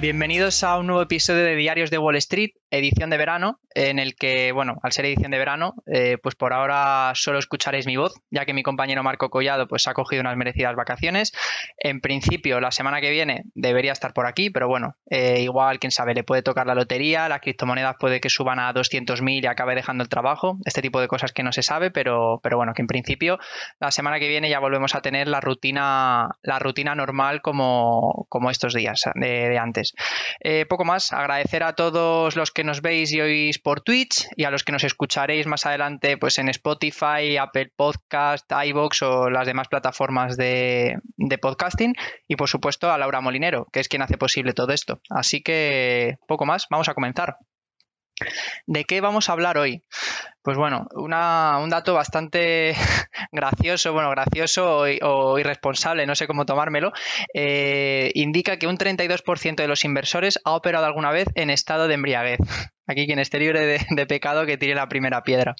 Bienvenidos 0.00 0.64
a 0.64 0.78
un 0.78 0.86
nuevo 0.86 1.02
episodio 1.02 1.44
de 1.44 1.54
Diarios 1.56 1.90
de 1.90 1.98
Wall 1.98 2.16
Street, 2.16 2.52
edición 2.70 3.10
de 3.10 3.18
verano, 3.18 3.60
en 3.74 3.98
el 3.98 4.16
que, 4.16 4.52
bueno, 4.52 4.78
al 4.82 4.92
ser 4.92 5.06
edición 5.06 5.30
de 5.30 5.38
verano, 5.38 5.74
eh, 5.86 6.18
pues 6.22 6.34
por 6.34 6.52
ahora 6.52 7.12
solo 7.14 7.38
escucharéis 7.38 7.86
mi 7.86 7.96
voz, 7.96 8.14
ya 8.30 8.44
que 8.44 8.54
mi 8.54 8.62
compañero 8.62 9.02
Marco 9.02 9.30
Collado 9.30 9.68
pues 9.68 9.86
ha 9.86 9.94
cogido 9.94 10.20
unas 10.20 10.36
merecidas 10.36 10.74
vacaciones. 10.74 11.32
En 11.78 12.00
principio, 12.00 12.60
la 12.60 12.70
semana 12.70 13.00
que 13.00 13.10
viene 13.10 13.44
debería 13.54 13.92
estar 13.92 14.12
por 14.12 14.26
aquí, 14.26 14.50
pero 14.50 14.68
bueno, 14.68 14.96
eh, 15.08 15.40
igual, 15.40 15.78
quién 15.78 15.92
sabe, 15.92 16.14
le 16.14 16.24
puede 16.24 16.42
tocar 16.42 16.66
la 16.66 16.74
lotería, 16.74 17.28
las 17.28 17.40
criptomonedas 17.40 17.96
puede 17.98 18.20
que 18.20 18.28
suban 18.28 18.58
a 18.58 18.72
200.000 18.74 19.44
y 19.44 19.46
acabe 19.46 19.74
dejando 19.74 20.02
el 20.02 20.08
trabajo, 20.08 20.58
este 20.64 20.82
tipo 20.82 21.00
de 21.00 21.08
cosas 21.08 21.32
que 21.32 21.42
no 21.42 21.52
se 21.52 21.62
sabe, 21.62 21.90
pero, 21.90 22.40
pero 22.42 22.56
bueno, 22.56 22.72
que 22.74 22.82
en 22.82 22.88
principio 22.88 23.38
la 23.78 23.90
semana 23.90 24.18
que 24.18 24.28
viene 24.28 24.50
ya 24.50 24.58
volvemos 24.58 24.94
a 24.94 25.00
tener 25.00 25.28
la 25.28 25.40
rutina, 25.40 26.28
la 26.42 26.58
rutina 26.58 26.94
normal 26.94 27.40
como, 27.40 28.26
como 28.28 28.50
estos 28.50 28.74
días 28.74 29.04
de, 29.14 29.58
antes. 29.58 29.94
Eh, 30.40 30.66
poco 30.66 30.84
más, 30.84 31.12
agradecer 31.12 31.62
a 31.62 31.74
todos 31.74 32.36
los 32.36 32.50
que 32.50 32.64
nos 32.64 32.82
veis 32.82 33.12
y 33.12 33.20
oís 33.20 33.59
por 33.62 33.80
Twitch 33.80 34.28
y 34.36 34.44
a 34.44 34.50
los 34.50 34.64
que 34.64 34.72
nos 34.72 34.84
escucharéis 34.84 35.46
más 35.46 35.66
adelante 35.66 36.16
pues 36.16 36.38
en 36.38 36.48
Spotify, 36.48 37.36
Apple 37.38 37.72
Podcast, 37.74 38.50
iBox 38.50 39.02
o 39.02 39.30
las 39.30 39.46
demás 39.46 39.68
plataformas 39.68 40.36
de, 40.36 40.98
podcasting 41.40 41.94
y 42.28 42.36
por 42.36 42.48
supuesto 42.48 42.90
a 42.90 42.98
Laura 42.98 43.20
Molinero, 43.20 43.66
que 43.72 43.80
es 43.80 43.88
quien 43.88 44.02
hace 44.02 44.18
posible 44.18 44.52
todo 44.52 44.72
esto. 44.72 45.00
Así 45.08 45.42
que 45.42 46.18
poco 46.26 46.46
más, 46.46 46.66
vamos 46.70 46.88
a 46.88 46.94
comenzar. 46.94 47.36
¿De 48.66 48.84
qué 48.84 49.00
vamos 49.00 49.28
a 49.28 49.32
hablar 49.32 49.58
hoy? 49.58 49.82
Pues 50.42 50.56
bueno, 50.56 50.86
un 50.94 51.70
dato 51.70 51.94
bastante 51.94 52.74
gracioso, 53.32 53.92
bueno, 53.92 54.10
gracioso 54.10 54.84
o, 55.02 55.38
irresponsable, 55.38 56.06
no 56.06 56.14
sé 56.14 56.26
cómo 56.26 56.46
tomármelo, 56.46 56.92
eh, 57.34 58.10
indica 58.14 58.58
que 58.58 58.66
un 58.66 58.78
32% 58.78 59.56
de 59.56 59.68
los 59.68 59.84
inversores 59.84 60.40
ha 60.44 60.52
operado 60.52 60.86
alguna 60.86 61.10
vez 61.10 61.28
en 61.34 61.50
estado 61.50 61.88
de 61.88 61.94
embriaguez. 61.94 62.40
Aquí 62.90 63.06
quien 63.06 63.20
esté 63.20 63.38
libre 63.38 63.78
de, 63.88 64.06
pecado 64.06 64.46
que 64.46 64.58
tire 64.58 64.74
la 64.74 64.88
primera 64.88 65.22
piedra. 65.22 65.54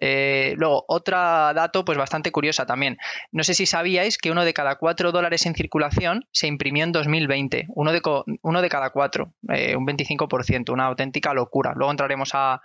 Eh, 0.00 0.54
luego, 0.56 0.84
otro 0.86 1.16
dato 1.16 1.84
pues 1.84 1.98
bastante 1.98 2.30
curiosa 2.30 2.66
también. 2.66 2.98
No 3.32 3.42
sé 3.42 3.54
si 3.54 3.66
sabíais 3.66 4.16
que 4.16 4.30
uno 4.30 4.44
de 4.44 4.54
cada 4.54 4.76
cuatro 4.76 5.10
dólares 5.10 5.44
en 5.46 5.56
circulación 5.56 6.28
se 6.30 6.46
imprimió 6.46 6.84
en 6.84 6.92
2020. 6.92 7.66
Uno 7.70 7.90
de, 7.90 8.00
uno 8.42 8.62
de 8.62 8.68
cada 8.68 8.90
cuatro, 8.90 9.32
eh, 9.48 9.74
un 9.74 9.86
25%, 9.86 10.72
una 10.72 10.86
auténtica 10.86 11.34
locura. 11.34 11.72
Luego 11.74 11.90
entraremos 11.90 12.30
a, 12.34 12.62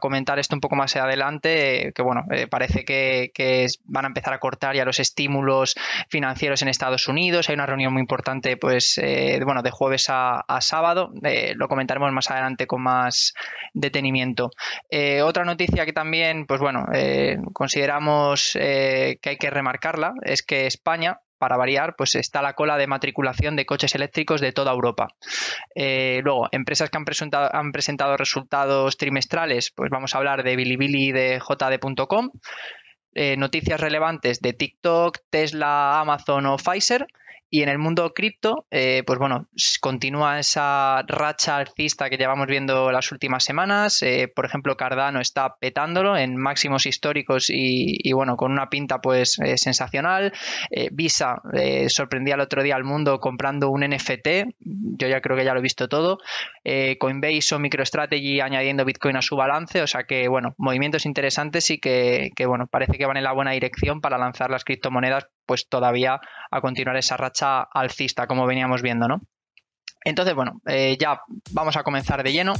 comentar 0.00 0.38
esto 0.38 0.54
un 0.54 0.60
poco 0.60 0.76
más 0.76 0.94
adelante, 0.94 1.92
que 1.94 2.02
bueno, 2.02 2.24
eh, 2.30 2.46
parece 2.46 2.84
que, 2.84 3.66
van 3.84 4.04
a 4.04 4.08
empezar 4.08 4.32
a 4.32 4.38
cortar 4.38 4.76
ya 4.76 4.84
los 4.84 5.00
estímulos 5.00 5.74
financieros 6.08 6.62
en 6.62 6.68
Estados 6.68 7.08
Unidos. 7.08 7.48
Hay 7.48 7.54
una 7.54 7.66
reunión 7.66 7.92
muy 7.92 8.00
importante 8.00 8.56
pues, 8.56 9.00
bueno, 9.44 9.62
de 9.62 9.70
jueves 9.72 10.08
a, 10.08 10.40
a 10.40 10.60
sábado. 10.60 11.12
lo 11.56 11.68
comentaremos 11.68 12.12
más 12.12 12.30
adelante 12.30 12.68
con 12.68 12.82
más 12.82 13.34
detenimiento. 13.74 14.50
Eh, 14.90 15.22
otra 15.22 15.44
noticia 15.44 15.84
que 15.84 15.92
también, 15.92 16.46
pues 16.46 16.60
bueno, 16.60 16.86
eh, 16.92 17.38
consideramos 17.52 18.56
eh, 18.58 19.18
que 19.20 19.30
hay 19.30 19.36
que 19.36 19.50
remarcarla 19.50 20.14
es 20.22 20.42
que 20.42 20.66
España 20.66 21.20
para 21.38 21.58
variar, 21.58 21.96
pues 21.96 22.14
está 22.14 22.40
la 22.40 22.54
cola 22.54 22.78
de 22.78 22.86
matriculación 22.86 23.56
de 23.56 23.66
coches 23.66 23.94
eléctricos 23.94 24.40
de 24.40 24.52
toda 24.52 24.72
Europa. 24.72 25.08
luego, 25.74 26.48
empresas 26.50 26.88
que 26.88 26.96
han 26.96 27.04
presentado, 27.04 27.54
han 27.54 27.72
presentado, 27.72 28.16
resultados 28.16 28.96
trimestrales, 28.96 29.70
pues 29.70 29.90
vamos 29.90 30.14
a 30.14 30.18
hablar 30.18 30.44
de 30.44 30.56
Bilibili 30.56 31.08
y 31.08 31.12
de 31.12 31.38
JD.com. 31.38 32.30
noticias 33.36 33.80
relevantes 33.80 34.40
de 34.40 34.54
TikTok, 34.54 35.18
Tesla, 35.28 36.00
Amazon 36.00 36.46
o 36.46 36.56
Pfizer. 36.56 37.06
Y 37.48 37.62
en 37.62 37.68
el 37.68 37.78
mundo 37.78 38.12
cripto, 38.12 38.66
eh, 38.72 39.04
pues 39.06 39.20
bueno, 39.20 39.46
continúa 39.80 40.40
esa 40.40 41.02
racha 41.06 41.58
alcista 41.58 42.10
que 42.10 42.16
llevamos 42.16 42.48
viendo 42.48 42.90
las 42.90 43.12
últimas 43.12 43.44
semanas. 43.44 44.02
Eh, 44.02 44.26
por 44.34 44.46
ejemplo, 44.46 44.76
Cardano 44.76 45.20
está 45.20 45.56
petándolo 45.60 46.16
en 46.16 46.36
máximos 46.36 46.86
históricos 46.86 47.46
y, 47.48 48.12
bueno, 48.12 48.36
con 48.36 48.50
una 48.50 48.68
pinta 48.68 49.00
pues 49.00 49.38
eh, 49.38 49.56
sensacional. 49.58 50.32
Visa 50.92 51.36
sorprendía 51.88 52.34
el 52.34 52.40
otro 52.40 52.62
día 52.62 52.74
al 52.74 52.84
mundo 52.84 53.20
comprando 53.20 53.70
un 53.70 53.82
NFT. 53.82 54.28
Yo 54.58 55.06
ya 55.06 55.20
creo 55.20 55.36
que 55.36 55.44
ya 55.44 55.52
lo 55.52 55.60
he 55.60 55.62
visto 55.62 55.88
todo. 55.88 56.18
Coinbase 56.98 57.54
o 57.54 57.58
MicroStrategy 57.60 58.40
añadiendo 58.40 58.84
Bitcoin 58.84 59.16
a 59.16 59.22
su 59.22 59.36
balance. 59.36 59.82
O 59.82 59.86
sea 59.86 60.04
que, 60.04 60.26
bueno, 60.26 60.54
movimientos 60.58 61.06
interesantes 61.06 61.70
y 61.70 61.78
que 61.78 62.32
bueno, 62.46 62.66
parece 62.66 62.98
que 62.98 63.06
van 63.06 63.16
en 63.16 63.24
la 63.24 63.32
buena 63.32 63.52
dirección 63.52 64.00
para 64.00 64.18
lanzar 64.18 64.50
las 64.50 64.64
criptomonedas 64.64 65.28
pues 65.46 65.68
todavía 65.68 66.20
a 66.50 66.60
continuar 66.60 66.96
esa 66.96 67.16
racha 67.16 67.62
alcista 67.62 68.26
como 68.26 68.46
veníamos 68.46 68.82
viendo, 68.82 69.08
¿no? 69.08 69.20
Entonces, 70.04 70.34
bueno, 70.34 70.60
eh, 70.66 70.96
ya 71.00 71.20
vamos 71.50 71.76
a 71.76 71.82
comenzar 71.82 72.22
de 72.22 72.32
lleno. 72.32 72.54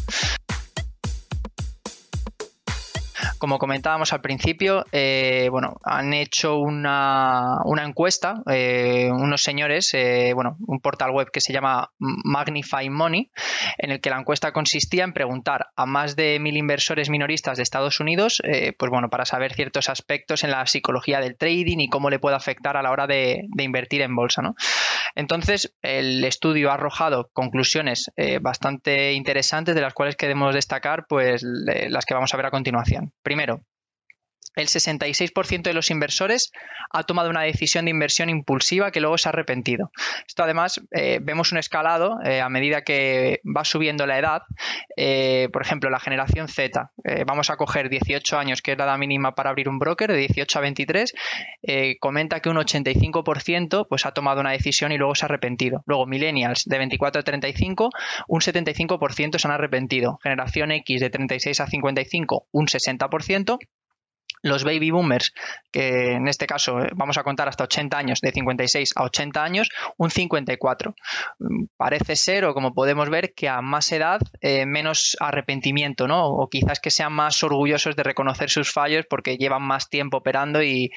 Como 3.39 3.59
comentábamos 3.59 4.15
al 4.15 4.23
principio, 4.23 4.87
eh, 4.93 5.49
bueno, 5.51 5.77
han 5.85 6.15
hecho 6.15 6.57
una, 6.57 7.59
encuesta, 7.85 8.43
eh, 8.51 9.11
unos 9.13 9.43
señores, 9.43 9.93
eh, 9.93 10.33
bueno, 10.35 10.57
un 10.67 10.81
portal 10.81 11.11
web 11.11 11.31
que 11.31 11.43
se 11.43 11.53
llama 11.53 11.91
Magnify 11.99 12.89
Money, 12.89 13.31
en 13.77 13.91
el 13.91 14.01
que 14.01 14.09
la 14.09 14.19
encuesta 14.19 14.53
consistía 14.53 15.05
en 15.05 15.13
preguntar 15.13 15.67
a 15.77 15.85
más 15.85 16.17
de 16.17 16.39
mil 16.41 16.57
inversores 16.57 17.11
minoristas 17.11 17.59
de 17.59 17.63
Estados 17.63 18.01
Unidos, 18.01 18.41
pues 18.79 18.91
bueno, 18.91 19.11
para 19.11 19.27
saber 19.27 19.53
ciertos 19.53 19.91
aspectos 19.91 20.43
en 20.43 20.51
la 20.51 20.65
psicología 20.67 21.21
del 21.21 21.37
trading 21.37 21.79
y 21.81 21.89
cómo 21.89 22.09
le 22.09 22.19
puede 22.19 22.37
afectar 22.37 22.77
a 22.77 22.83
la 22.83 22.91
hora 22.91 23.07
de, 23.07 23.43
invertir 23.59 24.01
en 24.01 24.15
bolsa, 24.15 24.41
¿no? 24.41 24.55
Entonces, 25.15 25.75
el 25.83 26.25
estudio 26.25 26.71
ha 26.71 26.75
arrojado 26.75 27.31
conclusiones 27.33 28.11
bastante 28.41 29.13
interesantes, 29.13 29.75
de 29.75 29.81
las 29.81 29.95
cuales 29.95 30.17
queremos 30.17 30.55
destacar, 30.55 31.07
pues 31.09 31.43
las 31.43 32.05
que 32.05 32.15
vamos 32.15 32.33
a 32.33 32.37
ver 32.37 32.47
a 32.47 32.51
continuación. 32.51 33.13
Primero, 33.27 33.65
el 34.57 34.69
66% 34.69 35.63
de 35.63 35.75
los 35.75 35.91
inversores 35.91 36.51
ha 36.91 37.05
tomado 37.05 37.31
una 37.31 37.43
decisión 37.43 37.85
de 37.85 37.91
inversión 37.91 38.31
impulsiva 38.31 38.91
que 38.91 39.01
luego 39.01 39.19
se 39.19 39.29
ha 39.29 39.31
arrepentido. 39.31 39.91
Esto 40.27 40.43
además 40.43 40.81
eh, 40.93 41.19
vemos 41.23 41.53
un 41.53 41.59
escalado 41.59 42.19
eh, 42.25 42.41
a 42.41 42.49
medida 42.49 42.83
que 42.83 43.41
va 43.45 43.65
subiendo 43.65 44.07
la 44.07 44.19
edad. 44.19 44.43
Eh, 44.97 45.49
por 45.53 45.63
ejemplo, 45.63 45.91
la 45.91 46.01
generación 46.01 46.49
Z. 46.49 46.91
vamos 47.27 47.51
a 47.51 47.57
coger 47.57 47.91
18 47.91 48.39
años, 48.39 48.63
que 48.63 48.73
es 48.73 48.79
la 48.79 48.85
edad 48.85 48.99
mínima 48.99 49.35
para 49.35 49.51
abrir 49.51 49.69
un 49.69 49.79
broker, 49.79 50.11
de 50.11 50.19
18 50.19 50.59
a 50.59 50.63
23. 50.63 51.15
comenta 52.01 52.41
que 52.41 52.49
un 52.49 52.57
85% 52.57 53.87
pues, 53.89 54.07
ha 54.07 54.13
tomado 54.13 54.41
una 54.41 54.53
decisión 54.53 54.93
y 54.93 54.97
luego 54.97 55.15
se 55.15 55.25
ha 55.25 55.29
arrepentido. 55.29 55.83
Luego, 55.87 56.07
millennials 56.07 56.65
de 56.65 56.79
24 56.79 57.21
a 57.21 57.25
35, 57.25 57.91
un 58.29 58.41
75% 58.41 59.39
se 59.39 59.49
han 59.49 59.53
arrepentido. 59.53 60.19
Generación 60.23 60.73
X 60.73 61.01
de 61.01 61.11
36 61.11 61.61
a 61.61 61.67
55, 61.67 62.47
un 62.53 62.67
60% 62.67 63.59
los 64.43 64.65
baby 64.65 64.91
boomers, 64.91 65.33
que 65.73 66.13
en 66.13 66.29
este 66.29 66.47
caso 66.47 66.81
eh, 66.81 66.91
vamos 66.95 67.19
a 67.19 67.23
contar 67.23 67.49
hasta 67.49 67.65
80 67.65 67.99
años, 67.99 68.21
de 68.21 68.33
56 68.33 68.93
a 68.97 69.05
80 69.05 69.43
años, 69.43 69.69
un 69.97 70.11
54. 70.11 70.95
Mm, 71.39 71.65
parece 71.77 72.17
ser, 72.17 72.45
o 72.45 72.55
como 72.55 72.73
podemos 72.73 73.11
ver, 73.11 73.35
que 73.35 73.49
a 73.49 73.61
más 73.61 73.91
edad, 73.93 74.21
eh, 74.41 74.67
menos 74.67 75.17
arrepentimiento, 75.21 76.07
¿no? 76.07 76.27
O 76.27 76.49
quizás 76.49 76.81
que 76.81 76.91
sean 76.91 77.13
más 77.13 77.43
orgullosos 77.43 77.97
de 77.97 78.03
reconocer 78.03 78.51
sus 78.51 78.73
fallos 78.73 79.05
porque 79.09 79.37
llevan 79.37 79.63
más 79.63 79.89
tiempo 79.89 80.19
operando 80.19 80.63
y, 80.63 80.91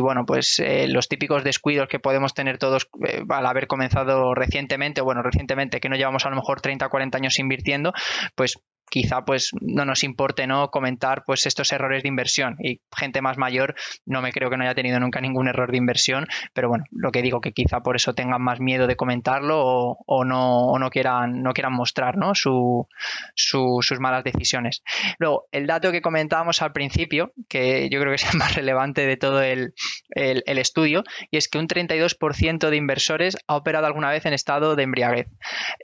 bueno, 0.00 0.24
pues 0.26 0.58
eh, 0.58 0.86
los 0.88 1.08
típicos 1.08 1.44
descuidos 1.44 1.88
que 1.88 1.98
podemos 1.98 2.34
tener 2.34 2.58
todos 2.58 2.88
al 3.28 3.46
haber 3.46 3.66
comenzado 3.66 4.34
recientemente, 4.34 5.00
o 5.00 5.04
bueno, 5.04 5.22
recientemente 5.22 5.80
que 5.80 5.88
no 5.88 5.96
llevamos 5.96 6.26
a 6.26 6.30
lo 6.30 6.36
mejor 6.36 6.60
30 6.60 6.86
o 6.86 6.90
40 6.90 7.18
años 7.18 7.38
invirtiendo, 7.38 7.92
pues 8.34 8.58
quizá 8.90 9.24
pues 9.24 9.50
no 9.60 9.84
nos 9.84 10.04
importe 10.04 10.46
no 10.46 10.70
comentar 10.70 11.24
pues 11.24 11.46
estos 11.46 11.72
errores 11.72 12.02
de 12.02 12.08
inversión. 12.08 12.56
Y 12.60 12.80
gente 12.96 13.22
más 13.22 13.38
mayor 13.38 13.74
no 14.04 14.22
me 14.22 14.32
creo 14.32 14.50
que 14.50 14.56
no 14.56 14.64
haya 14.64 14.74
tenido 14.74 15.00
nunca 15.00 15.20
ningún 15.20 15.48
error 15.48 15.70
de 15.70 15.78
inversión 15.78 16.26
pero 16.52 16.68
bueno 16.68 16.84
lo 16.90 17.12
que 17.12 17.22
digo 17.22 17.40
que 17.40 17.52
quizá 17.52 17.80
por 17.80 17.96
eso 17.96 18.14
tengan 18.14 18.42
más 18.42 18.60
miedo 18.60 18.86
de 18.86 18.96
comentarlo 18.96 19.96
o, 20.06 20.24
no, 20.24 20.78
no 20.78 20.90
quieran 20.90 21.42
no 21.42 21.52
quieran 21.52 21.72
mostrar 21.72 22.16
¿no? 22.16 22.34
Su, 22.34 22.88
sus 23.34 24.00
malas 24.00 24.24
decisiones. 24.24 24.82
Luego 25.18 25.48
el 25.52 25.66
dato 25.66 25.92
que 25.92 26.02
comentábamos 26.02 26.62
al 26.62 26.72
principio 26.72 27.32
que 27.48 27.88
yo 27.90 28.00
creo 28.00 28.12
que 28.12 28.16
es 28.16 28.32
el 28.32 28.38
más 28.38 28.54
relevante 28.54 29.06
de 29.06 29.16
todo 29.16 29.42
el, 29.42 29.74
estudio 30.14 31.04
y 31.30 31.36
es 31.36 31.48
que 31.48 31.58
un 31.58 31.68
32% 31.68 32.70
de 32.70 32.76
inversores 32.76 33.36
ha 33.46 33.56
operado 33.56 33.86
alguna 33.86 34.10
vez 34.10 34.24
en 34.26 34.32
estado 34.32 34.74
de 34.74 34.82
embriaguez. 34.82 35.28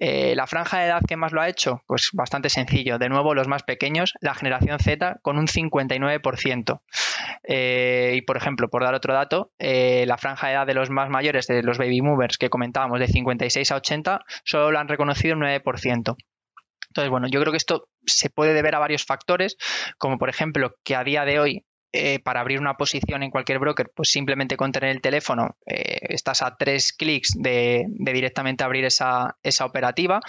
Eh, 0.00 0.34
la 0.34 0.46
franja 0.46 0.78
de 0.78 0.86
edad 0.86 1.02
que 1.06 1.16
más 1.16 1.32
lo 1.32 1.40
ha 1.40 1.48
hecho 1.48 1.82
pues 1.86 2.10
bastante 2.12 2.48
sencillo 2.48 2.91
de 2.98 3.08
nuevo 3.08 3.34
los 3.34 3.48
más 3.48 3.62
pequeños, 3.62 4.14
la 4.20 4.34
generación 4.34 4.78
Z 4.78 5.18
con 5.22 5.38
un 5.38 5.46
59%. 5.46 6.80
Eh, 7.44 8.14
y 8.16 8.22
por 8.22 8.36
ejemplo, 8.36 8.68
por 8.68 8.82
dar 8.82 8.94
otro 8.94 9.14
dato, 9.14 9.52
eh, 9.58 10.04
la 10.06 10.18
franja 10.18 10.48
de 10.48 10.54
edad 10.54 10.66
de 10.66 10.74
los 10.74 10.90
más 10.90 11.10
mayores, 11.10 11.46
de 11.46 11.62
los 11.62 11.78
baby 11.78 12.00
movers 12.02 12.38
que 12.38 12.50
comentábamos, 12.50 13.00
de 13.00 13.08
56 13.08 13.70
a 13.70 13.76
80, 13.76 14.20
solo 14.44 14.70
lo 14.70 14.78
han 14.78 14.88
reconocido 14.88 15.34
un 15.34 15.42
9%. 15.42 16.16
Entonces, 16.88 17.10
bueno, 17.10 17.26
yo 17.28 17.40
creo 17.40 17.52
que 17.52 17.56
esto 17.56 17.88
se 18.04 18.28
puede 18.28 18.52
deber 18.52 18.74
a 18.74 18.78
varios 18.78 19.04
factores, 19.04 19.56
como 19.96 20.18
por 20.18 20.28
ejemplo 20.28 20.74
que 20.84 20.94
a 20.94 21.04
día 21.04 21.24
de 21.24 21.40
hoy 21.40 21.64
eh, 21.94 22.20
para 22.20 22.40
abrir 22.40 22.58
una 22.58 22.78
posición 22.78 23.22
en 23.22 23.30
cualquier 23.30 23.58
broker, 23.58 23.90
pues 23.94 24.08
simplemente 24.08 24.56
con 24.56 24.72
tener 24.72 24.88
el 24.88 25.02
teléfono 25.02 25.56
eh, 25.66 25.98
estás 26.08 26.40
a 26.40 26.56
tres 26.56 26.94
clics 26.94 27.34
de, 27.36 27.84
directamente 27.86 28.64
abrir 28.64 28.86
esa, 28.86 29.36
operativa. 29.60 30.20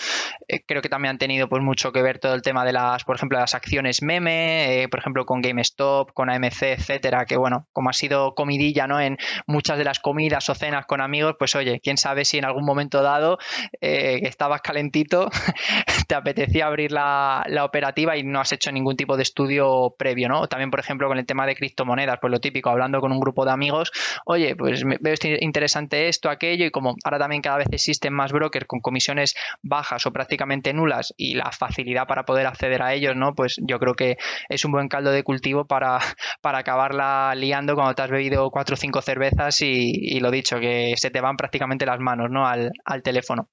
Eh, 0.50 0.66
creo 0.66 0.82
que 0.82 0.90
también 0.90 1.12
han 1.12 1.18
tenido 1.18 1.48
pues 1.48 1.64
mucho 1.64 1.94
que 1.94 2.02
ver 2.02 2.20
todo 2.20 2.34
el 2.34 2.42
tema 2.42 2.66
de 2.66 2.74
las, 2.74 3.06
por 3.06 3.16
ejemplo, 3.16 3.40
las 3.40 3.56
acciones 3.56 4.02
meme, 4.02 4.88
por 4.92 5.00
ejemplo, 5.00 5.26
con 5.26 5.42
GameStop, 5.42 6.12
con 6.12 6.30
AMC, 6.30 6.64
etcétera, 6.64 7.26
que 7.26 7.38
bueno, 7.38 7.68
como 7.72 7.90
ha 7.90 7.94
sido 7.94 8.36
comidilla, 8.36 8.86
¿no? 8.86 9.00
En 9.00 9.18
muchas 9.48 9.78
de 9.78 9.86
las 9.86 10.00
comidas 10.00 10.50
o 10.50 10.56
cenas 10.56 10.86
con 10.86 11.00
amigos, 11.00 11.36
pues 11.40 11.56
oye, 11.56 11.80
quién 11.82 11.96
sabe 11.96 12.26
si 12.26 12.40
en 12.40 12.46
algún 12.46 12.66
momento 12.66 13.02
dado 13.02 13.38
estabas 13.80 14.62
calentito, 14.62 15.30
te 16.10 16.16
apetecía 16.16 16.68
abrir 16.68 16.92
la, 16.92 17.46
la 17.48 17.64
operativa 17.64 18.18
y 18.18 18.24
no 18.24 18.42
has 18.42 18.52
hecho 18.52 18.70
ningún 18.70 18.98
tipo 18.98 19.16
de 19.16 19.24
estudio 19.24 19.96
previo, 19.98 20.28
¿no? 20.28 20.48
También, 20.48 20.70
por 20.70 20.82
ejemplo, 20.82 21.08
con 21.08 21.18
el 21.18 21.26
tema 21.26 21.46
de 21.46 21.53
criptomonedas, 21.56 22.20
pues 22.20 22.32
lo 22.32 22.40
típico, 22.40 22.70
hablando 22.70 23.00
con 23.02 23.12
un 23.12 23.20
grupo 23.20 23.46
de 23.46 23.52
amigos, 23.52 23.92
oye, 24.26 24.56
pues 24.56 24.84
veo 24.84 25.16
interesante 25.40 26.08
esto, 26.08 26.30
aquello, 26.30 26.66
y 26.66 26.72
como 26.72 26.96
ahora 27.04 27.20
también 27.20 27.42
cada 27.42 27.58
vez 27.58 27.68
existen 27.72 28.14
más 28.14 28.32
brokers 28.32 28.66
con 28.66 28.80
comisiones 28.80 29.36
bajas 29.62 30.06
o 30.06 30.12
prácticamente 30.12 30.74
nulas 30.74 31.14
y 31.18 31.36
la 31.36 31.52
facilidad 31.52 32.08
para 32.08 32.24
poder 32.24 32.48
acceder 32.48 32.82
a 32.82 32.94
ellos, 32.94 33.16
¿no? 33.16 33.34
Pues 33.36 33.56
yo 33.62 33.80
creo 33.80 33.94
que 33.94 34.18
es 34.50 34.66
un 34.66 34.72
buen 34.72 34.88
caldo 34.88 35.12
de 35.12 35.24
cultivo 35.24 35.66
para, 35.66 36.00
para 36.42 36.60
acabarla 36.60 37.34
liando 37.36 37.76
cuando 37.76 37.96
te 37.96 38.02
has 38.02 38.10
bebido 38.10 38.50
cuatro 38.50 38.74
o 38.76 38.78
cinco 38.78 39.02
cervezas 39.02 39.62
y, 39.62 40.20
lo 40.20 40.32
dicho, 40.32 40.60
que 40.60 40.94
se 40.98 41.12
te 41.12 41.22
van 41.22 41.38
prácticamente 41.38 41.86
las 41.86 42.00
manos, 42.00 42.30
¿no? 42.30 42.48
Al, 42.48 42.72
teléfono. 43.04 43.50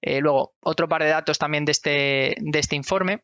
Eh, 0.00 0.20
luego, 0.20 0.54
otro 0.60 0.88
par 0.88 1.02
de 1.02 1.10
datos 1.10 1.38
también 1.38 1.64
de 1.64 1.72
este, 1.72 2.34
de 2.38 2.58
este 2.58 2.76
informe 2.76 3.20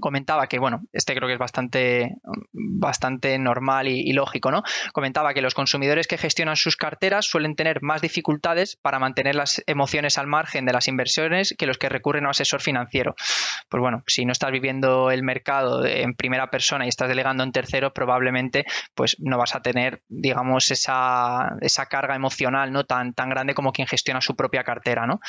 comentaba 0.00 0.46
que, 0.46 0.58
bueno, 0.58 0.82
este 0.92 1.14
creo 1.14 1.28
que 1.28 1.34
es 1.34 1.38
bastante, 1.38 2.16
bastante 2.52 3.38
normal 3.38 3.88
y, 3.88 4.12
lógico, 4.12 4.50
¿no? 4.50 4.62
Comentaba 4.92 5.34
que 5.34 5.42
los 5.42 5.54
consumidores 5.54 6.06
que 6.06 6.18
gestionan 6.18 6.56
sus 6.56 6.76
carteras 6.76 7.26
suelen 7.26 7.56
tener 7.56 7.82
más 7.82 8.02
dificultades 8.02 8.76
para 8.76 8.98
mantener 8.98 9.34
las 9.34 9.62
emociones 9.66 10.18
al 10.18 10.26
margen 10.26 10.64
de 10.64 10.72
las 10.72 10.88
inversiones 10.88 11.54
que 11.56 11.66
los 11.66 11.78
que 11.78 11.88
recurren 11.88 12.24
a 12.24 12.28
un 12.28 12.30
asesor 12.30 12.60
financiero. 12.60 13.14
Pues 13.68 13.80
bueno, 13.80 14.02
si 14.06 14.24
no 14.24 14.32
estás 14.32 14.50
viviendo 14.50 15.10
el 15.10 15.22
mercado 15.22 15.84
en 15.84 16.14
primera 16.14 16.50
persona 16.50 16.84
y 16.84 16.88
estás 16.88 17.08
delegando 17.08 17.42
en 17.42 17.52
terceros, 17.52 17.92
probablemente 17.92 18.64
pues 18.94 19.16
no 19.18 19.38
vas 19.38 19.54
a 19.54 19.62
tener, 19.62 20.02
digamos, 20.08 20.70
esa, 20.70 21.56
esa 21.60 21.86
carga 21.86 22.14
emocional 22.14 22.72
no 22.72 22.84
tan, 22.84 23.14
tan 23.14 23.30
grande 23.30 23.54
como 23.54 23.72
quien 23.72 23.88
gestiona 23.88 24.20
su 24.20 24.36
propia 24.36 24.64
cartera, 24.64 25.06
¿no? 25.06 25.20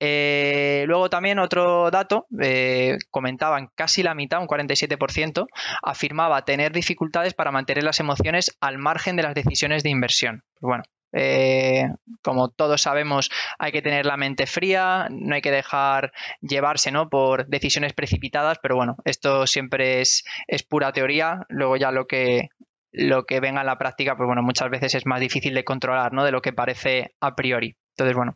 Eh, 0.00 0.84
luego 0.86 1.10
también 1.10 1.38
otro 1.38 1.90
dato, 1.90 2.26
eh, 2.40 2.98
comentaban 3.10 3.70
casi 3.74 3.97
la 4.02 4.14
mitad, 4.14 4.40
un 4.40 4.48
47%, 4.48 5.46
afirmaba 5.82 6.44
tener 6.44 6.72
dificultades 6.72 7.34
para 7.34 7.52
mantener 7.52 7.84
las 7.84 8.00
emociones 8.00 8.56
al 8.60 8.78
margen 8.78 9.16
de 9.16 9.22
las 9.22 9.34
decisiones 9.34 9.82
de 9.82 9.90
inversión. 9.90 10.42
Pues 10.60 10.68
bueno, 10.68 10.82
eh, 11.12 11.88
como 12.22 12.50
todos 12.50 12.82
sabemos, 12.82 13.30
hay 13.58 13.72
que 13.72 13.82
tener 13.82 14.06
la 14.06 14.16
mente 14.16 14.46
fría, 14.46 15.08
no 15.10 15.34
hay 15.34 15.40
que 15.40 15.50
dejar 15.50 16.12
llevarse 16.40 16.90
¿no? 16.90 17.08
por 17.08 17.46
decisiones 17.46 17.94
precipitadas, 17.94 18.58
pero 18.62 18.76
bueno, 18.76 18.96
esto 19.04 19.46
siempre 19.46 20.00
es, 20.00 20.24
es 20.46 20.62
pura 20.62 20.92
teoría. 20.92 21.46
Luego 21.48 21.76
ya 21.76 21.90
lo 21.90 22.06
que, 22.06 22.48
lo 22.92 23.24
que 23.24 23.40
venga 23.40 23.60
en 23.60 23.66
la 23.66 23.78
práctica, 23.78 24.16
pues 24.16 24.26
bueno, 24.26 24.42
muchas 24.42 24.70
veces 24.70 24.94
es 24.94 25.06
más 25.06 25.20
difícil 25.20 25.54
de 25.54 25.64
controlar, 25.64 26.12
¿no? 26.12 26.24
De 26.24 26.32
lo 26.32 26.42
que 26.42 26.52
parece 26.52 27.14
a 27.20 27.34
priori. 27.34 27.76
Entonces, 27.98 28.16
bueno, 28.16 28.34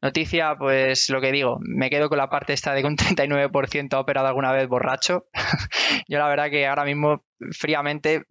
noticia, 0.00 0.56
pues 0.58 1.10
lo 1.10 1.20
que 1.20 1.30
digo, 1.30 1.58
me 1.60 1.90
quedo 1.90 2.08
con 2.08 2.16
la 2.16 2.30
parte 2.30 2.54
esta 2.54 2.72
de 2.72 2.80
que 2.80 2.86
un 2.86 2.96
39% 2.96 3.92
ha 3.92 4.00
operado 4.00 4.26
alguna 4.26 4.52
vez 4.52 4.66
borracho. 4.68 5.26
Yo 6.08 6.18
la 6.18 6.28
verdad 6.28 6.48
que 6.48 6.66
ahora 6.66 6.84
mismo, 6.84 7.22
fríamente, 7.52 8.22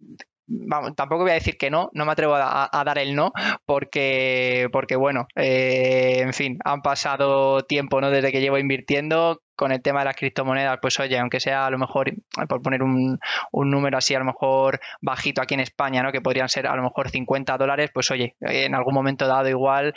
tampoco 0.96 1.22
voy 1.22 1.30
a 1.30 1.34
decir 1.34 1.56
que 1.56 1.70
no, 1.70 1.90
no 1.92 2.04
me 2.04 2.12
atrevo 2.12 2.34
a, 2.34 2.82
dar 2.84 2.98
el 2.98 3.14
no, 3.14 3.32
porque, 3.64 4.68
porque 4.72 4.96
bueno, 4.96 5.28
eh, 5.36 6.18
en 6.18 6.32
fin, 6.32 6.58
han 6.64 6.82
pasado 6.82 7.62
tiempo 7.62 8.00
¿no? 8.00 8.10
desde 8.10 8.32
que 8.32 8.40
llevo 8.40 8.58
invirtiendo, 8.58 9.42
con 9.56 9.72
el 9.72 9.82
tema 9.82 10.00
de 10.00 10.06
las 10.06 10.16
criptomonedas, 10.16 10.78
pues 10.80 11.00
oye, 11.00 11.18
aunque 11.18 11.40
sea 11.40 11.66
a 11.66 11.70
lo 11.70 11.78
mejor, 11.78 12.12
por 12.48 12.62
poner 12.62 12.82
un, 12.82 13.18
número 13.52 13.98
así, 13.98 14.14
a 14.14 14.18
lo 14.18 14.24
mejor 14.24 14.80
bajito 15.00 15.42
aquí 15.42 15.54
en 15.54 15.60
España, 15.60 16.02
¿no? 16.02 16.12
Que 16.12 16.20
podrían 16.20 16.48
ser 16.48 16.66
a 16.66 16.76
lo 16.76 16.82
mejor 16.82 17.10
50 17.10 17.56
dólares, 17.56 17.90
pues 17.92 18.10
oye, 18.10 18.36
en 18.40 18.74
algún 18.74 18.94
momento 18.94 19.26
dado 19.26 19.48
igual, 19.48 19.94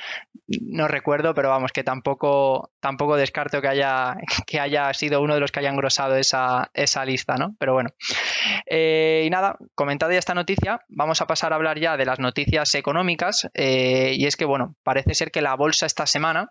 no 0.47 0.87
recuerdo, 0.87 1.33
pero 1.33 1.49
vamos, 1.49 1.71
que 1.71 1.83
tampoco, 1.83 2.71
tampoco 2.79 3.17
descarto 3.17 3.61
que 3.61 3.67
haya, 3.67 4.15
que 4.47 4.59
haya 4.59 4.93
sido 4.93 5.21
uno 5.21 5.35
de 5.35 5.39
los 5.39 5.51
que 5.51 5.59
hayan 5.59 5.73
engrosado 5.73 6.15
esa, 6.15 6.71
esa 6.73 7.05
lista, 7.05 7.35
¿no? 7.35 7.55
Pero 7.59 7.73
bueno. 7.73 7.89
Eh, 8.65 9.23
y 9.25 9.29
nada, 9.29 9.57
comentada 9.75 10.13
ya 10.13 10.19
esta 10.19 10.33
noticia, 10.33 10.81
vamos 10.87 11.21
a 11.21 11.27
pasar 11.27 11.53
a 11.53 11.55
hablar 11.55 11.79
ya 11.79 11.97
de 11.97 12.05
las 12.05 12.19
noticias 12.19 12.73
económicas. 12.75 13.49
Eh, 13.53 14.13
y 14.15 14.25
es 14.25 14.35
que, 14.35 14.45
bueno, 14.45 14.75
parece 14.83 15.13
ser 15.13 15.31
que 15.31 15.41
la 15.41 15.55
bolsa 15.55 15.85
esta 15.85 16.05
semana 16.05 16.49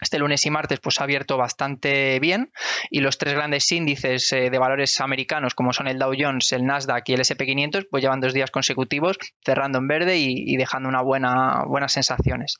este 0.00 0.18
lunes 0.18 0.44
y 0.46 0.50
martes 0.50 0.80
pues 0.80 1.00
ha 1.00 1.04
abierto 1.04 1.36
bastante 1.36 2.18
bien 2.20 2.52
y 2.90 3.00
los 3.00 3.18
tres 3.18 3.34
grandes 3.34 3.70
índices 3.72 4.32
eh, 4.32 4.50
de 4.50 4.58
valores 4.58 5.00
americanos 5.00 5.54
como 5.54 5.72
son 5.72 5.88
el 5.88 5.98
Dow 5.98 6.12
Jones, 6.18 6.52
el 6.52 6.64
Nasdaq 6.64 7.08
y 7.08 7.14
el 7.14 7.20
SP500 7.20 7.86
pues 7.90 8.02
llevan 8.02 8.20
dos 8.20 8.34
días 8.34 8.50
consecutivos 8.50 9.18
cerrando 9.44 9.78
en 9.78 9.88
verde 9.88 10.18
y, 10.18 10.56
dejando 10.56 10.88
una 10.88 11.02
buena, 11.02 11.62
buenas 11.66 11.92
sensaciones. 11.92 12.56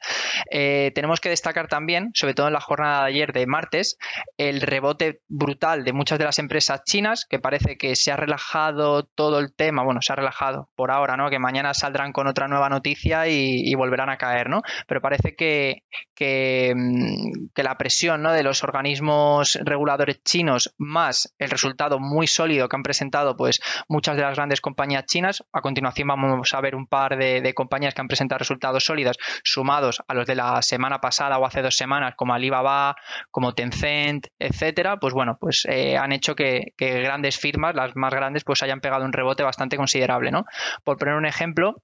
Eh, 0.50 0.92
tenemos 0.94 1.20
que 1.20 1.28
destacar 1.28 1.68
también, 1.68 2.10
sobre 2.14 2.34
todo 2.34 2.46
en 2.46 2.52
la 2.52 2.60
jornada 2.60 3.02
de 3.02 3.08
ayer 3.08 3.32
de 3.32 3.46
martes, 3.46 3.96
el 4.36 4.60
rebote 4.60 5.20
brutal 5.28 5.84
de 5.84 5.92
muchas 5.92 6.18
de 6.18 6.24
las 6.24 6.38
empresas 6.38 6.82
chinas 6.84 7.26
que 7.28 7.38
parece 7.38 7.76
que 7.76 7.96
se 7.96 8.12
ha 8.12 8.16
relajado 8.16 9.04
todo 9.04 9.38
el 9.38 9.54
tema, 9.54 9.82
bueno, 9.84 10.00
se 10.02 10.12
ha 10.12 10.16
relajado 10.16 10.68
por 10.74 10.90
ahora, 10.90 11.16
¿no? 11.16 11.30
Que 11.30 11.38
mañana 11.38 11.74
saldrán 11.74 12.12
con 12.12 12.26
otra 12.26 12.48
nueva 12.48 12.68
noticia 12.68 13.28
y, 13.28 13.74
volverán 13.74 14.10
a 14.10 14.16
caer, 14.16 14.48
¿no? 14.48 14.62
Pero 14.88 15.00
parece 15.00 15.36
que, 15.36 15.82
mm, 16.74 17.27
que 17.54 17.62
la 17.62 17.76
presión 17.76 18.22
de 18.22 18.42
los 18.42 18.62
organismos 18.62 19.58
reguladores 19.62 20.22
chinos 20.22 20.74
más 20.78 21.34
el 21.38 21.50
resultado 21.50 21.98
muy 21.98 22.26
sólido 22.26 22.68
que 22.68 22.76
han 22.76 22.82
presentado 22.82 23.36
pues 23.36 23.60
muchas 23.88 24.16
de 24.16 24.22
las 24.22 24.36
grandes 24.36 24.60
compañías 24.60 25.04
chinas. 25.06 25.44
A 25.52 25.60
continuación 25.60 26.08
vamos 26.08 26.54
a 26.54 26.60
ver 26.60 26.74
un 26.74 26.86
par 26.86 27.16
de, 27.16 27.52
compañías 27.54 27.94
que 27.94 28.00
han 28.00 28.08
presentado 28.08 28.38
resultados 28.38 28.84
sólidos 28.84 29.18
sumados 29.42 30.02
a 30.06 30.14
los 30.14 30.26
de 30.26 30.34
la 30.34 30.62
semana 30.62 31.00
pasada 31.00 31.38
o 31.38 31.46
hace 31.46 31.62
dos 31.62 31.76
semanas 31.76 32.14
como 32.16 32.34
Alibaba, 32.34 32.96
como 33.30 33.54
Tencent, 33.54 34.26
etcétera. 34.38 34.98
Pues 34.98 35.14
bueno, 35.14 35.38
pues 35.40 35.66
eh, 35.68 35.96
han 35.96 36.12
hecho 36.12 36.34
que, 36.34 36.74
grandes 36.78 37.38
firmas, 37.38 37.74
las 37.74 37.96
más 37.96 38.12
grandes, 38.12 38.44
pues 38.44 38.62
hayan 38.62 38.80
pegado 38.80 39.04
un 39.04 39.12
rebote 39.12 39.42
bastante 39.42 39.76
considerable. 39.76 40.30
¿no? 40.30 40.44
Por 40.84 40.98
poner 40.98 41.14
un 41.14 41.26
ejemplo, 41.26 41.82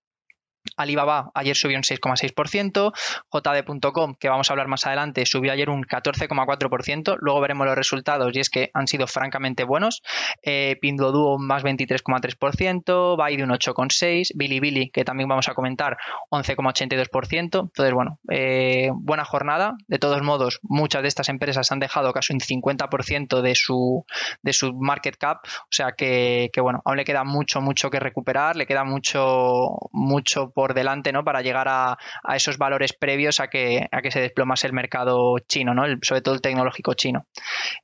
Alibaba 0.76 1.30
ayer 1.34 1.56
subió 1.56 1.76
un 1.76 1.82
6,6%, 1.82 2.92
JD.com, 3.30 4.14
que 4.14 4.28
vamos 4.28 4.48
a 4.48 4.52
hablar 4.52 4.68
más 4.68 4.86
adelante, 4.86 5.26
subió 5.26 5.52
ayer 5.52 5.68
un 5.70 5.84
14,4%, 5.84 7.16
luego 7.20 7.40
veremos 7.40 7.66
los 7.66 7.76
resultados 7.76 8.34
y 8.34 8.40
es 8.40 8.50
que 8.50 8.70
han 8.74 8.86
sido 8.86 9.06
francamente 9.06 9.64
buenos, 9.64 10.02
eh, 10.42 10.76
Pinduoduo 10.80 11.38
más 11.38 11.62
23,3%, 11.62 13.16
Baidu 13.16 13.44
un 13.44 13.50
8,6%, 13.50 14.30
Bilibili, 14.34 14.90
que 14.90 15.04
también 15.04 15.28
vamos 15.28 15.48
a 15.48 15.54
comentar, 15.54 15.96
11,82%, 16.30 17.40
entonces 17.40 17.92
bueno, 17.92 18.18
eh, 18.30 18.90
buena 18.94 19.24
jornada, 19.24 19.74
de 19.86 19.98
todos 19.98 20.22
modos, 20.22 20.60
muchas 20.62 21.02
de 21.02 21.08
estas 21.08 21.28
empresas 21.28 21.70
han 21.72 21.78
dejado 21.78 22.12
casi 22.12 22.32
un 22.32 22.40
50% 22.40 23.42
de 23.42 23.54
su, 23.54 24.04
de 24.42 24.52
su 24.52 24.72
market 24.72 25.16
cap, 25.16 25.38
o 25.44 25.70
sea 25.70 25.92
que, 25.92 26.50
que 26.52 26.60
bueno, 26.60 26.80
aún 26.84 26.96
le 26.96 27.04
queda 27.04 27.22
mucho, 27.22 27.60
mucho 27.60 27.90
que 27.90 28.00
recuperar, 28.00 28.56
le 28.56 28.66
queda 28.66 28.84
mucho, 28.84 29.68
mucho 29.92 30.53
por 30.54 30.74
delante 30.74 31.12
¿no? 31.12 31.24
para 31.24 31.42
llegar 31.42 31.66
a, 31.68 31.98
esos 32.34 32.58
valores 32.58 32.92
previos 32.92 33.40
a 33.40 33.48
que, 33.48 33.86
a 33.90 34.00
que 34.00 34.10
se 34.10 34.20
desplomase 34.20 34.66
el 34.66 34.72
mercado 34.72 35.38
chino, 35.46 35.74
¿no? 35.74 35.84
sobre 36.02 36.22
todo 36.22 36.34
el 36.34 36.40
tecnológico 36.40 36.94
chino. 36.94 37.26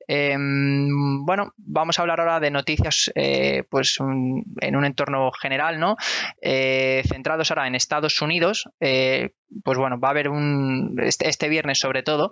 Em, 0.07 1.25
bueno, 1.25 1.53
vamos 1.57 1.99
a 1.99 2.03
hablar 2.03 2.21
ahora 2.21 2.41
de 2.41 2.51
noticias 2.51 3.11
eh, 3.15 3.65
pues 3.69 3.99
en 4.01 4.77
un 4.77 4.85
entorno 4.85 5.31
general, 5.33 5.79
¿no? 5.79 5.97
Eh, 6.41 7.03
centrados 7.07 7.51
ahora 7.51 7.67
en 7.67 7.75
Estados 7.75 8.23
Unidos. 8.23 8.69
Eh, 9.51 9.61
pues 9.65 9.79
bueno, 9.79 9.99
va 9.99 10.09
a 10.09 10.11
haber 10.13 10.29
un, 10.29 10.97
este, 11.03 11.29
este, 11.29 11.49
viernes 11.49 11.79
sobre 11.79 12.03
todo, 12.03 12.31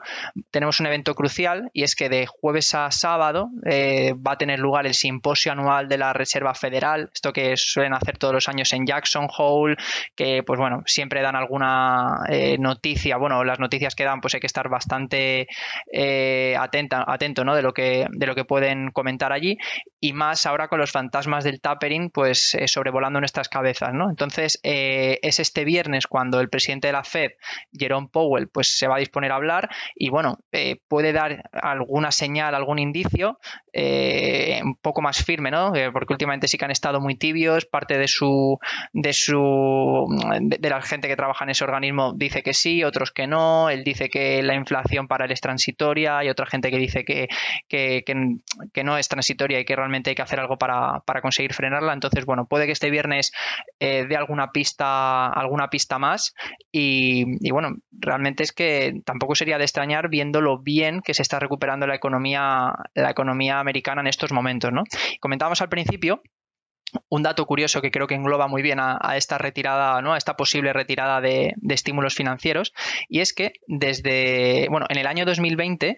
tenemos 0.50 0.80
un 0.80 0.86
evento 0.86 1.14
crucial 1.14 1.70
y 1.72 1.82
es 1.82 1.94
que 1.94 2.08
de 2.08 2.26
jueves 2.26 2.74
a 2.74 2.90
sábado 2.90 3.50
eh, 3.66 4.14
va 4.14 4.32
a 4.32 4.38
tener 4.38 4.58
lugar 4.58 4.86
el 4.86 4.94
simposio 4.94 5.52
anual 5.52 5.88
de 5.88 5.98
la 5.98 6.12
Reserva 6.12 6.54
Federal, 6.54 7.10
esto 7.12 7.32
que 7.32 7.56
suelen 7.56 7.94
hacer 7.94 8.18
todos 8.18 8.34
los 8.34 8.48
años 8.48 8.72
en 8.72 8.86
Jackson 8.86 9.28
Hole, 9.36 9.76
que 10.14 10.42
pues 10.42 10.58
bueno, 10.58 10.82
siempre 10.86 11.22
dan 11.22 11.36
alguna 11.36 12.20
eh, 12.28 12.56
noticia, 12.58 13.16
bueno, 13.16 13.44
las 13.44 13.58
noticias 13.58 13.94
que 13.94 14.04
dan 14.04 14.20
pues 14.20 14.34
hay 14.34 14.40
que 14.40 14.46
estar 14.46 14.68
bastante 14.68 15.48
eh, 15.92 16.56
atenta, 16.58 17.04
atento, 17.06 17.44
¿no? 17.44 17.54
De 17.54 17.62
lo, 17.62 17.72
que, 17.72 18.06
de 18.10 18.26
lo 18.26 18.34
que 18.34 18.44
pueden 18.44 18.90
comentar 18.90 19.32
allí 19.32 19.58
y 20.00 20.12
más 20.12 20.46
ahora 20.46 20.68
con 20.68 20.78
los 20.78 20.92
fantasmas 20.92 21.44
del 21.44 21.60
tapering 21.60 22.10
pues 22.10 22.56
sobrevolando 22.66 23.20
nuestras 23.20 23.48
cabezas, 23.48 23.92
¿no? 23.92 24.10
Entonces 24.10 24.60
es 24.62 25.40
este 25.40 25.64
viernes 25.64 26.06
cuando 26.06 26.40
el 26.40 26.48
presidente 26.48 26.88
de 26.88 26.92
la 26.92 27.04
Fed, 27.08 27.32
Jerome 27.72 28.08
Powell, 28.12 28.48
pues 28.48 28.76
se 28.76 28.86
va 28.86 28.96
a 28.96 28.98
disponer 28.98 29.32
a 29.32 29.36
hablar 29.36 29.68
y 29.94 30.10
bueno, 30.10 30.38
eh, 30.52 30.80
puede 30.88 31.12
dar 31.12 31.48
alguna 31.52 32.12
señal, 32.12 32.54
algún 32.54 32.78
indicio 32.78 33.38
eh, 33.72 34.60
un 34.62 34.76
poco 34.76 35.02
más 35.02 35.24
firme, 35.24 35.50
¿no? 35.50 35.74
Eh, 35.74 35.90
porque 35.92 36.12
últimamente 36.12 36.48
sí 36.48 36.58
que 36.58 36.64
han 36.64 36.70
estado 36.70 37.00
muy 37.00 37.16
tibios, 37.16 37.64
parte 37.66 37.98
de 37.98 38.08
su, 38.08 38.58
de 38.92 39.12
su, 39.12 40.06
de, 40.40 40.68
la 40.68 40.82
gente 40.82 41.08
que 41.08 41.16
trabaja 41.16 41.44
en 41.44 41.50
ese 41.50 41.64
organismo 41.64 42.12
dice 42.14 42.42
que 42.42 42.52
sí, 42.52 42.84
otros 42.84 43.10
que 43.10 43.26
no, 43.26 43.70
él 43.70 43.84
dice 43.84 44.08
que 44.08 44.42
la 44.42 44.54
inflación 44.54 45.08
para 45.08 45.24
él 45.24 45.32
es 45.32 45.40
transitoria, 45.40 46.24
y 46.24 46.28
otra 46.28 46.46
gente 46.46 46.70
que 46.70 46.78
dice 46.78 47.04
que, 47.04 47.28
que, 47.68 48.04
no 48.84 48.96
es 48.96 49.08
transitoria 49.08 49.60
y 49.60 49.64
que 49.64 49.76
realmente 49.76 50.10
hay 50.10 50.16
que 50.16 50.22
hacer 50.22 50.40
algo 50.40 50.56
para, 50.56 51.00
para 51.00 51.20
conseguir 51.20 51.52
frenarla. 51.52 51.92
Entonces, 51.92 52.24
bueno, 52.24 52.46
puede 52.46 52.66
que 52.66 52.72
este 52.72 52.90
viernes 52.90 53.32
dé 53.78 54.16
alguna 54.16 54.52
pista, 54.52 55.26
alguna 55.28 55.68
pista 55.68 55.98
más 55.98 56.34
y, 56.72 56.97
bueno, 57.50 57.76
realmente 57.92 58.42
es 58.42 58.52
que 58.52 59.00
tampoco 59.04 59.34
sería 59.34 59.58
de 59.58 59.64
extrañar 59.64 60.08
viendo 60.08 60.40
lo 60.40 60.58
bien 60.58 61.00
que 61.02 61.14
se 61.14 61.22
está 61.22 61.38
recuperando 61.38 61.86
la 61.86 61.94
economía, 61.94 62.74
la 62.94 63.10
economía 63.10 63.60
americana 63.60 64.00
en 64.00 64.06
estos 64.06 64.32
momentos, 64.32 64.72
¿no? 64.72 64.84
Comentábamos 65.20 65.60
al 65.62 65.68
principio 65.68 66.22
un 67.08 67.22
dato 67.22 67.46
curioso 67.46 67.80
que 67.80 67.90
creo 67.90 68.06
que 68.06 68.14
engloba 68.14 68.48
muy 68.48 68.62
bien 68.62 68.78
a, 68.80 68.98
esta 69.16 69.38
retirada, 69.38 70.00
¿no? 70.02 70.14
a 70.14 70.18
esta 70.18 70.36
posible 70.36 70.72
retirada 70.72 71.20
de, 71.20 71.54
estímulos 71.68 72.14
financieros, 72.14 72.72
y 73.08 73.20
es 73.20 73.32
que 73.32 73.52
desde, 73.66 74.68
bueno, 74.70 74.86
en 74.88 74.98
el 74.98 75.06
año 75.06 75.24
2020, 75.24 75.96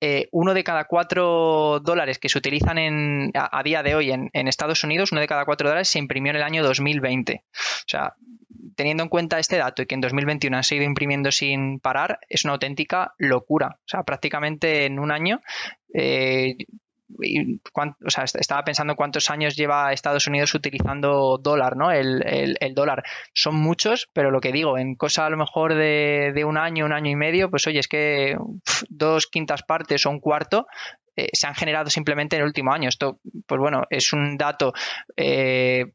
eh, 0.00 0.28
uno 0.32 0.54
de 0.54 0.64
cada 0.64 0.84
cuatro 0.84 1.80
dólares 1.80 2.18
que 2.18 2.28
se 2.28 2.38
utilizan 2.38 3.30
a, 3.34 3.62
día 3.62 3.82
de 3.82 3.94
hoy 3.94 4.10
en, 4.10 4.30
en, 4.32 4.48
Estados 4.48 4.82
Unidos, 4.84 5.12
uno 5.12 5.20
de 5.20 5.28
cada 5.28 5.44
cuatro 5.44 5.68
dólares 5.68 5.88
se 5.88 5.98
imprimió 5.98 6.30
en 6.30 6.36
el 6.36 6.42
año 6.42 6.62
2020. 6.62 7.44
O 7.44 7.84
sea, 7.86 8.14
teniendo 8.74 9.02
en 9.02 9.08
cuenta 9.08 9.38
este 9.38 9.58
dato 9.58 9.82
y 9.82 9.86
que 9.86 9.94
en 9.94 10.00
2021 10.00 10.56
han 10.56 10.64
seguido 10.64 10.86
imprimiendo 10.86 11.30
sin 11.30 11.80
parar, 11.80 12.18
es 12.28 12.44
una 12.44 12.54
auténtica 12.54 13.14
locura. 13.18 13.76
O 13.78 13.88
sea, 13.88 14.02
prácticamente 14.04 14.86
en 14.86 14.98
un 14.98 15.10
año 15.12 15.42
eh, 15.92 16.56
o 17.18 18.10
sea, 18.10 18.24
estaba 18.24 18.64
pensando 18.64 18.96
cuántos 18.96 19.30
años 19.30 19.56
lleva 19.56 19.92
Estados 19.92 20.26
Unidos 20.26 20.54
utilizando 20.54 21.38
dólar, 21.38 21.76
¿no? 21.76 21.90
El, 21.90 22.22
dólar. 22.74 23.02
Son 23.34 23.56
muchos, 23.56 24.08
pero 24.12 24.30
lo 24.30 24.40
que 24.40 24.52
digo, 24.52 24.78
en 24.78 24.94
cosa 24.94 25.26
a 25.26 25.30
lo 25.30 25.36
mejor 25.36 25.74
de, 25.74 26.44
un 26.44 26.56
año, 26.56 26.84
un 26.84 26.92
año 26.92 27.10
y 27.10 27.16
medio, 27.16 27.50
pues 27.50 27.66
oye, 27.66 27.80
es 27.80 27.88
que 27.88 28.36
dos 28.88 29.26
quintas 29.26 29.62
partes 29.62 30.06
o 30.06 30.10
un 30.10 30.20
cuarto 30.20 30.66
eh, 31.16 31.28
se 31.32 31.46
han 31.46 31.54
generado 31.54 31.90
simplemente 31.90 32.36
en 32.36 32.42
el 32.42 32.48
último 32.48 32.72
año. 32.72 32.88
Esto, 32.88 33.20
pues 33.46 33.60
bueno, 33.60 33.82
es 33.90 34.12
un 34.12 34.36
dato 34.36 34.72
eh, 35.16 35.92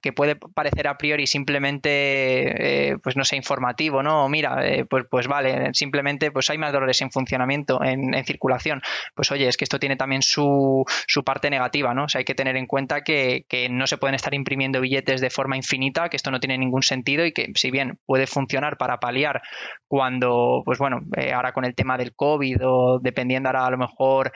que 0.00 0.12
puede 0.12 0.36
parecer 0.36 0.88
a 0.88 0.96
priori 0.96 1.26
simplemente, 1.26 2.90
eh, 2.90 2.98
pues 3.02 3.16
no 3.16 3.24
sé, 3.24 3.36
informativo, 3.36 4.02
¿no? 4.02 4.28
Mira, 4.28 4.66
eh, 4.66 4.86
pues, 4.86 5.04
pues 5.10 5.28
vale, 5.28 5.70
simplemente 5.74 6.30
pues 6.30 6.48
hay 6.50 6.58
más 6.58 6.72
dolores 6.72 7.00
en 7.02 7.10
funcionamiento, 7.10 7.82
en, 7.84 8.10
circulación. 8.24 8.80
Pues 9.14 9.30
oye, 9.32 9.48
es 9.48 9.56
que 9.56 9.64
esto 9.64 9.78
tiene 9.78 9.96
también 9.96 10.22
su, 10.22 10.84
su 11.06 11.24
parte 11.24 11.50
negativa, 11.50 11.92
¿no? 11.94 12.04
O 12.04 12.08
sea, 12.08 12.20
hay 12.20 12.24
que 12.24 12.34
tener 12.34 12.56
en 12.56 12.66
cuenta 12.66 13.02
que, 13.02 13.44
no 13.70 13.86
se 13.86 13.98
pueden 13.98 14.14
estar 14.14 14.32
imprimiendo 14.34 14.80
billetes 14.80 15.20
de 15.20 15.30
forma 15.30 15.56
infinita, 15.56 16.08
que 16.08 16.16
esto 16.16 16.30
no 16.30 16.40
tiene 16.40 16.56
ningún 16.56 16.82
sentido 16.82 17.26
y 17.26 17.32
que 17.32 17.50
si 17.54 17.70
bien 17.70 17.98
puede 18.06 18.26
funcionar 18.26 18.78
para 18.78 18.98
paliar 18.98 19.42
cuando, 19.86 20.62
pues 20.64 20.78
bueno, 20.78 21.00
eh, 21.16 21.32
ahora 21.32 21.52
con 21.52 21.64
el 21.64 21.74
tema 21.74 21.98
del 21.98 22.14
COVID 22.14 22.56
o 22.64 22.98
dependiendo 23.00 23.48
ahora 23.48 23.66
a 23.66 23.70
lo 23.70 23.78
mejor, 23.78 24.32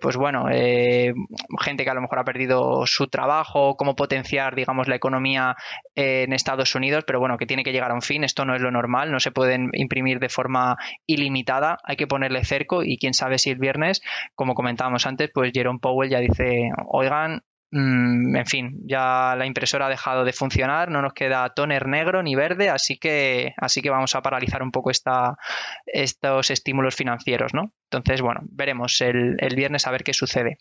pues 0.00 0.16
bueno, 0.16 0.46
gente 0.46 1.84
que 1.84 1.90
a 1.90 1.94
lo 1.94 2.00
mejor 2.00 2.18
ha 2.18 2.24
perdido 2.24 2.86
su 2.86 3.06
trabajo, 3.06 3.76
cómo 3.76 3.94
potenciar 3.94 4.55
digamos, 4.56 4.88
la 4.88 4.96
economía 4.96 5.56
en 5.94 6.32
Estados 6.32 6.74
Unidos, 6.74 7.04
pero 7.06 7.20
bueno, 7.20 7.38
que 7.38 7.46
tiene 7.46 7.62
que 7.62 7.72
llegar 7.72 7.90
a 7.90 7.94
un 7.94 8.02
fin, 8.02 8.24
esto 8.24 8.44
no 8.44 8.54
es 8.54 8.62
lo 8.62 8.70
normal, 8.70 9.12
no 9.12 9.20
se 9.20 9.30
pueden 9.30 9.70
imprimir 9.74 10.18
de 10.18 10.28
forma 10.28 10.76
ilimitada, 11.06 11.78
hay 11.84 11.96
que 11.96 12.06
ponerle 12.06 12.44
cerco 12.44 12.82
y 12.82 12.98
quién 12.98 13.14
sabe 13.14 13.38
si 13.38 13.50
el 13.50 13.58
viernes, 13.58 14.02
como 14.34 14.54
comentábamos 14.54 15.06
antes, 15.06 15.30
pues 15.32 15.52
Jerome 15.54 15.78
Powell 15.80 16.10
ya 16.10 16.20
dice, 16.20 16.70
oigan, 16.88 17.42
mm, 17.70 18.36
en 18.36 18.46
fin, 18.46 18.78
ya 18.86 19.34
la 19.36 19.46
impresora 19.46 19.86
ha 19.86 19.90
dejado 19.90 20.24
de 20.24 20.32
funcionar, 20.32 20.90
no 20.90 21.02
nos 21.02 21.12
queda 21.12 21.48
toner 21.50 21.86
negro 21.86 22.22
ni 22.22 22.34
verde, 22.34 22.70
así 22.70 22.98
que, 22.98 23.54
así 23.56 23.82
que 23.82 23.90
vamos 23.90 24.14
a 24.14 24.22
paralizar 24.22 24.62
un 24.62 24.70
poco 24.70 24.90
estos 24.90 26.50
estímulos 26.50 26.94
financieros, 26.94 27.54
¿no? 27.54 27.72
Entonces, 27.90 28.22
bueno, 28.22 28.40
veremos 28.50 29.00
el 29.00 29.54
viernes 29.54 29.86
a 29.86 29.90
ver 29.90 30.04
qué 30.04 30.12
sucede. 30.12 30.58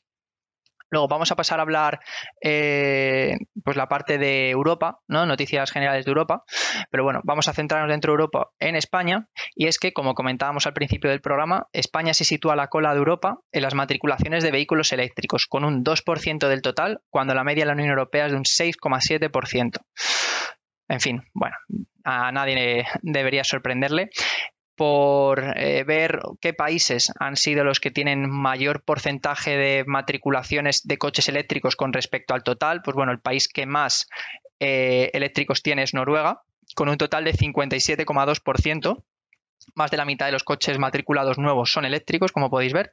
Luego 0.89 1.07
vamos 1.07 1.31
a 1.31 1.35
pasar 1.35 1.59
a 1.59 1.63
hablar 1.63 1.99
eh, 2.41 3.37
pues 3.63 3.75
la 3.75 3.87
parte 3.87 4.17
de 4.17 4.49
Europa, 4.49 4.99
¿no? 5.07 5.25
noticias 5.25 5.71
generales 5.71 6.05
de 6.05 6.11
Europa, 6.11 6.43
pero 6.91 7.03
bueno, 7.03 7.21
vamos 7.23 7.47
a 7.47 7.53
centrarnos 7.53 7.89
dentro 7.89 8.11
de 8.11 8.13
Europa 8.13 8.51
en 8.59 8.75
España 8.75 9.27
y 9.55 9.67
es 9.67 9.79
que, 9.79 9.93
como 9.93 10.13
comentábamos 10.13 10.67
al 10.67 10.73
principio 10.73 11.09
del 11.09 11.21
programa, 11.21 11.67
España 11.73 12.13
se 12.13 12.23
sitúa 12.23 12.53
a 12.53 12.55
la 12.55 12.67
cola 12.67 12.91
de 12.91 12.99
Europa 12.99 13.39
en 13.51 13.63
las 13.63 13.73
matriculaciones 13.73 14.43
de 14.43 14.51
vehículos 14.51 14.93
eléctricos, 14.93 15.47
con 15.47 15.65
un 15.65 15.83
2% 15.83 16.47
del 16.47 16.61
total, 16.61 17.01
cuando 17.09 17.33
la 17.33 17.43
media 17.43 17.63
de 17.63 17.67
la 17.67 17.73
Unión 17.73 17.89
Europea 17.89 18.27
es 18.27 18.31
de 18.31 18.37
un 18.37 18.43
6,7%. 18.43 19.79
En 20.87 20.99
fin, 20.99 21.23
bueno, 21.33 21.55
a 22.03 22.31
nadie 22.31 22.85
debería 23.01 23.43
sorprenderle 23.43 24.09
por 24.75 25.57
eh, 25.57 25.83
ver 25.83 26.19
qué 26.41 26.53
países 26.53 27.11
han 27.19 27.37
sido 27.37 27.63
los 27.63 27.79
que 27.79 27.91
tienen 27.91 28.29
mayor 28.29 28.83
porcentaje 28.83 29.57
de 29.57 29.83
matriculaciones 29.85 30.81
de 30.83 30.97
coches 30.97 31.29
eléctricos 31.29 31.75
con 31.75 31.93
respecto 31.93 32.33
al 32.33 32.43
total. 32.43 32.81
Pues 32.83 32.95
bueno, 32.95 33.11
el 33.11 33.19
país 33.19 33.47
que 33.47 33.65
más 33.65 34.07
eh, 34.59 35.09
eléctricos 35.13 35.63
tiene 35.63 35.83
es 35.83 35.93
Noruega, 35.93 36.41
con 36.75 36.89
un 36.89 36.97
total 36.97 37.23
de 37.23 37.33
57,2%. 37.33 39.03
Más 39.73 39.89
de 39.89 39.97
la 39.97 40.05
mitad 40.05 40.27
de 40.27 40.31
los 40.31 40.43
coches 40.43 40.77
matriculados 40.77 41.39
nuevos 41.39 41.71
son 41.71 41.85
eléctricos, 41.85 42.31
como 42.31 42.51
podéis 42.51 42.73
ver. 42.73 42.91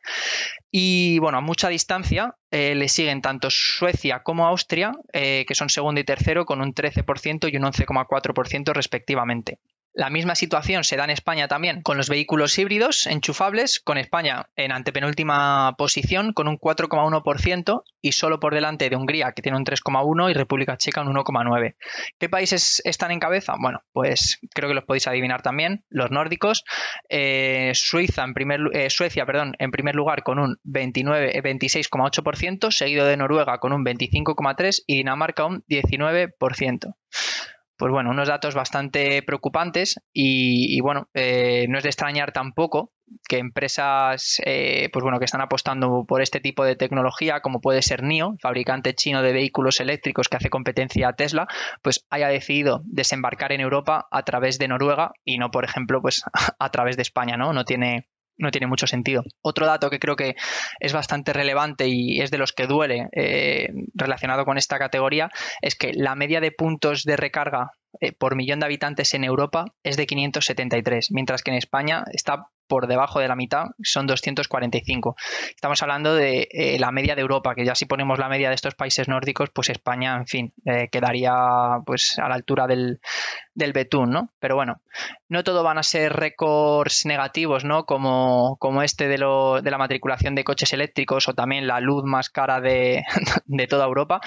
Y 0.70 1.18
bueno, 1.18 1.38
a 1.38 1.42
mucha 1.42 1.68
distancia 1.68 2.36
eh, 2.50 2.74
le 2.74 2.88
siguen 2.88 3.20
tanto 3.20 3.48
Suecia 3.50 4.22
como 4.22 4.46
Austria, 4.46 4.92
que 5.12 5.54
son 5.54 5.68
segundo 5.68 6.00
y 6.00 6.04
tercero, 6.04 6.46
con 6.46 6.62
un 6.62 6.72
13% 6.72 7.52
y 7.52 7.56
un 7.56 7.64
11,4% 7.64 8.72
respectivamente. 8.72 9.58
La 9.94 10.08
misma 10.08 10.34
situación 10.34 10.84
se 10.84 10.96
da 10.96 11.04
en 11.04 11.10
España 11.10 11.48
también 11.48 11.82
con 11.82 11.98
los 11.98 12.08
vehículos 12.08 12.58
híbridos 12.58 13.06
enchufables, 13.06 13.78
con 13.78 13.98
España 13.98 14.48
en 14.56 14.72
antepenúltima 14.72 15.74
posición 15.76 16.32
con 16.32 16.48
un 16.48 16.58
4,1% 16.58 17.82
y 18.00 18.12
solo 18.12 18.40
por 18.40 18.54
delante 18.54 18.88
de 18.88 18.96
Hungría 18.96 19.32
que 19.32 19.42
tiene 19.42 19.58
un 19.58 19.66
3,1% 19.66 20.30
y 20.30 20.32
República 20.32 20.78
Checa 20.78 21.02
un 21.02 21.14
1,9%. 21.14 21.74
¿Qué 22.18 22.28
países 22.30 22.80
están 22.86 23.10
en 23.10 23.20
cabeza? 23.20 23.54
Bueno, 23.60 23.82
pues 23.92 24.38
creo 24.54 24.70
que 24.70 24.74
los 24.74 24.84
podéis 24.84 25.06
adivinar 25.08 25.42
también, 25.42 25.84
los 25.90 26.10
nórdicos. 26.10 26.64
Eh, 27.10 27.72
Suiza 27.74 28.24
en 28.24 28.32
primer, 28.32 28.60
eh, 28.72 28.88
Suecia 28.88 29.26
perdón, 29.26 29.56
en 29.58 29.70
primer 29.70 29.94
lugar 29.94 30.22
con 30.22 30.38
un 30.38 30.58
29, 30.62 31.42
26,8%, 31.42 32.70
seguido 32.70 33.04
de 33.04 33.18
Noruega 33.18 33.58
con 33.58 33.74
un 33.74 33.84
25,3% 33.84 34.84
y 34.86 34.96
Dinamarca 34.96 35.44
un 35.44 35.64
19% 35.68 36.94
pues 37.76 37.90
bueno, 37.90 38.10
unos 38.10 38.28
datos 38.28 38.54
bastante 38.54 39.22
preocupantes 39.22 40.00
y, 40.12 40.80
bueno, 40.80 41.08
eh, 41.14 41.66
no 41.68 41.78
es 41.78 41.84
de 41.84 41.90
extrañar 41.90 42.32
tampoco 42.32 42.92
que 43.28 43.38
empresas 43.38 44.40
eh, 44.46 44.88
pues 44.92 45.02
bueno, 45.02 45.18
que 45.18 45.24
están 45.24 45.40
apostando 45.40 46.04
por 46.06 46.22
este 46.22 46.40
tipo 46.40 46.64
de 46.64 46.76
tecnología, 46.76 47.40
como 47.40 47.60
puede 47.60 47.82
ser 47.82 48.02
NIO, 48.02 48.36
fabricante 48.40 48.94
chino 48.94 49.22
de 49.22 49.32
vehículos 49.32 49.80
eléctricos 49.80 50.28
que 50.28 50.36
hace 50.36 50.50
competencia 50.50 51.08
a 51.08 51.12
Tesla, 51.14 51.46
pues 51.82 52.06
haya 52.10 52.28
decidido 52.28 52.82
desembarcar 52.84 53.52
en 53.52 53.60
Europa 53.60 54.06
a 54.10 54.22
través 54.22 54.58
de 54.58 54.68
Noruega 54.68 55.12
y 55.24 55.38
no, 55.38 55.50
por 55.50 55.64
ejemplo, 55.64 56.00
pues 56.00 56.22
a 56.58 56.70
través 56.70 56.96
de 56.96 57.02
España, 57.02 57.36
¿no? 57.36 57.52
No 57.52 57.64
tiene, 57.64 58.08
no 58.38 58.50
tiene 58.50 58.66
mucho 58.66 58.86
sentido. 58.86 59.22
Otro 59.42 59.66
dato 59.66 59.90
que 59.90 59.98
creo 59.98 60.16
que 60.16 60.34
es 60.80 60.92
bastante 60.92 61.32
relevante 61.32 61.88
y 61.88 62.20
es 62.20 62.30
de 62.30 62.38
los 62.38 62.52
que 62.52 62.66
duele 62.66 63.08
eh, 63.12 63.68
relacionado 63.94 64.44
con 64.44 64.58
esta 64.58 64.78
categoría 64.78 65.30
es 65.60 65.74
que 65.74 65.92
la 65.92 66.14
media 66.14 66.40
de 66.40 66.52
puntos 66.52 67.04
de 67.04 67.16
recarga 67.16 67.72
eh, 68.00 68.12
por 68.12 68.36
millón 68.36 68.60
de 68.60 68.66
habitantes 68.66 69.14
en 69.14 69.24
Europa 69.24 69.66
es 69.82 69.96
de 69.96 70.06
573, 70.06 71.10
mientras 71.10 71.42
que 71.42 71.50
en 71.50 71.58
España 71.58 72.04
está 72.12 72.48
por 72.66 72.86
debajo 72.86 73.20
de 73.20 73.28
la 73.28 73.36
mitad, 73.36 73.66
son 73.82 74.06
245. 74.06 75.14
Estamos 75.50 75.82
hablando 75.82 76.14
de 76.14 76.48
eh, 76.50 76.78
la 76.78 76.90
media 76.90 77.14
de 77.14 77.20
Europa, 77.20 77.54
que 77.54 77.66
ya 77.66 77.74
si 77.74 77.84
ponemos 77.84 78.18
la 78.18 78.30
media 78.30 78.48
de 78.48 78.54
estos 78.54 78.74
países 78.74 79.08
nórdicos, 79.08 79.50
pues 79.50 79.68
España, 79.68 80.16
en 80.16 80.26
fin, 80.26 80.54
eh, 80.64 80.88
quedaría 80.90 81.32
pues 81.84 82.18
a 82.18 82.30
la 82.30 82.34
altura 82.34 82.66
del, 82.66 83.00
del 83.52 83.74
betún, 83.74 84.10
¿no? 84.10 84.30
Pero 84.38 84.54
bueno, 84.54 84.80
no 85.28 85.44
todo 85.44 85.62
van 85.62 85.76
a 85.76 85.82
ser 85.82 86.14
récords 86.14 87.04
negativos, 87.04 87.64
¿no? 87.64 87.84
Como, 87.84 88.56
como 88.58 88.82
este 88.82 89.06
de, 89.06 89.18
lo, 89.18 89.60
de 89.60 89.70
la 89.70 89.76
matriculación 89.76 90.34
de 90.34 90.44
coches 90.44 90.72
eléctricos 90.72 91.28
o 91.28 91.34
también 91.34 91.66
la 91.66 91.80
luz 91.80 92.04
más 92.04 92.30
cara 92.30 92.62
de, 92.62 93.04
de 93.44 93.66
toda 93.66 93.84
Europa. 93.84 94.22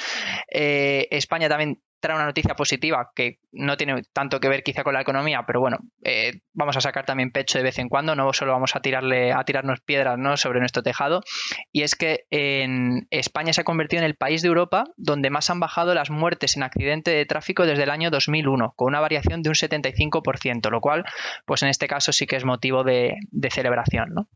España 0.48 1.50
también 1.50 1.82
trae 2.06 2.16
una 2.16 2.26
noticia 2.26 2.54
positiva 2.54 3.12
que 3.16 3.40
no 3.52 3.78
tiene 3.78 4.04
tanto 4.14 4.40
que 4.40 4.48
ver 4.48 4.62
quizá 4.62 4.84
con 4.84 4.94
la 4.94 5.02
economía, 5.02 5.44
pero 5.48 5.60
bueno, 5.60 5.80
eh, 6.04 6.42
vamos 6.54 6.78
a 6.78 6.82
sacar 6.82 7.04
también 7.04 7.32
pecho 7.32 7.58
de 7.58 7.64
vez 7.64 7.80
en 7.80 7.90
cuando, 7.90 8.16
no 8.16 8.32
solo 8.32 8.52
vamos 8.52 8.76
a 8.76 8.80
tirarle 8.80 9.34
a 9.34 9.44
tirarnos 9.44 9.82
piedras 9.82 10.20
¿no? 10.20 10.38
sobre 10.38 10.60
nuestro 10.60 10.84
tejado, 10.84 11.24
y 11.72 11.82
es 11.82 11.96
que 11.96 12.26
en 12.30 13.08
España 13.10 13.54
se 13.54 13.62
ha 13.62 13.64
convertido 13.64 14.02
en 14.02 14.06
el 14.06 14.16
país 14.16 14.44
de 14.44 14.50
Europa 14.50 14.84
donde 14.98 15.32
más 15.32 15.50
han 15.50 15.60
bajado 15.60 15.96
las 15.96 16.12
muertes 16.12 16.56
en 16.58 16.64
accidente 16.64 17.10
de 17.10 17.26
tráfico 17.26 17.66
desde 17.66 17.84
el 17.84 17.90
año 17.90 18.12
2001, 18.12 18.74
con 18.76 18.90
una 18.90 19.00
variación 19.00 19.42
de 19.42 19.50
un 19.50 19.56
75%, 19.56 20.70
lo 20.70 20.82
cual, 20.82 21.06
pues 21.46 21.64
en 21.64 21.70
este 21.70 21.88
caso 21.88 22.12
sí 22.12 22.28
que 22.28 22.36
es 22.36 22.46
motivo 22.46 22.84
de, 22.84 23.16
de 23.32 23.50
celebración, 23.50 24.14
¿no? 24.14 24.30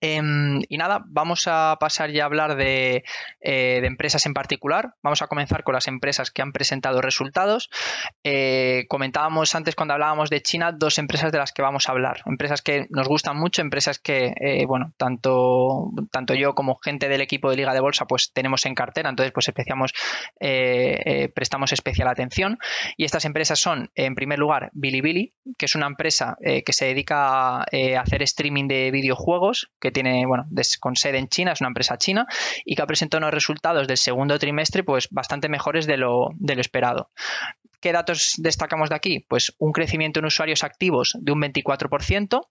Em, 0.00 0.62
y 0.68 0.78
nada, 0.78 1.04
vamos 1.06 1.46
a 1.46 1.76
pasar 1.78 2.10
ya 2.10 2.22
a 2.22 2.26
hablar 2.26 2.56
de, 2.56 3.04
eh, 3.40 3.80
empresas 3.84 4.24
en 4.24 4.32
particular. 4.32 4.94
Vamos 5.02 5.20
a 5.20 5.26
comenzar 5.26 5.62
con 5.62 5.74
las 5.74 5.88
empresas 5.88 6.30
que 6.30 6.40
han 6.40 6.52
presentado 6.52 7.02
resultados. 7.02 7.68
Eh, 8.24 8.86
comentábamos 8.88 9.54
antes 9.54 9.74
cuando 9.74 9.94
hablábamos 9.94 10.30
de 10.30 10.40
China 10.40 10.72
dos 10.72 10.98
empresas 10.98 11.32
de 11.32 11.38
las 11.38 11.52
que 11.52 11.60
vamos 11.60 11.88
a 11.88 11.92
hablar. 11.92 12.22
Empresas 12.24 12.62
que 12.62 12.86
nos 12.88 13.08
gustan 13.08 13.36
mucho, 13.36 13.60
empresas 13.60 13.98
que, 13.98 14.32
eh, 14.40 14.64
bueno, 14.66 14.94
tanto, 14.96 15.90
tanto 16.10 16.34
yo 16.34 16.54
como 16.54 16.76
gente 16.76 17.08
del 17.08 17.20
equipo 17.20 17.50
de 17.50 17.56
Liga 17.56 17.74
de 17.74 17.80
Bolsa 17.80 18.06
pues 18.06 18.32
tenemos 18.32 18.64
en 18.64 18.74
cartera, 18.74 19.10
entonces 19.10 19.32
pues 19.32 19.48
especiamos, 19.48 19.92
prestamos 21.34 21.72
especial 21.72 22.08
atención. 22.08 22.58
Y 22.96 23.04
estas 23.04 23.24
empresas 23.26 23.58
son, 23.58 23.90
en 23.94 24.14
primer 24.14 24.38
lugar, 24.38 24.70
Bilibili, 24.72 25.34
que 25.58 25.66
es 25.66 25.74
una 25.74 25.86
empresa 25.86 26.36
que 26.40 26.72
se 26.72 26.86
dedica 26.86 27.58
a 27.58 27.64
hacer 28.00 28.22
streaming 28.22 28.68
de 28.68 28.90
videojuegos 28.90 29.70
que 29.80 29.89
tiene, 29.90 30.26
bueno, 30.26 30.46
con 30.80 30.96
sede 30.96 31.18
en 31.18 31.28
China, 31.28 31.52
es 31.52 31.60
una 31.60 31.68
empresa 31.68 31.98
china, 31.98 32.26
y 32.64 32.76
que 32.76 32.82
ha 32.82 32.86
presentado 32.86 33.20
unos 33.20 33.34
resultados 33.34 33.88
del 33.88 33.96
segundo 33.96 34.38
trimestre 34.38 34.84
pues 34.84 35.08
bastante 35.10 35.48
mejores 35.48 35.86
de 35.86 35.96
lo, 35.96 36.28
de 36.34 36.60
esperado. 36.60 37.10
¿Qué 37.80 37.92
datos 37.92 38.34
destacamos 38.36 38.90
de 38.90 38.96
aquí? 38.96 39.24
Pues 39.28 39.54
un 39.58 39.72
crecimiento 39.72 40.20
en 40.20 40.26
usuarios 40.26 40.64
activos 40.64 41.16
de 41.18 41.32
un 41.32 41.40
24%, 41.40 42.42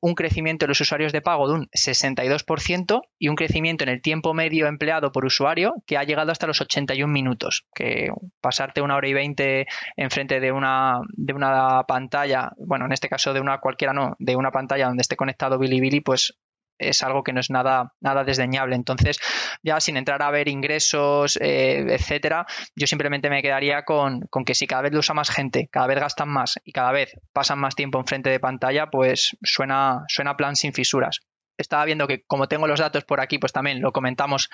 un 0.00 0.14
crecimiento 0.14 0.64
en 0.64 0.70
los 0.70 0.80
usuarios 0.80 1.12
de 1.12 1.20
pago 1.20 1.46
de 1.46 1.54
un 1.54 1.66
62% 1.68 3.02
y 3.18 3.28
un 3.28 3.36
crecimiento 3.36 3.84
en 3.84 3.90
el 3.90 4.02
tiempo 4.02 4.34
medio 4.34 4.66
empleado 4.66 5.12
por 5.12 5.24
usuario 5.24 5.74
que 5.86 5.98
ha 5.98 6.04
llegado 6.04 6.32
hasta 6.32 6.46
los 6.46 6.60
81 6.60 7.12
minutos, 7.12 7.66
que 7.74 8.08
pasarte 8.40 8.80
una 8.80 8.96
hora 8.96 9.08
y 9.08 9.12
20 9.12 9.66
enfrente 9.96 10.40
de 10.40 10.52
una, 10.52 11.00
de 11.12 11.32
una 11.32 11.84
pantalla, 11.86 12.50
bueno, 12.56 12.86
en 12.86 12.92
este 12.92 13.08
caso 13.08 13.32
de 13.32 13.40
una 13.40 13.58
cualquiera 13.58 13.92
no, 13.92 14.16
de 14.18 14.36
una 14.36 14.50
pantalla 14.50 14.86
donde 14.86 15.02
esté 15.02 15.16
conectado 15.16 15.58
Bilibili, 15.58 16.00
pues 16.00 16.34
es 16.80 17.02
algo 17.02 17.22
que 17.22 17.32
no 17.32 17.40
es 17.40 17.50
nada, 17.50 17.92
nada 18.00 18.24
desdeñable. 18.24 18.76
Entonces, 18.76 19.18
ya 19.62 19.80
sin 19.80 19.96
entrar 19.96 20.22
a 20.22 20.30
ver 20.30 20.48
ingresos, 20.48 21.36
eh, 21.40 21.84
etcétera, 21.88 22.46
yo 22.74 22.86
simplemente 22.86 23.30
me 23.30 23.42
quedaría 23.42 23.84
con, 23.84 24.28
que 24.44 24.54
si 24.54 24.66
cada 24.66 24.82
vez 24.82 24.92
lo 24.92 25.00
usa 25.00 25.14
más 25.14 25.30
gente, 25.30 25.68
cada 25.70 25.86
vez 25.86 26.00
gastan 26.00 26.28
más 26.28 26.58
y 26.64 26.72
cada 26.72 26.92
vez 26.92 27.12
pasan 27.32 27.58
más 27.58 27.74
tiempo 27.74 27.98
enfrente 27.98 28.30
de 28.30 28.40
pantalla, 28.40 28.86
pues 28.90 29.36
suena, 29.42 30.04
suena 30.08 30.36
plan 30.36 30.56
sin 30.56 30.72
fisuras 30.72 31.20
estaba 31.58 31.84
viendo 31.84 32.06
que 32.06 32.24
como 32.24 32.48
tengo 32.48 32.66
los 32.66 32.80
datos 32.80 33.04
por 33.04 33.20
aquí, 33.20 33.38
pues 33.38 33.52
también 33.52 33.82
lo 33.82 33.92
comentamos 33.92 34.48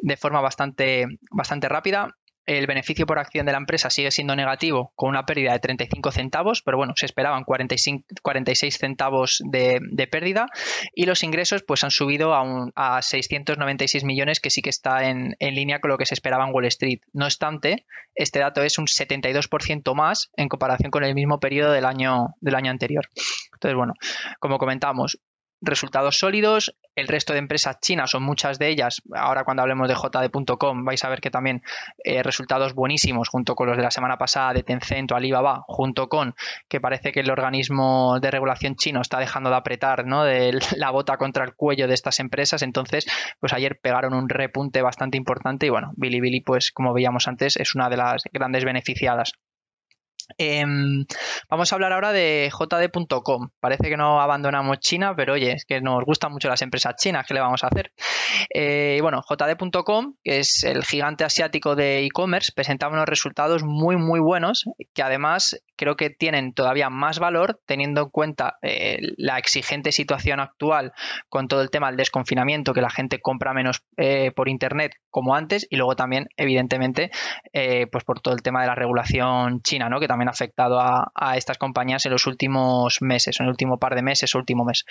de 0.00 0.16
forma 0.16 0.40
bastante, 0.40 1.06
bastante 1.32 1.68
rápida 1.68 2.14
el 2.46 2.66
beneficio 2.66 3.06
por 3.06 3.18
acción 3.18 3.46
de 3.46 3.52
la 3.52 3.58
empresa 3.58 3.90
sigue 3.90 4.10
siendo 4.10 4.34
negativo 4.34 4.92
con 4.96 5.10
una 5.10 5.24
pérdida 5.24 5.52
de 5.52 5.60
35 5.60 6.10
centavos, 6.10 6.62
pero 6.62 6.76
bueno, 6.76 6.94
se 6.96 7.06
esperaban 7.06 7.44
45, 7.44 8.04
46 8.22 8.78
centavos 8.78 9.42
de, 9.44 9.80
pérdida 10.10 10.46
y 10.94 11.06
los 11.06 11.22
ingresos 11.22 11.62
pues 11.62 11.84
han 11.84 11.90
subido 11.90 12.34
a, 12.34 12.42
a 12.74 13.02
696 13.02 14.04
millones 14.04 14.40
que 14.40 14.50
sí 14.50 14.62
que 14.62 14.70
está 14.70 15.08
en, 15.08 15.36
en, 15.38 15.54
línea 15.54 15.80
con 15.80 15.90
lo 15.90 15.98
que 15.98 16.06
se 16.06 16.14
esperaba 16.14 16.46
en 16.46 16.52
Wall 16.52 16.66
Street. 16.66 17.00
No 17.12 17.24
obstante, 17.26 17.86
este 18.14 18.40
dato 18.40 18.62
es 18.62 18.78
un 18.78 18.86
72% 18.86 19.94
más 19.94 20.30
en 20.36 20.48
comparación 20.48 20.90
con 20.90 21.04
el 21.04 21.14
mismo 21.14 21.38
periodo 21.38 21.72
del 21.72 21.84
año, 21.84 22.34
del 22.40 22.56
año 22.56 22.70
anterior. 22.70 23.08
Entonces, 23.54 23.76
bueno, 23.76 23.94
como 24.40 24.58
comentamos, 24.58 25.18
resultados 25.62 26.18
sólidos. 26.18 26.74
El 26.94 27.08
resto 27.08 27.32
de 27.32 27.38
empresas 27.38 27.80
chinas 27.80 28.10
son 28.10 28.22
muchas 28.22 28.58
de 28.58 28.68
ellas. 28.68 29.02
Ahora 29.14 29.44
cuando 29.44 29.62
hablemos 29.62 29.88
de 29.88 29.94
JD.com 29.94 30.84
vais 30.84 31.02
a 31.04 31.08
ver 31.08 31.20
que 31.20 31.30
también 31.30 31.62
eh, 32.04 32.22
resultados 32.22 32.74
buenísimos 32.74 33.28
junto 33.28 33.54
con 33.54 33.68
los 33.68 33.76
de 33.76 33.82
la 33.82 33.90
semana 33.90 34.18
pasada 34.18 34.52
de 34.52 34.62
Tencent 34.62 35.10
o 35.12 35.16
Alibaba, 35.16 35.64
junto 35.66 36.08
con 36.08 36.34
que 36.68 36.80
parece 36.80 37.12
que 37.12 37.20
el 37.20 37.30
organismo 37.30 38.18
de 38.20 38.30
regulación 38.30 38.76
chino 38.76 39.00
está 39.00 39.18
dejando 39.18 39.48
de 39.50 39.56
apretar 39.56 40.06
¿no? 40.06 40.24
de 40.24 40.58
la 40.76 40.90
bota 40.90 41.16
contra 41.16 41.44
el 41.44 41.54
cuello 41.54 41.88
de 41.88 41.94
estas 41.94 42.20
empresas. 42.20 42.62
Entonces, 42.62 43.06
pues 43.40 43.52
ayer 43.52 43.78
pegaron 43.80 44.14
un 44.14 44.28
repunte 44.28 44.82
bastante 44.82 45.16
importante 45.16 45.66
y 45.66 45.70
bueno, 45.70 45.92
Bilibili, 45.96 46.40
pues 46.40 46.72
como 46.72 46.92
veíamos 46.92 47.26
antes, 47.28 47.56
es 47.56 47.74
una 47.74 47.88
de 47.88 47.96
las 47.96 48.24
grandes 48.32 48.64
beneficiadas. 48.64 49.32
Em, 50.38 51.04
vamos 51.48 51.72
a 51.72 51.76
hablar 51.76 51.92
ahora 51.92 52.12
de 52.12 52.50
JD.com. 52.50 53.48
Parece 53.60 53.88
que 53.88 53.96
no 53.96 54.20
abandonamos 54.20 54.78
China, 54.80 55.14
pero 55.16 55.34
oye, 55.34 55.52
es 55.52 55.64
que 55.64 55.80
nos 55.80 56.04
gustan 56.04 56.32
mucho 56.32 56.48
las 56.48 56.62
empresas 56.62 56.94
chinas, 56.96 57.26
¿qué 57.26 57.34
le 57.34 57.40
vamos 57.40 57.64
a 57.64 57.68
hacer? 57.68 57.92
Eh, 58.54 58.98
bueno, 59.02 59.22
JD.com, 59.28 60.14
que 60.22 60.38
es 60.38 60.64
el 60.64 60.84
gigante 60.84 61.24
asiático 61.24 61.76
de 61.76 62.04
e-commerce, 62.04 62.52
presentaba 62.54 62.94
unos 62.94 63.08
resultados 63.08 63.62
muy, 63.62 63.96
muy 63.96 64.20
buenos, 64.20 64.64
que 64.94 65.02
además 65.02 65.62
creo 65.76 65.96
que 65.96 66.10
tienen 66.10 66.52
todavía 66.52 66.90
más 66.90 67.18
valor 67.18 67.60
teniendo 67.66 68.02
en 68.02 68.10
cuenta 68.10 68.58
eh, 68.62 68.98
la 69.16 69.38
exigente 69.38 69.92
situación 69.92 70.40
actual 70.40 70.92
con 71.28 71.48
todo 71.48 71.62
el 71.62 71.70
tema 71.70 71.88
del 71.88 71.96
desconfinamiento, 71.96 72.74
que 72.74 72.80
la 72.80 72.90
gente 72.90 73.20
compra 73.20 73.52
menos 73.52 73.82
eh, 73.96 74.32
por 74.34 74.48
Internet 74.48 74.94
como 75.10 75.34
antes, 75.34 75.66
y 75.68 75.76
luego 75.76 75.96
también, 75.96 76.28
evidentemente, 76.36 77.10
pues 77.52 78.04
por 78.04 78.20
todo 78.20 78.34
el 78.34 78.42
tema 78.42 78.62
de 78.62 78.66
la 78.66 78.74
regulación 78.74 79.60
china, 79.62 79.88
¿no? 79.88 80.00
Afectado 80.28 80.80
a, 80.80 81.36
estas 81.36 81.58
compañías 81.58 82.04
en 82.06 82.12
los 82.12 82.26
últimos 82.26 83.00
meses, 83.00 83.40
en 83.40 83.46
el 83.46 83.50
último 83.50 83.78
par 83.78 83.94
de 83.94 84.02
meses, 84.02 84.34
último 84.34 84.64
mes. 84.64 84.84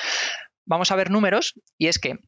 Vamos 0.66 0.92
a 0.92 0.96
ver 0.96 1.12
números 1.12 1.54
y 1.78 1.88
es 1.88 2.00
que 2.00 2.20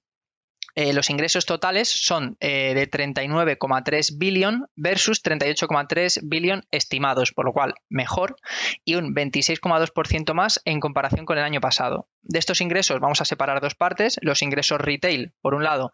eh, 0.75 0.93
los 0.93 1.11
ingresos 1.11 1.45
totales 1.45 1.89
son 1.89 2.35
eh, 2.39 2.73
de 2.73 2.89
39,3 2.89 4.17
billón 4.17 4.65
versus 4.75 5.23
38,3 5.23 6.21
billón 6.23 6.63
estimados, 6.71 7.31
por 7.31 7.45
lo 7.45 7.53
cual 7.53 7.75
mejor 7.89 8.35
y 8.83 8.95
un 8.95 9.13
26,2% 9.13 10.33
más 10.33 10.61
en 10.65 10.79
comparación 10.79 11.25
con 11.25 11.37
el 11.37 11.43
año 11.43 11.61
pasado. 11.61 12.07
De 12.23 12.39
estos 12.39 12.59
ingresos 12.59 12.99
vamos 12.99 13.21
a 13.21 13.25
separar 13.25 13.61
dos 13.61 13.75
partes, 13.75 14.17
los 14.21 14.41
ingresos 14.41 14.81
retail, 14.81 15.33
por 15.41 15.53
un 15.53 15.63
lado, 15.63 15.93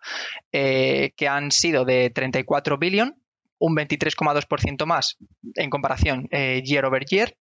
eh, 0.53 1.11
que 1.17 1.27
han 1.27 1.51
sido 1.51 1.83
de 1.83 2.09
34 2.09 2.77
billón 2.77 3.21
un 3.59 3.75
23,2% 3.75 4.85
más 4.85 5.17
en 5.55 5.69
comparación 5.69 6.27
eh, 6.31 6.61
year 6.63 6.85
over 6.85 7.05
year. 7.05 7.37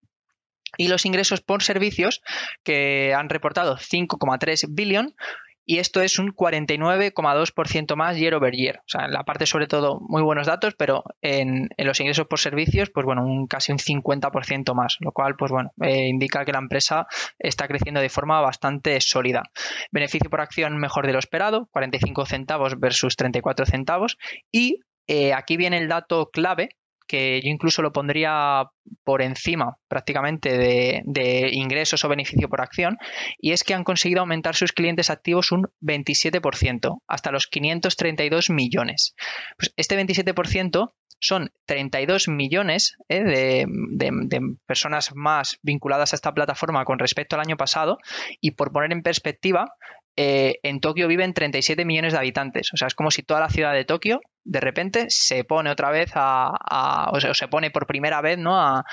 Y 0.77 0.89
los 0.89 1.07
ingresos 1.07 1.41
por 1.41 1.63
servicios 1.63 2.21
que 2.63 3.15
han 3.15 3.31
reportado 3.31 3.79
5,3 3.79 4.67
billón 4.69 5.15
y 5.71 5.81
esto 5.81 6.01
es 6.01 6.19
un 6.19 6.35
49,2% 6.35 7.95
más 7.95 8.17
year 8.17 8.35
over 8.35 8.55
year. 8.55 8.79
O 8.79 8.89
sea, 8.89 9.05
en 9.05 9.13
la 9.13 9.25
parte 9.25 9.45
sobre 9.45 9.67
todo 9.67 10.01
muy 10.01 10.23
buenos 10.23 10.47
datos, 10.47 10.75
pero 10.79 11.05
en, 11.21 11.69
los 11.77 12.01
ingresos 12.01 12.27
por 12.27 12.39
servicios, 12.39 12.89
pues 12.89 13.05
bueno, 13.05 13.23
un, 13.23 13.47
casi 13.47 13.71
un 13.71 13.79
50% 13.79 14.75
más, 14.75 14.97
lo 15.01 15.13
cual, 15.13 15.37
pues 15.37 15.53
bueno, 15.53 15.73
eh, 15.83 16.09
indica 16.09 16.47
que 16.47 16.53
la 16.53 16.59
empresa 16.59 17.07
está 17.39 17.69
creciendo 17.69 18.01
de 18.01 18.09
forma 18.09 18.41
bastante 18.41 18.99
sólida. 19.03 19.43
Beneficio 19.93 20.31
por 20.31 20.41
acción 20.41 20.79
mejor 20.79 21.07
de 21.07 21.13
lo 21.13 21.19
esperado, 21.19 21.69
45 21.71 22.25
centavos 22.25 22.81
versus 22.81 23.17
34 23.17 23.67
centavos 23.67 24.17
y 24.51 24.81
eh, 25.09 25.33
aquí 25.33 25.57
viene 25.57 25.79
el 25.79 25.89
dato 25.89 26.31
clave 26.31 26.71
que 27.09 27.41
yo 27.43 27.49
incluso 27.49 27.83
lo 27.83 27.93
pondría 27.93 28.67
por 29.03 29.23
encima 29.23 29.79
prácticamente 29.89 30.57
de, 30.57 31.49
ingresos 31.53 32.05
o 32.05 32.09
beneficio 32.09 32.49
por 32.49 32.61
acción, 32.61 32.99
y 33.39 33.53
es 33.53 33.65
que 33.65 33.75
han 33.75 33.83
conseguido 33.83 34.21
aumentar 34.21 34.55
sus 34.55 34.73
clientes 34.73 35.11
activos 35.11 35.51
un 35.51 35.69
27%, 35.81 37.01
hasta 37.09 37.33
los 37.33 37.47
532 37.47 38.51
millones. 38.51 39.15
Pues 39.57 39.73
este 39.77 39.99
27% 39.99 40.93
son 41.21 41.51
32 41.67 42.29
millones 42.29 42.97
eh, 43.09 43.65
de, 43.65 44.41
personas 44.67 45.13
más 45.15 45.59
vinculadas 45.63 46.13
a 46.13 46.17
esta 46.17 46.35
plataforma 46.35 46.85
con 46.85 46.99
respecto 46.99 47.35
al 47.35 47.43
año 47.43 47.57
pasado, 47.57 47.99
y 48.41 48.53
por 48.53 48.71
poner 48.71 48.93
en 48.93 49.03
perspectiva, 49.03 49.73
eh, 50.21 50.59
en 50.65 50.81
Tokio 50.81 51.09
viven 51.09 51.33
37 51.33 51.85
millones 51.85 52.13
de 52.13 52.19
habitantes. 52.19 52.73
O 52.75 52.77
sea, 52.77 52.89
es 52.89 52.95
como 52.95 53.11
si 53.11 53.23
toda 53.23 53.41
la 53.41 53.51
ciudad 53.51 53.73
de 53.73 53.85
Tokio 53.85 54.21
de 54.49 54.61
repente 54.61 55.07
se 55.09 55.45
pone 55.45 55.71
otra 55.71 55.91
vez 55.91 56.11
a, 56.15 57.11
o, 57.13 57.21
se 57.21 57.49
pone 57.49 57.71
por 57.71 57.87
primera 57.87 58.23
vez, 58.23 58.39
¿no? 58.39 58.57
A, 58.59 58.85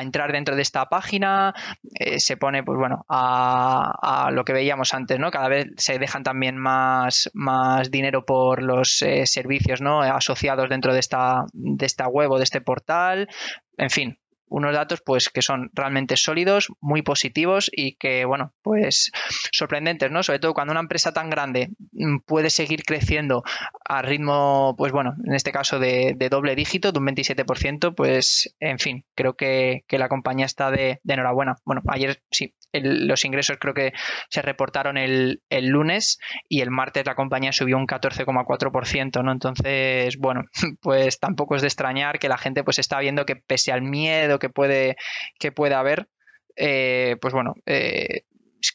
entrar 0.00 0.32
dentro 0.32 0.56
de 0.56 0.62
esta 0.62 0.86
página, 0.86 1.54
eh, 1.94 2.18
se 2.18 2.36
pone, 2.36 2.64
pues 2.64 2.76
bueno, 2.76 3.04
a, 3.08 4.28
lo 4.32 4.44
que 4.44 4.52
veíamos 4.52 4.92
antes, 4.92 5.20
¿no? 5.20 5.30
Cada 5.30 5.48
vez 5.48 5.66
se 5.76 6.00
dejan 6.00 6.24
también 6.24 6.56
más, 6.58 7.30
más 7.32 7.92
dinero 7.92 8.24
por 8.24 8.62
los 8.62 9.02
eh, 9.02 9.26
servicios, 9.26 9.80
¿no? 9.80 10.00
Asociados 10.00 10.68
dentro 10.68 10.92
de 10.92 10.98
esta, 10.98 11.44
de 11.52 11.86
esta 11.86 12.08
web 12.08 12.32
o 12.32 12.38
de 12.38 12.44
este 12.44 12.60
portal. 12.60 13.28
En 13.76 13.90
fin, 13.90 14.18
unos 14.54 14.72
datos 14.72 15.02
pues 15.04 15.30
que 15.30 15.42
son 15.42 15.70
realmente 15.74 16.16
sólidos, 16.16 16.68
muy 16.80 17.02
positivos 17.02 17.70
y 17.72 17.96
que, 17.96 18.24
bueno, 18.24 18.52
pues 18.62 19.10
sorprendentes, 19.50 20.12
¿no? 20.12 20.22
Sobre 20.22 20.38
todo 20.38 20.54
cuando 20.54 20.70
una 20.70 20.80
empresa 20.80 21.12
tan 21.12 21.28
grande 21.28 21.70
mm, 21.92 22.18
puede 22.24 22.50
seguir 22.50 22.84
creciendo 22.84 23.42
a 23.84 24.00
ritmo, 24.02 24.76
pues 24.78 24.92
bueno, 24.92 25.14
en 25.26 25.34
este 25.34 25.50
caso 25.50 25.80
de, 25.80 26.16
doble 26.30 26.54
dígito, 26.54 26.92
de 26.92 26.98
un 27.00 27.06
27%, 27.06 27.94
pues 27.96 28.54
en 28.60 28.78
fin, 28.78 29.04
creo 29.16 29.34
que, 29.34 29.82
la 29.88 30.08
compañía 30.08 30.46
está 30.46 30.70
de, 30.70 31.00
enhorabuena. 31.04 31.56
Bueno, 31.64 31.82
ayer 31.88 32.22
sí, 32.30 32.54
los 32.82 33.24
ingresos 33.24 33.58
creo 33.60 33.74
que 33.74 33.92
se 34.28 34.42
reportaron 34.42 34.96
el, 34.96 35.42
el, 35.50 35.68
lunes 35.68 36.18
y 36.48 36.60
el 36.60 36.70
martes 36.70 37.06
la 37.06 37.14
compañía 37.14 37.52
subió 37.52 37.76
un 37.76 37.86
14,4%, 37.86 39.22
¿no? 39.22 39.32
Entonces, 39.32 40.18
bueno, 40.18 40.42
pues 40.80 41.18
tampoco 41.20 41.56
es 41.56 41.62
de 41.62 41.68
extrañar 41.68 42.18
que 42.18 42.28
la 42.28 42.38
gente 42.38 42.64
pues 42.64 42.78
está 42.78 42.98
viendo 42.98 43.26
que 43.26 43.36
pese 43.36 43.72
al 43.72 43.82
miedo 43.82 44.38
que 44.38 44.50
puede, 44.50 44.96
que 45.38 45.52
puede 45.52 45.74
haber, 45.74 46.08
eh, 46.56 47.16
pues 47.20 47.34
bueno, 47.34 47.54
eh, 47.66 48.22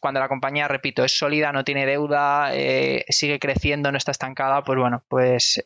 cuando 0.02 0.20
la 0.20 0.28
compañía, 0.28 0.68
repito, 0.68 1.04
es 1.04 1.18
sólida, 1.18 1.52
no 1.52 1.64
tiene 1.64 1.86
deuda, 1.86 2.52
eh, 2.54 3.06
sigue 3.10 3.40
creciendo, 3.40 3.92
no 3.92 3.98
está 3.98 4.12
estancada, 4.12 4.64
pues 4.64 4.78
bueno, 4.78 5.04
pues 5.08 5.62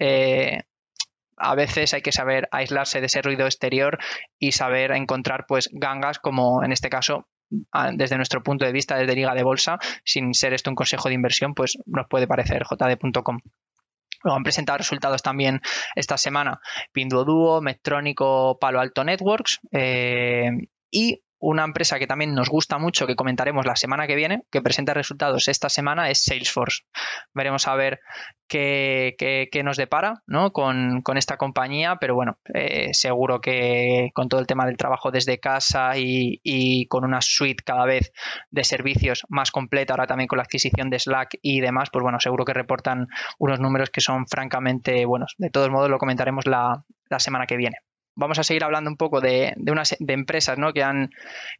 a 1.37 1.55
veces 1.55 1.93
hay 1.93 2.01
que 2.01 2.11
saber 2.11 2.47
aislarse 2.51 2.99
de 2.99 3.07
ese 3.07 3.21
ruido 3.21 3.45
exterior 3.45 3.97
y 4.39 4.53
saber 4.53 4.91
encontrar 4.91 5.45
pues 5.47 5.69
gangas 5.71 6.19
como 6.19 6.63
en 6.63 6.71
este 6.71 6.89
caso 6.89 7.27
desde 7.93 8.17
nuestro 8.17 8.43
punto 8.43 8.65
de 8.65 8.71
vista 8.71 8.95
desde 8.95 9.15
Liga 9.15 9.33
de 9.33 9.43
Bolsa, 9.43 9.79
sin 10.03 10.33
ser 10.33 10.53
esto 10.53 10.69
un 10.69 10.75
consejo 10.75 11.09
de 11.09 11.15
inversión, 11.15 11.53
pues 11.53 11.77
nos 11.85 12.07
puede 12.07 12.27
parecer 12.27 12.63
jd.com. 12.63 13.39
Luego 14.23 14.37
han 14.37 14.43
presentado 14.43 14.77
resultados 14.77 15.21
también 15.21 15.61
esta 15.95 16.17
semana 16.17 16.61
Pinduoduo, 16.93 17.61
Medtronic 17.61 18.19
Palo 18.59 18.79
Alto 18.79 19.03
Networks 19.03 19.59
eh, 19.71 20.49
y 20.89 21.21
una 21.43 21.65
empresa 21.65 21.99
que 21.99 22.07
también 22.07 22.33
nos 22.33 22.49
gusta 22.49 22.77
mucho, 22.77 23.05
que 23.05 23.17
comentaremos 23.17 23.65
la 23.65 23.75
semana 23.75 24.07
que 24.07 24.15
viene, 24.15 24.43
que 24.49 24.61
presenta 24.61 24.93
resultados 24.93 25.49
esta 25.49 25.67
semana, 25.67 26.09
es 26.09 26.23
Salesforce. 26.23 26.83
Veremos 27.33 27.67
a 27.67 27.75
ver 27.75 27.99
qué, 28.47 29.61
nos 29.61 29.75
depara 29.75 30.23
con, 30.53 31.03
esta 31.17 31.35
compañía, 31.35 31.97
pero 31.99 32.15
bueno, 32.15 32.37
eh, 32.53 32.93
seguro 32.93 33.41
que 33.41 34.11
con 34.13 34.29
todo 34.29 34.39
el 34.39 34.47
tema 34.47 34.65
del 34.65 34.77
trabajo 34.77 35.11
desde 35.11 35.39
casa 35.39 35.97
y, 35.97 36.87
con 36.87 37.03
una 37.03 37.19
suite 37.21 37.63
cada 37.65 37.85
vez 37.85 38.13
de 38.49 38.63
servicios 38.63 39.25
más 39.27 39.51
completa, 39.51 39.93
ahora 39.93 40.07
también 40.07 40.29
con 40.29 40.37
la 40.37 40.43
adquisición 40.43 40.89
de 40.89 40.99
Slack 40.99 41.39
y 41.41 41.59
demás, 41.59 41.89
pues 41.91 42.03
bueno, 42.03 42.21
seguro 42.21 42.45
que 42.45 42.53
reportan 42.53 43.07
unos 43.37 43.59
números 43.59 43.89
que 43.89 43.99
son 43.99 44.27
francamente 44.27 45.05
buenos. 45.05 45.35
De 45.37 45.49
todos 45.49 45.69
modos, 45.69 45.89
lo 45.89 45.97
comentaremos 45.97 46.45
la 46.47 46.85
semana 47.19 47.45
que 47.47 47.57
viene 47.57 47.77
vamos 48.15 48.39
a 48.39 48.43
seguir 48.43 48.63
hablando 48.63 48.89
un 48.89 48.97
poco 48.97 49.21
de, 49.21 49.53
de 49.55 49.71
unas 49.71 49.95
de 49.99 50.13
empresas 50.13 50.57
¿no? 50.57 50.73
que, 50.73 50.83
han, 50.83 51.09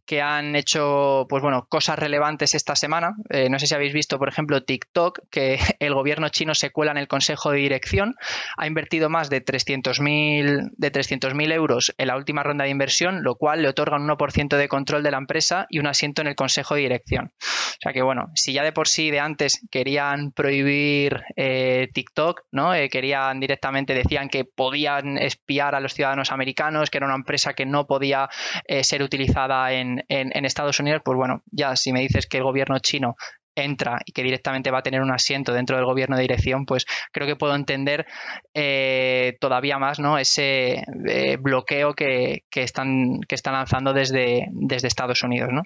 que 0.05 0.21
han 0.21 0.55
hecho 0.55 1.25
pues 1.29 1.41
bueno, 1.41 1.65
cosas 1.67 1.97
relevantes 1.97 2.55
esta 2.55 2.75
semana. 2.75 3.15
Eh, 3.29 3.49
no 3.49 3.59
sé 3.59 3.67
si 3.67 3.75
habéis 3.75 3.93
visto, 3.93 4.19
por 4.19 4.29
ejemplo, 4.29 4.63
TikTok, 4.63 5.21
que 5.29 5.57
el 5.79 5.93
gobierno 5.93 6.29
chino 6.29 6.53
se 6.55 6.71
cuela 6.71 6.91
en 6.91 6.97
el 6.97 7.07
consejo 7.07 7.51
de 7.51 7.59
dirección. 7.59 8.15
Ha 8.57 8.67
invertido 8.67 9.09
más 9.09 9.29
de 9.29 9.43
300.000 9.43 10.71
de 10.75 10.91
300.000 10.91 11.53
euros 11.53 11.93
en 11.97 12.07
la 12.07 12.17
última 12.17 12.43
ronda 12.43 12.65
de 12.65 12.69
inversión, 12.69 13.23
lo 13.23 13.35
cual 13.35 13.61
le 13.61 13.69
otorga 13.69 13.97
un 13.97 14.07
1% 14.07 14.57
de 14.57 14.67
control 14.67 15.03
de 15.03 15.11
la 15.11 15.17
empresa 15.17 15.65
y 15.69 15.79
un 15.79 15.87
asiento 15.87 16.21
en 16.21 16.27
el 16.27 16.35
consejo 16.35 16.75
de 16.75 16.81
dirección. 16.81 17.33
O 17.33 17.81
sea 17.81 17.93
que 17.93 18.01
bueno, 18.01 18.31
si 18.35 18.53
ya 18.53 18.63
de 18.63 18.71
por 18.71 18.87
sí 18.87 19.11
de 19.11 19.19
antes 19.19 19.59
querían 19.71 20.31
prohibir 20.31 21.23
eh, 21.35 21.89
TikTok, 21.93 22.43
¿no? 22.51 22.73
Eh, 22.73 22.89
querían 22.89 23.39
directamente, 23.39 23.93
decían 23.93 24.29
que 24.29 24.45
podían 24.45 25.17
espiar 25.17 25.75
a 25.75 25.79
los 25.79 25.93
ciudadanos 25.93 26.31
americanos 26.31 26.42
americanos, 26.43 26.89
que 26.89 26.97
era 26.97 27.08
una 27.08 27.15
empresa 27.15 27.53
que 27.53 27.65
no 27.65 27.88
podía 27.88 28.29
eh, 28.67 28.84
ser 28.84 29.01
utilizada 29.01 29.71
en, 29.71 30.03
Estados 30.10 30.79
Unidos, 30.79 31.01
pues 31.03 31.17
bueno, 31.17 31.41
ya 31.51 31.75
si 31.75 31.91
me 31.93 32.01
dices 32.01 32.27
que 32.27 32.38
el 32.38 32.43
gobierno 32.43 32.77
chino 32.79 33.15
entra 33.56 33.99
y 34.06 34.12
que 34.12 34.23
directamente 34.23 34.71
va 34.71 34.79
a 34.79 34.84
tener 34.84 35.01
un 35.01 35.12
asiento 35.12 35.53
dentro 35.53 35.77
del 35.77 35.86
gobierno 35.86 36.15
de 36.15 36.23
dirección, 36.23 36.65
pues 36.65 36.86
creo 37.12 37.27
que 37.27 37.36
puedo 37.36 37.56
entender 37.56 38.06
eh, 38.53 39.38
todavía 39.39 39.77
más 39.79 39.99
¿no? 39.99 40.17
ese 40.17 40.84
eh, 41.08 41.38
bloqueo 41.39 41.93
que, 41.93 42.43
están, 42.53 43.21
que 43.27 43.36
están 43.36 43.53
lanzando 43.53 43.93
desde, 43.93 44.47
desde 44.51 44.88
Estados 44.88 45.23
Unidos. 45.23 45.49
¿no? 45.51 45.63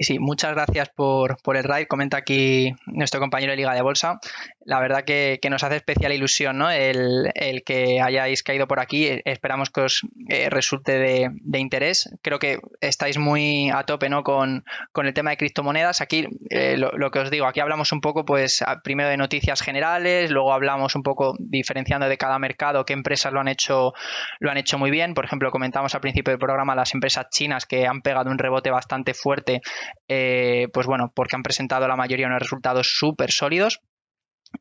Y 0.00 0.04
sí, 0.04 0.20
muchas 0.20 0.54
gracias 0.54 0.90
por, 0.90 1.36
el 1.56 1.64
raid. 1.64 1.88
Comenta 1.88 2.18
aquí 2.18 2.72
nuestro 2.86 3.18
compañero 3.18 3.50
de 3.50 3.56
Liga 3.56 3.74
de 3.74 3.82
Bolsa. 3.82 4.20
La 4.60 4.78
verdad 4.78 5.02
que, 5.02 5.40
nos 5.50 5.64
hace 5.64 5.74
especial 5.74 6.12
ilusión 6.12 6.56
¿no? 6.56 6.70
el, 6.70 7.32
que 7.66 8.00
hayáis 8.00 8.44
caído 8.44 8.68
por 8.68 8.78
aquí. 8.78 9.08
Esperamos 9.24 9.70
que 9.70 9.80
os 9.80 10.02
eh, 10.28 10.50
resulte 10.50 10.98
de, 10.98 11.58
interés. 11.58 12.14
Creo 12.22 12.38
que 12.38 12.60
estáis 12.80 13.18
muy 13.18 13.70
a 13.70 13.82
tope 13.82 14.08
¿no? 14.08 14.22
con, 14.22 14.62
el 14.94 15.14
tema 15.14 15.30
de 15.30 15.36
criptomonedas. 15.36 16.00
Aquí 16.00 16.28
eh, 16.50 16.76
lo, 16.76 17.10
que 17.10 17.18
os 17.18 17.30
digo, 17.32 17.46
aquí 17.46 17.58
hablamos 17.58 17.90
un 17.90 18.00
poco, 18.00 18.24
pues, 18.24 18.62
primero 18.84 19.08
de 19.08 19.16
noticias 19.16 19.62
generales, 19.62 20.30
luego 20.30 20.52
hablamos 20.52 20.94
un 20.94 21.02
poco 21.02 21.34
diferenciando 21.40 22.08
de 22.08 22.16
cada 22.16 22.38
mercado 22.38 22.84
qué 22.84 22.92
empresas 22.92 23.32
lo 23.32 23.40
han 23.40 23.48
hecho, 23.48 23.94
lo 24.38 24.52
han 24.52 24.58
hecho 24.58 24.78
muy 24.78 24.92
bien. 24.92 25.14
Por 25.14 25.24
ejemplo, 25.24 25.50
comentamos 25.50 25.96
al 25.96 26.00
principio 26.00 26.30
del 26.30 26.38
programa 26.38 26.76
las 26.76 26.94
empresas 26.94 27.26
chinas 27.30 27.66
que 27.66 27.84
han 27.84 28.00
pegado 28.00 28.30
un 28.30 28.38
rebote 28.38 28.70
bastante 28.70 29.12
fuerte 29.12 29.60
eh, 30.08 30.68
pues 30.72 30.86
bueno, 30.86 31.12
porque 31.14 31.36
han 31.36 31.42
presentado 31.42 31.88
la 31.88 31.96
mayoría 31.96 32.26
unos 32.26 32.40
resultados 32.40 32.88
súper 32.90 33.30
sólidos. 33.32 33.80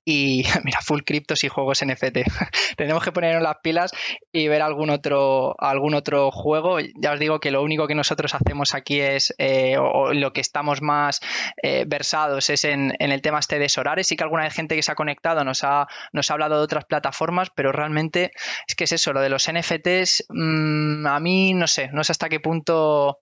Y 0.06 0.44
mira, 0.64 0.80
full 0.82 1.02
criptos 1.06 1.44
y 1.44 1.48
juegos 1.48 1.84
NFT. 1.86 2.20
Tenemos 2.78 3.04
que 3.04 3.12
ponernos 3.12 3.44
las 3.44 3.58
pilas 3.62 3.92
y 4.32 4.48
ver 4.48 4.62
algún 4.62 4.90
otro, 4.90 5.56
algún 5.60 5.94
otro 5.94 6.32
juego. 6.32 6.78
Ya 7.02 7.14
os 7.14 7.20
digo 7.20 7.40
que 7.40 7.52
lo 7.52 7.64
único 7.64 7.88
que 7.88 7.96
nosotros 7.96 8.34
hacemos 8.36 8.74
aquí 8.74 9.00
es, 9.00 9.34
eh, 9.38 9.78
o, 9.78 10.14
lo 10.14 10.34
que 10.34 10.42
estamos 10.42 10.82
más 10.82 11.22
eh, 11.62 11.86
versados 11.88 12.50
es 12.50 12.66
en, 12.66 12.94
el 13.00 13.22
tema 13.22 13.40
este 13.40 13.60
de 13.60 13.70
Solares. 13.70 14.08
Sí 14.08 14.16
que 14.16 14.24
alguna 14.24 14.50
gente 14.50 14.76
que 14.76 14.84
se 14.84 14.92
ha 14.92 14.96
conectado 14.96 15.44
nos 15.44 15.64
ha, 15.64 15.88
nos 16.14 16.30
ha 16.30 16.34
hablado 16.34 16.58
de 16.58 16.64
otras 16.64 16.86
plataformas, 16.86 17.50
pero 17.56 17.72
realmente 17.72 18.32
es 18.68 18.76
que 18.76 18.86
es 18.86 18.92
eso, 18.92 19.14
lo 19.14 19.22
de 19.22 19.30
los 19.30 19.50
NFTs, 19.50 20.26
mm, 20.30 21.06
a 21.08 21.20
mí 21.20 21.54
no 21.54 21.68
sé, 21.68 21.90
no 21.94 22.04
sé 22.04 22.12
hasta 22.12 22.30
qué 22.30 22.40
punto 22.40 23.20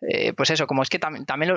eh, 0.00 0.32
pues 0.32 0.50
eso, 0.50 0.66
como 0.66 0.82
es 0.82 0.88
que 0.88 0.98
también 0.98 1.54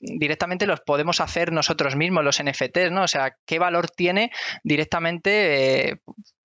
directamente 0.00 0.66
los 0.66 0.80
podemos 0.80 1.20
hacer 1.20 1.52
nosotros 1.52 1.96
mismos, 1.96 2.24
los 2.24 2.42
NFTs, 2.42 2.90
¿no? 2.90 3.02
O 3.02 3.08
sea, 3.08 3.36
¿qué 3.46 3.58
valor 3.58 3.90
tiene 3.90 4.30
directamente, 4.62 5.90
eh, 5.90 6.00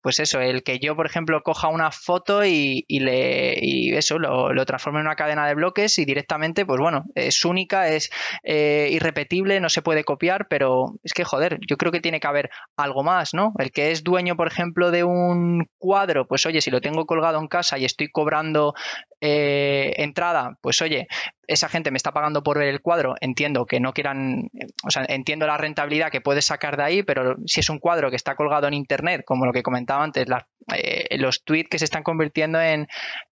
pues 0.06 0.20
eso, 0.20 0.40
el 0.40 0.62
que 0.62 0.78
yo, 0.78 0.94
por 0.94 1.06
ejemplo, 1.06 1.42
coja 1.42 1.66
una 1.66 1.90
foto 1.90 2.44
y, 2.44 2.84
le 2.88 3.58
y 3.60 3.92
eso, 3.92 4.20
lo, 4.20 4.52
lo, 4.52 4.64
transforme 4.64 5.00
en 5.00 5.06
una 5.06 5.16
cadena 5.16 5.48
de 5.48 5.56
bloques 5.56 5.98
y 5.98 6.04
directamente, 6.04 6.64
pues 6.64 6.78
bueno, 6.80 7.06
es 7.16 7.44
única, 7.44 7.88
es 7.88 8.10
eh, 8.44 8.88
irrepetible, 8.92 9.58
no 9.58 9.68
se 9.68 9.82
puede 9.82 10.04
copiar, 10.04 10.46
pero 10.46 10.94
es 11.02 11.12
que, 11.12 11.24
joder, 11.24 11.58
yo 11.68 11.76
creo 11.76 11.90
que 11.90 11.98
tiene 11.98 12.20
que 12.20 12.28
haber 12.28 12.50
algo 12.76 13.02
más, 13.02 13.34
¿no? 13.34 13.52
El 13.58 13.72
que 13.72 13.90
es 13.90 14.04
dueño, 14.04 14.36
por 14.36 14.46
ejemplo, 14.46 14.92
de 14.92 15.02
un 15.02 15.66
cuadro, 15.76 16.28
pues 16.28 16.46
oye, 16.46 16.60
si 16.60 16.70
lo 16.70 16.80
tengo 16.80 17.04
colgado 17.04 17.40
en 17.40 17.48
casa 17.48 17.76
y 17.76 17.84
estoy 17.84 18.08
cobrando 18.08 18.74
entrada, 19.20 20.56
pues 20.60 20.80
oye, 20.82 21.08
esa 21.46 21.68
gente 21.68 21.90
me 21.90 21.96
está 21.96 22.12
pagando 22.12 22.42
por 22.42 22.58
ver 22.58 22.68
el 22.68 22.80
cuadro, 22.80 23.14
entiendo 23.20 23.66
que 23.66 23.80
no 23.80 23.92
quieran, 23.92 24.50
o 24.84 24.90
sea, 24.90 25.04
entiendo 25.08 25.46
la 25.46 25.56
rentabilidad 25.56 26.10
que 26.10 26.20
puedes 26.20 26.46
sacar 26.46 26.76
de 26.76 26.82
ahí, 26.82 27.02
pero 27.02 27.36
si 27.46 27.60
es 27.60 27.70
un 27.70 27.78
cuadro 27.78 28.10
que 28.10 28.16
está 28.16 28.34
colgado 28.34 28.66
en 28.66 28.74
Internet, 28.74 29.22
como 29.24 29.46
lo 29.46 29.52
que 29.52 29.62
comentaba 29.62 30.02
antes, 30.02 30.26
eh, 30.74 31.16
los 31.18 31.44
tweets 31.44 31.68
que 31.68 31.78
se 31.78 31.84
están 31.84 32.02
convirtiendo 32.02 32.60
en, 32.60 32.88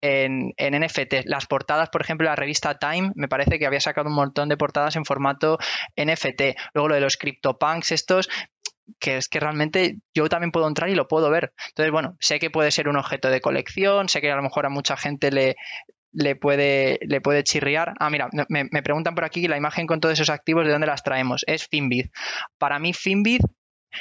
en, 0.01 0.53
en, 0.57 0.81
NFT. 0.81 1.25
Las 1.25 1.45
portadas, 1.45 1.89
por 1.89 2.01
ejemplo, 2.01 2.27
la 2.27 2.35
revista 2.35 2.77
Time, 2.77 3.11
me 3.15 3.27
parece 3.27 3.59
que 3.59 3.65
había 3.65 3.79
sacado 3.79 4.09
un 4.09 4.15
montón 4.15 4.49
de 4.49 4.57
portadas 4.57 4.95
en 4.95 5.05
formato 5.05 5.57
NFT. 5.97 6.57
Luego 6.73 6.89
lo 6.89 6.95
de 6.95 7.01
los 7.01 7.17
CryptoPunks 7.17 7.91
estos, 7.91 8.29
que 8.99 9.17
es 9.17 9.27
que 9.27 9.39
realmente 9.39 9.97
yo 10.13 10.29
también 10.29 10.51
puedo 10.51 10.67
entrar 10.67 10.89
y 10.89 10.95
lo 10.95 11.07
puedo 11.07 11.29
ver. 11.29 11.53
Entonces, 11.69 11.91
bueno, 11.91 12.15
sé 12.19 12.39
que 12.39 12.49
puede 12.49 12.71
ser 12.71 12.87
un 12.87 12.97
objeto 12.97 13.29
de 13.29 13.41
colección, 13.41 14.09
sé 14.09 14.21
que 14.21 14.31
a 14.31 14.35
lo 14.35 14.43
mejor 14.43 14.65
a 14.65 14.69
mucha 14.69 14.95
gente 14.95 15.31
le, 15.31 15.55
le 16.17 16.35
puede, 16.35 16.99
le 17.01 17.21
puede 17.21 17.43
chirriar. 17.43 17.93
Ah, 17.99 18.09
mira, 18.09 18.29
me, 18.49 18.81
preguntan 18.81 19.13
por 19.13 19.23
aquí 19.23 19.47
la 19.47 19.55
imagen 19.55 19.85
con 19.85 19.99
todos 19.99 20.13
esos 20.13 20.31
activos, 20.31 20.65
¿de 20.65 20.71
dónde 20.71 20.87
las 20.87 21.03
traemos? 21.03 21.43
Es 21.45 21.67
Finbit. 21.67 22.11
Para 22.57 22.79
mí, 22.79 22.91
Finbit, 22.93 23.41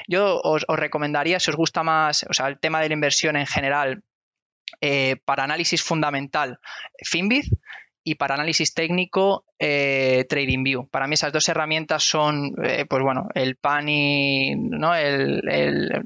yo 0.09 0.41
os, 0.43 0.65
recomendaría, 0.67 1.39
si 1.39 1.51
os 1.51 1.57
gusta 1.57 1.83
más, 1.83 2.25
o 2.29 2.33
sea, 2.33 2.49
el 2.49 2.59
tema 2.59 2.81
de 2.81 2.89
la 2.89 2.95
inversión 2.95 3.37
en 3.37 3.47
general, 3.47 4.03
eh, 4.81 5.17
para 5.27 5.45
análisis 5.45 5.83
fundamental, 5.83 6.59
Finbit. 7.05 7.47
Y 8.07 8.15
para 8.15 8.37
análisis 8.37 8.73
técnico 8.73 9.45
eh, 9.59 10.27
TradingView. 10.29 10.89
Para 10.91 11.09
mí 11.09 11.15
esas 11.15 11.33
dos 11.33 11.49
herramientas 11.49 12.05
son, 12.05 12.53
eh, 12.63 12.85
pues 12.89 13.03
bueno, 13.03 13.27
el 13.35 13.57
pan 13.57 13.89
y, 13.89 14.55
¿no? 14.55 14.95
El, 14.95 15.43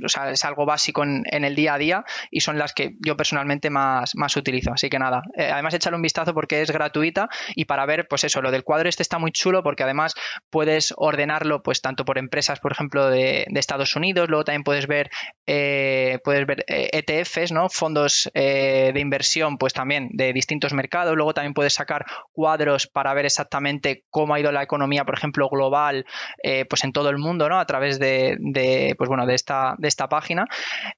sea, 0.07 0.31
es 0.31 0.45
algo 0.47 0.65
básico 0.65 1.03
en, 1.03 1.45
el 1.45 1.55
día 1.55 1.75
a 1.75 1.79
día 1.79 2.05
y 2.31 2.41
son 2.41 2.57
las 2.57 2.73
que 2.73 2.95
yo 3.05 3.19
personalmente 3.19 3.69
más, 3.69 4.15
más 4.15 4.35
utilizo. 4.37 4.73
Así 4.73 4.89
que 4.89 4.99
nada, 4.99 5.23
eh, 5.37 5.51
además 5.53 5.75
échale 5.75 5.97
un 5.97 6.01
vistazo 6.01 6.33
porque 6.33 6.63
es 6.63 6.71
gratuita 6.71 7.29
y 7.55 7.67
para 7.67 7.85
ver, 7.85 8.09
pues 8.09 8.25
eso, 8.25 8.41
lo 8.41 8.51
del 8.51 8.65
cuadro 8.65 8.89
este 8.89 9.03
está 9.03 9.19
muy 9.19 9.31
chulo 9.31 9.63
porque 9.63 9.83
además 9.83 10.15
puedes 10.49 10.95
ordenarlo 10.97 11.63
pues 11.63 11.83
tanto 11.83 12.07
por 12.07 12.17
empresas, 12.17 12.61
por 12.61 12.73
ejemplo, 12.73 13.11
de, 13.11 13.47
Estados 13.61 13.95
Unidos, 13.95 14.31
luego 14.31 14.45
también 14.45 14.65
puedes 14.65 14.87
ver, 14.87 15.11
puedes 15.45 16.47
ver 16.47 16.65
ETFs, 16.67 17.51
e 17.51 17.55
¿no? 17.55 17.69
Fondos 17.69 18.31
de 18.33 18.95
inversión, 18.97 19.59
pues 19.59 19.75
también 19.75 20.09
de 20.13 20.33
distintos 20.33 20.73
mercados, 20.73 21.15
luego 21.15 21.35
también 21.35 21.53
puedes 21.53 21.75
sacar 21.75 21.90
cuadros 22.33 22.87
para 22.87 23.13
ver 23.15 23.27
exactamente 23.27 24.05
cómo 24.11 24.35
ha 24.35 24.41
ido 24.41 24.53
la 24.53 24.63
economía, 24.63 25.05
por 25.05 25.15
ejemplo, 25.15 25.49
global, 25.49 26.07
eh, 26.43 26.65
pues 26.65 26.85
en 26.85 26.93
todo 26.93 27.11
el 27.11 27.19
mundo, 27.19 27.49
¿no? 27.49 27.59
A 27.59 27.67
través 27.67 27.99
de, 27.99 28.95
pues 28.97 29.09
bueno, 29.09 29.27
de 29.27 29.35
esta, 29.35 29.75
de 29.79 29.89
esta 29.89 30.09
página. 30.09 30.47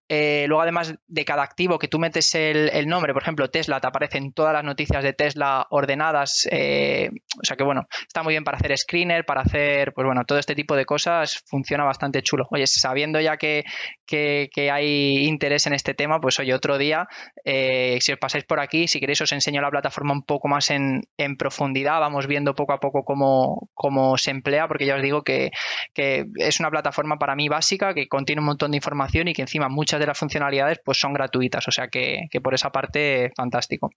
Eh, 0.08 0.44
luego, 0.48 0.62
además 0.62 0.94
de 1.06 1.24
cada 1.24 1.42
activo 1.42 1.78
que 1.78 1.88
tú 1.88 1.98
metes 1.98 2.34
el, 2.34 2.86
nombre, 2.86 3.12
por 3.12 3.22
ejemplo, 3.22 3.50
Tesla, 3.50 3.80
te 3.80 3.86
aparecen 3.86 4.32
todas 4.32 4.52
las 4.52 4.64
noticias 4.64 5.02
de 5.02 5.12
Tesla 5.12 5.66
ordenadas. 5.70 6.48
Eh, 6.50 7.10
o 7.40 7.44
sea 7.44 7.56
que, 7.56 7.64
bueno, 7.64 7.86
está 8.06 8.22
muy 8.22 8.34
bien 8.34 8.44
para 8.44 8.58
hacer 8.58 8.76
screener, 8.76 9.24
para 9.24 9.42
hacer, 9.42 9.92
pues 9.92 10.06
bueno, 10.06 10.24
todo 10.24 10.38
este 10.38 10.54
tipo 10.54 10.76
de 10.76 10.84
cosas 10.84 11.42
funciona 11.46 11.84
bastante 11.84 12.22
chulo. 12.22 12.46
Oye, 12.50 12.66
sabiendo 12.66 13.20
ya 13.20 13.36
que, 13.36 13.64
que, 14.06 14.70
hay 14.70 15.26
interés 15.26 15.66
en 15.66 15.72
este 15.72 15.94
tema, 15.94 16.20
pues 16.20 16.38
oye, 16.38 16.54
otro 16.54 16.78
día, 16.78 17.08
si 17.44 18.12
os 18.12 18.18
pasáis 18.18 18.44
por 18.44 18.60
aquí, 18.60 18.86
si 18.86 19.00
queréis 19.00 19.20
os 19.20 19.32
enseño 19.32 19.60
la 19.60 19.70
plataforma 19.70 20.12
un 20.12 20.22
poco 20.22 20.48
más 20.48 20.70
en 20.70 20.81
en, 21.16 21.36
profundidad, 21.36 22.00
vamos 22.00 22.26
viendo 22.26 22.54
poco 22.54 22.72
a 22.72 22.80
poco 22.80 23.04
cómo, 23.04 23.68
cómo 23.74 24.16
se 24.18 24.30
emplea, 24.30 24.68
porque 24.68 24.86
ya 24.86 24.96
os 24.96 25.02
digo 25.02 25.22
que, 25.22 25.50
es 25.94 26.60
una 26.60 26.70
plataforma 26.70 27.18
para 27.18 27.36
mí 27.36 27.48
básica, 27.48 27.94
que 27.94 28.08
contiene 28.08 28.40
un 28.40 28.46
montón 28.46 28.70
de 28.72 28.78
información 28.78 29.28
y 29.28 29.34
que 29.34 29.42
encima 29.42 29.68
muchas 29.68 30.00
de 30.00 30.06
las 30.06 30.18
funcionalidades 30.18 30.80
pues 30.84 30.98
son 30.98 31.12
gratuitas, 31.12 31.66
o 31.68 31.72
sea 31.72 31.88
que, 31.88 32.28
por 32.42 32.54
esa 32.54 32.70
parte 32.70 33.30
fantástico. 33.36 33.90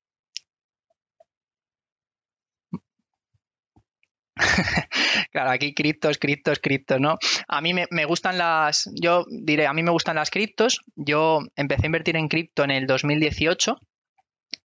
claro, 5.32 5.52
aquí 5.52 5.74
criptos, 5.74 6.18
criptos, 6.18 6.60
criptos, 6.60 7.00
¿no? 7.00 7.18
A 7.48 7.62
mí 7.62 7.74
me, 7.74 7.86
me, 7.90 8.06
gustan 8.06 8.38
las, 8.38 8.90
yo 9.02 9.26
diré, 9.30 9.66
a 9.66 9.74
mí 9.74 9.82
me 9.82 9.92
gustan 9.92 10.16
las 10.18 10.30
criptos. 10.30 10.82
Yo 10.96 11.40
empecé 11.56 11.84
a 11.84 11.86
invertir 11.88 12.18
en 12.18 12.28
cripto 12.28 12.64
en 12.64 12.72
el 12.72 12.86
2018 12.86 13.78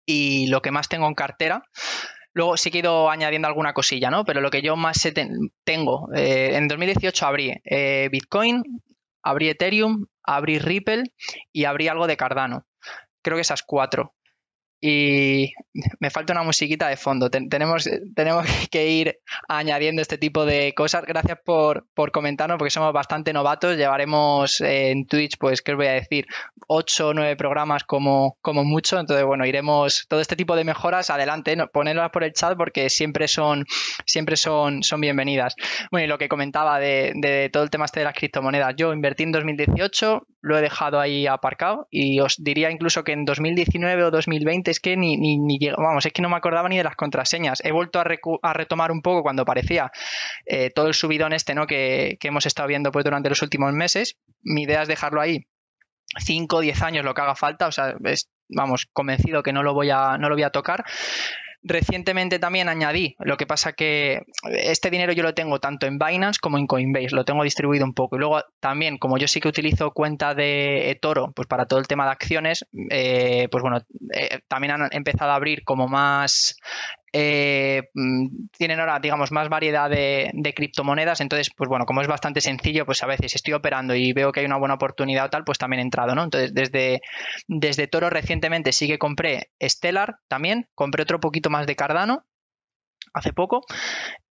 y 0.05 0.47
lo 0.47 0.61
que 0.61 0.71
más 0.71 0.89
tengo 0.89 1.07
en 1.07 1.15
cartera. 1.15 1.63
Luego 2.33 2.57
sí 2.57 2.71
que 2.71 2.77
he 2.77 2.81
ido 2.81 3.09
añadiendo 3.09 3.47
alguna 3.47 3.73
cosilla, 3.73 4.09
¿no? 4.09 4.23
Pero 4.25 4.41
lo 4.41 4.51
que 4.51 4.61
yo 4.61 4.75
más 4.75 5.07
tengo, 5.63 6.09
eh, 6.13 6.51
en 6.53 6.67
2018 6.67 7.25
abrí 7.25 7.53
eh, 7.65 8.09
Bitcoin, 8.11 8.63
abrí 9.23 9.49
Ethereum, 9.49 10.05
abrí 10.23 10.59
Ripple 10.59 11.03
y 11.51 11.65
abrí 11.65 11.87
algo 11.87 12.07
de 12.07 12.17
Cardano. 12.17 12.65
Creo 13.21 13.37
que 13.37 13.41
esas 13.41 13.63
cuatro 13.63 14.13
y 14.81 15.51
me 15.99 16.09
falta 16.09 16.33
una 16.33 16.43
musiquita 16.43 16.87
de 16.87 16.95
fondo. 16.95 17.29
tenemos, 17.29 17.89
tenemos 18.15 18.45
que 18.71 18.87
ir 18.87 19.19
añadiendo 19.47 20.01
este 20.01 20.17
tipo 20.17 20.45
de 20.45 20.73
cosas. 20.73 21.03
Gracias 21.05 21.37
por, 21.43 21.85
por 21.93 22.11
comentarnos 22.11 22.57
porque 22.57 22.71
somos 22.71 22.93
bastante 22.93 23.33
novatos. 23.33 23.75
Llevaremos 23.75 24.61
en 24.61 25.05
Twitch, 25.05 25.37
pues, 25.37 25.61
¿qué 25.61 25.71
os 25.71 25.77
voy 25.77 25.87
a 25.87 25.93
decir? 25.93 26.27
8 26.67 27.09
o 27.09 27.13
9 27.13 27.35
programas 27.35 27.83
como, 27.83 28.37
como 28.41 28.63
mucho. 28.63 28.99
Entonces, 28.99 29.25
bueno, 29.25 29.45
iremos 29.45 30.05
todo 30.07 30.21
este 30.21 30.35
tipo 30.35 30.55
de 30.55 30.63
mejoras 30.63 31.09
adelante. 31.09 31.57
Ponerlas 31.67 32.11
por 32.11 32.23
el 32.23 32.33
chat 32.33 32.57
porque 32.57 32.89
siempre 32.89 33.27
son, 33.27 33.65
siempre 34.05 34.37
son, 34.37 34.83
son 34.83 35.01
bienvenidas. 35.01 35.55
Bueno, 35.91 36.05
y 36.05 36.07
lo 36.07 36.17
que 36.17 36.29
comentaba 36.29 36.79
de, 36.79 37.11
de 37.15 37.49
todo 37.51 37.63
el 37.63 37.69
tema 37.69 37.85
este 37.85 37.99
de 37.99 38.05
las 38.05 38.13
criptomonedas. 38.15 38.75
Yo 38.77 38.93
invertí 38.93 39.23
en 39.23 39.33
2018, 39.33 40.25
lo 40.41 40.57
he 40.57 40.61
dejado 40.61 40.99
ahí 40.99 41.27
aparcado 41.27 41.87
y 41.91 42.19
os 42.19 42.35
diría 42.37 42.71
incluso 42.71 43.03
que 43.03 43.11
en 43.11 43.25
2019 43.25 44.03
o 44.05 44.11
2020 44.11 44.71
es 44.71 44.79
que 44.79 44.95
ni, 44.95 45.17
ni, 45.17 45.59
vamos, 45.77 46.05
es 46.05 46.13
que 46.13 46.21
no 46.21 46.29
me 46.29 46.37
acordaba 46.37 46.69
ni 46.69 46.77
de 46.77 46.83
las 46.83 46.95
contraseñas. 46.95 47.61
He 47.63 47.71
vuelto 47.71 47.99
a, 47.99 48.53
retomar 48.53 48.91
un 48.91 49.01
poco 49.01 49.21
cuando 49.21 49.45
parecía 49.45 49.91
eh, 50.45 50.69
todo 50.69 50.87
el 50.87 50.93
subidón 50.93 51.33
este 51.33 51.55
¿no? 51.55 51.67
que, 51.67 52.17
hemos 52.21 52.45
estado 52.45 52.67
viendo 52.67 52.91
pues, 52.91 53.03
durante 53.03 53.29
los 53.29 53.41
últimos 53.41 53.73
meses. 53.73 54.17
Mi 54.41 54.63
idea 54.63 54.83
es 54.83 54.87
dejarlo 54.87 55.21
ahí 55.21 55.47
5 56.17 56.55
o 56.55 56.61
10 56.61 56.81
años 56.81 57.05
lo 57.05 57.13
que 57.13 57.21
haga 57.21 57.35
falta, 57.35 57.67
o 57.67 57.71
sea, 57.71 57.95
vamos, 58.49 58.87
convencido 58.93 59.43
que 59.43 59.53
no 59.53 59.63
lo 59.63 59.73
voy 59.73 59.89
a, 59.91 60.17
no 60.17 60.29
lo 60.29 60.35
voy 60.35 60.43
a 60.43 60.49
tocar. 60.49 60.85
Recientemente 61.61 62.39
también 62.39 62.69
añadí, 62.69 63.15
lo 63.19 63.35
que 63.35 63.45
pasa 63.45 63.73
que 63.73 64.21
este 64.43 64.89
dinero 64.89 65.11
yo 65.11 65.23
lo 65.23 65.33
tengo 65.33 65.59
tanto 65.59 65.87
en 65.87 65.99
Binance 65.99 66.39
como 66.39 66.57
en 66.57 66.67
Coinbase, 66.67 67.13
lo 67.15 67.25
tengo 67.25 67.43
distribuido 67.43 67.83
un 67.83 67.93
poco. 67.93 68.15
Y 68.15 68.19
luego 68.19 68.41
también, 68.61 68.97
como 68.97 69.17
yo 69.17 69.27
sí 69.27 69.41
que 69.41 69.49
utilizo 69.49 69.91
cuenta 69.91 70.33
de 70.33 70.89
eToro, 70.89 71.33
pues 71.33 71.47
para 71.49 71.65
todo 71.65 71.79
el 71.79 71.87
tema 71.87 72.05
de 72.05 72.11
acciones, 72.11 72.65
eh, 72.89 73.49
pues 73.51 73.61
bueno, 73.61 73.81
eh, 74.13 74.39
también 74.47 74.71
han 74.71 74.89
empezado 74.91 75.31
a 75.31 75.35
abrir 75.35 75.65
como 75.65 75.89
más 75.89 76.55
eh, 77.13 77.89
mm, 77.93 78.47
tienen 78.57 78.79
ahora, 78.79 78.99
digamos, 78.99 79.31
más 79.31 79.49
variedad 79.49 79.89
de, 79.89 80.31
criptomonedas. 80.55 81.21
Entonces, 81.21 81.51
pues 81.55 81.69
bueno, 81.69 81.85
como 81.85 82.01
es 82.01 82.07
bastante 82.07 82.41
sencillo, 82.41 82.85
pues 82.85 83.03
a 83.03 83.07
veces 83.07 83.35
estoy 83.35 83.53
operando 83.53 83.95
y 83.95 84.13
veo 84.13 84.31
que 84.31 84.41
hay 84.41 84.45
una 84.45 84.57
buena 84.57 84.75
oportunidad 84.75 85.25
o 85.25 85.29
tal, 85.29 85.43
pues 85.43 85.57
también 85.57 85.79
he 85.79 85.83
entrado, 85.83 86.15
¿no? 86.15 86.23
Entonces, 86.23 86.53
desde, 86.53 87.01
desde 87.47 87.87
Toro 87.87 88.09
recientemente 88.09 88.71
sí 88.71 88.87
que 88.87 88.99
compré 88.99 89.51
Stellar 89.61 90.17
también, 90.27 90.67
compré 90.75 91.03
otro 91.03 91.19
poquito 91.19 91.49
más 91.49 91.67
de 91.67 91.75
Cardano 91.75 92.25
hace 93.13 93.33
poco 93.33 93.61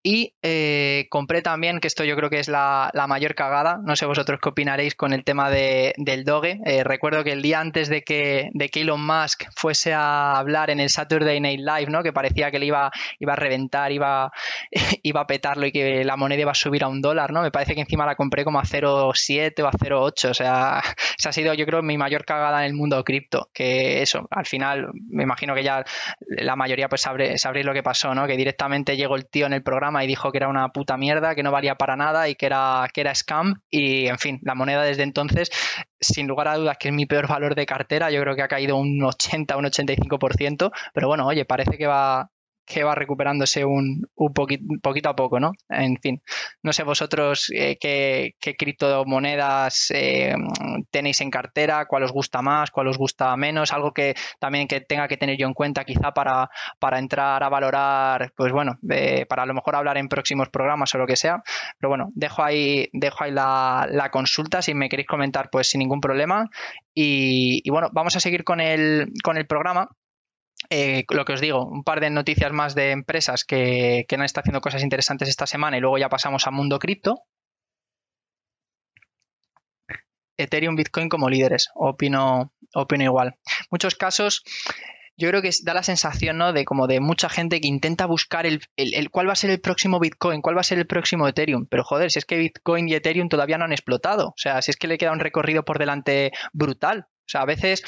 y 0.06 0.34
eh, 0.42 1.06
compré 1.08 1.40
también, 1.40 1.80
que 1.80 1.88
esto 1.88 2.04
yo 2.04 2.14
creo 2.14 2.28
que 2.28 2.38
es 2.38 2.48
la, 2.48 2.92
mayor 3.08 3.34
cagada, 3.34 3.80
no 3.82 3.96
sé 3.96 4.04
vosotros 4.04 4.38
qué 4.42 4.50
opinaréis 4.50 4.94
con 4.94 5.14
el 5.14 5.24
tema 5.24 5.48
de, 5.48 5.94
del 5.96 6.24
Doge. 6.24 6.60
Eh, 6.66 6.84
recuerdo 6.84 7.24
que 7.24 7.32
el 7.32 7.40
día 7.40 7.58
antes 7.58 7.88
de 7.88 8.02
que, 8.02 8.50
de 8.52 8.70
Elon 8.74 9.04
Musk 9.04 9.44
fuese 9.56 9.94
a 9.94 10.36
hablar 10.36 10.68
en 10.68 10.80
el 10.80 10.90
Saturday 10.90 11.40
Night 11.40 11.60
Live, 11.60 11.90
¿no? 11.90 12.02
que 12.02 12.12
parecía 12.12 12.50
que 12.50 12.58
le 12.58 12.66
iba, 12.66 12.92
iba 13.18 13.32
a 13.32 13.36
reventar, 13.36 13.92
iba, 13.92 14.30
iba 15.02 15.22
a 15.22 15.26
petarlo 15.26 15.64
y 15.64 15.72
que 15.72 16.04
la 16.04 16.18
moneda 16.18 16.42
iba 16.42 16.52
a 16.52 16.54
subir 16.54 16.84
a 16.84 16.88
un 16.88 17.00
dólar, 17.00 17.32
¿no? 17.32 17.40
me 17.40 17.50
parece 17.50 17.74
que 17.74 17.80
encima 17.80 18.04
la 18.04 18.14
compré 18.14 18.44
como 18.44 18.58
a 18.58 18.64
0,7 18.64 19.62
o 19.62 19.66
a 19.66 19.72
0,8. 19.72 20.28
O 20.28 20.34
sea, 20.34 20.82
esa 21.18 21.30
ha 21.30 21.32
sido 21.32 21.54
yo 21.54 21.64
creo 21.64 21.80
mi 21.80 21.96
mayor 21.96 22.26
cagada 22.26 22.60
en 22.60 22.66
el 22.66 22.74
mundo 22.74 23.02
cripto. 23.04 23.48
Que 23.54 24.02
eso, 24.02 24.28
al 24.30 24.44
final 24.44 24.90
me 25.08 25.22
imagino 25.22 25.54
que 25.54 25.62
ya 25.62 25.82
la 26.20 26.56
mayoría 26.56 26.90
pues 26.90 27.00
sabréis 27.00 27.64
lo 27.64 27.72
que 27.72 27.82
pasó, 27.82 28.14
¿no? 28.14 28.26
que 28.26 28.36
directamente 28.36 28.98
llegó 28.98 29.16
el 29.16 29.26
tío 29.30 29.46
en 29.46 29.54
el 29.54 29.62
programa 29.62 29.93
y 30.02 30.07
dijo 30.07 30.33
que 30.33 30.38
era 30.38 30.48
una 30.48 30.70
puta 30.70 30.96
mierda, 30.96 31.35
que 31.35 31.42
no 31.42 31.52
valía 31.52 31.76
para 31.76 31.94
nada 31.94 32.28
y 32.28 32.35
que 32.35 32.46
era, 32.46 32.88
que 32.92 33.02
era 33.02 33.14
scam. 33.14 33.61
Y 33.70 34.07
en 34.07 34.18
fin, 34.18 34.40
la 34.42 34.54
moneda 34.54 34.83
desde 34.83 35.02
entonces, 35.02 35.50
sin 36.00 36.26
lugar 36.26 36.48
a 36.48 36.57
dudas, 36.57 36.78
que 36.78 36.88
es 36.88 36.94
mi 36.94 37.07
peor 37.07 37.28
valor 37.28 37.54
de 37.54 37.66
cartera, 37.66 38.11
yo 38.11 38.20
creo 38.22 38.35
que 38.35 38.42
ha 38.42 38.48
caído 38.48 38.76
un 38.76 39.02
80, 39.02 39.57
un 39.57 39.66
85%. 39.66 40.72
Pero 40.92 41.09
bueno, 41.09 41.26
oye, 41.26 41.44
parece 41.44 41.76
que 41.78 41.87
va, 41.87 42.30
que 42.64 42.85
va 42.85 42.94
recuperándose 42.94 43.64
un, 43.64 44.07
un 44.14 44.33
poquito, 44.33 45.09
a 45.09 45.16
poco, 45.16 45.38
¿no? 45.40 45.53
En 45.68 45.98
fin, 46.00 46.22
no 46.62 46.72
sé 46.72 46.83
vosotros 46.83 47.50
eh, 47.55 47.77
qué, 47.79 48.35
criptomonedas 48.57 49.90
eh, 49.94 50.35
tenéis 50.90 51.20
en 51.20 51.31
cartera, 51.31 51.87
cuál 51.87 52.05
os 52.05 52.12
gusta 52.12 52.42
más, 52.42 52.70
cuál 52.70 52.88
os 52.88 52.98
gusta 52.98 53.37
menos, 53.37 53.72
algo 53.72 53.92
que 53.92 54.14
también 54.38 54.66
que 54.66 54.81
tenga 54.81 55.09
que 55.09 55.16
tener 55.16 55.37
yo 55.37 55.46
en 55.46 55.55
cuenta 55.55 55.85
quizá 55.85 56.12
para, 56.12 56.48
para 56.79 56.98
entrar 56.98 57.42
a 57.42 57.48
valorar, 57.48 58.33
pues 58.37 58.53
bueno, 58.53 58.79
para 59.29 59.42
a 59.42 59.46
lo 59.46 59.55
mejor 59.55 59.77
hablar 59.77 59.98
en 59.98 60.09
próximos 60.09 60.48
programas 60.48 60.94
o 60.94 60.98
lo 60.98 61.07
que 61.07 61.16
sea, 61.16 61.42
pero 61.79 61.90
bueno, 61.90 62.11
dejo 62.14 62.42
ahí, 62.42 62.88
dejo 62.92 63.24
ahí 63.24 63.31
la, 63.31 63.87
la 63.90 64.11
consulta 64.11 64.62
si 64.62 64.74
me 64.74 64.88
queréis 64.88 65.09
comentar 65.09 65.50
pues 65.50 65.68
sin 65.68 65.81
ningún 65.81 66.00
problema. 66.00 66.48
Y, 66.94 67.61
y 67.64 67.70
bueno, 67.70 67.88
vamos 67.92 68.16
a 68.16 68.20
seguir 68.20 68.44
con 68.44 68.61
el, 68.61 69.12
con 69.22 69.37
el 69.37 69.46
programa 69.46 69.88
eh, 70.70 71.05
lo 71.11 71.24
que 71.24 71.35
os 71.35 71.40
digo, 71.40 71.64
un 71.64 71.85
par 71.85 72.00
de 72.00 72.11
noticias 72.11 72.53
más 72.53 72.74
de 72.74 72.90
empresas 72.90 73.44
que, 73.44 74.07
han 74.11 74.22
estado 74.22 74.42
haciendo 74.42 74.61
cosas 74.61 74.83
interesantes 74.83 75.29
esta 75.29 75.46
semana 75.46 75.77
y 75.77 75.81
luego 75.81 75.98
ya 75.98 76.09
pasamos 76.09 76.46
a 76.46 76.50
mundo 76.50 76.79
cripto. 76.79 77.22
Ethereum, 80.37 80.74
Bitcoin 80.74 81.09
como 81.09 81.29
líderes, 81.29 81.68
opino, 81.74 82.53
opino 82.74 83.05
igual. 83.05 83.37
Muchos 83.70 83.94
casos, 83.94 84.42
yo 85.16 85.29
creo 85.29 85.42
que 85.42 85.50
da 85.62 85.74
la 85.74 85.85
sensación 85.85 86.38
¿no? 86.38 86.53
de 86.53 86.64
como 86.64 86.88
de 86.88 86.98
mucha 86.98 87.29
gente 87.29 87.61
que 87.61 87.68
intenta 87.68 88.07
buscar 88.07 88.46
el, 88.46 88.61
el, 88.77 89.11
cuál 89.11 89.29
va 89.29 89.33
a 89.33 89.37
ser 89.37 89.50
el 89.50 89.61
próximo 89.61 90.00
Bitcoin, 90.00 90.42
cuál 90.42 90.57
va 90.57 90.62
a 90.62 90.64
ser 90.64 90.79
el 90.79 90.87
próximo 90.87 91.29
Ethereum. 91.29 91.66
Pero 91.66 91.85
joder, 91.85 92.11
si 92.11 92.18
es 92.18 92.24
que 92.24 92.37
Bitcoin 92.37 92.88
y 92.88 92.94
Ethereum 92.94 93.29
todavía 93.29 93.59
no 93.59 93.64
han 93.64 93.72
explotado. 93.72 94.29
O 94.29 94.37
sea, 94.37 94.61
si 94.61 94.72
es 94.72 94.77
que 94.77 94.88
le 94.88 94.98
queda 94.98 95.12
un 95.12 95.20
recorrido 95.20 95.64
por 95.64 95.79
delante 95.79 96.33
brutal. 96.53 97.07
O 97.09 97.29
sea, 97.29 97.42
a 97.42 97.46
veces 97.46 97.83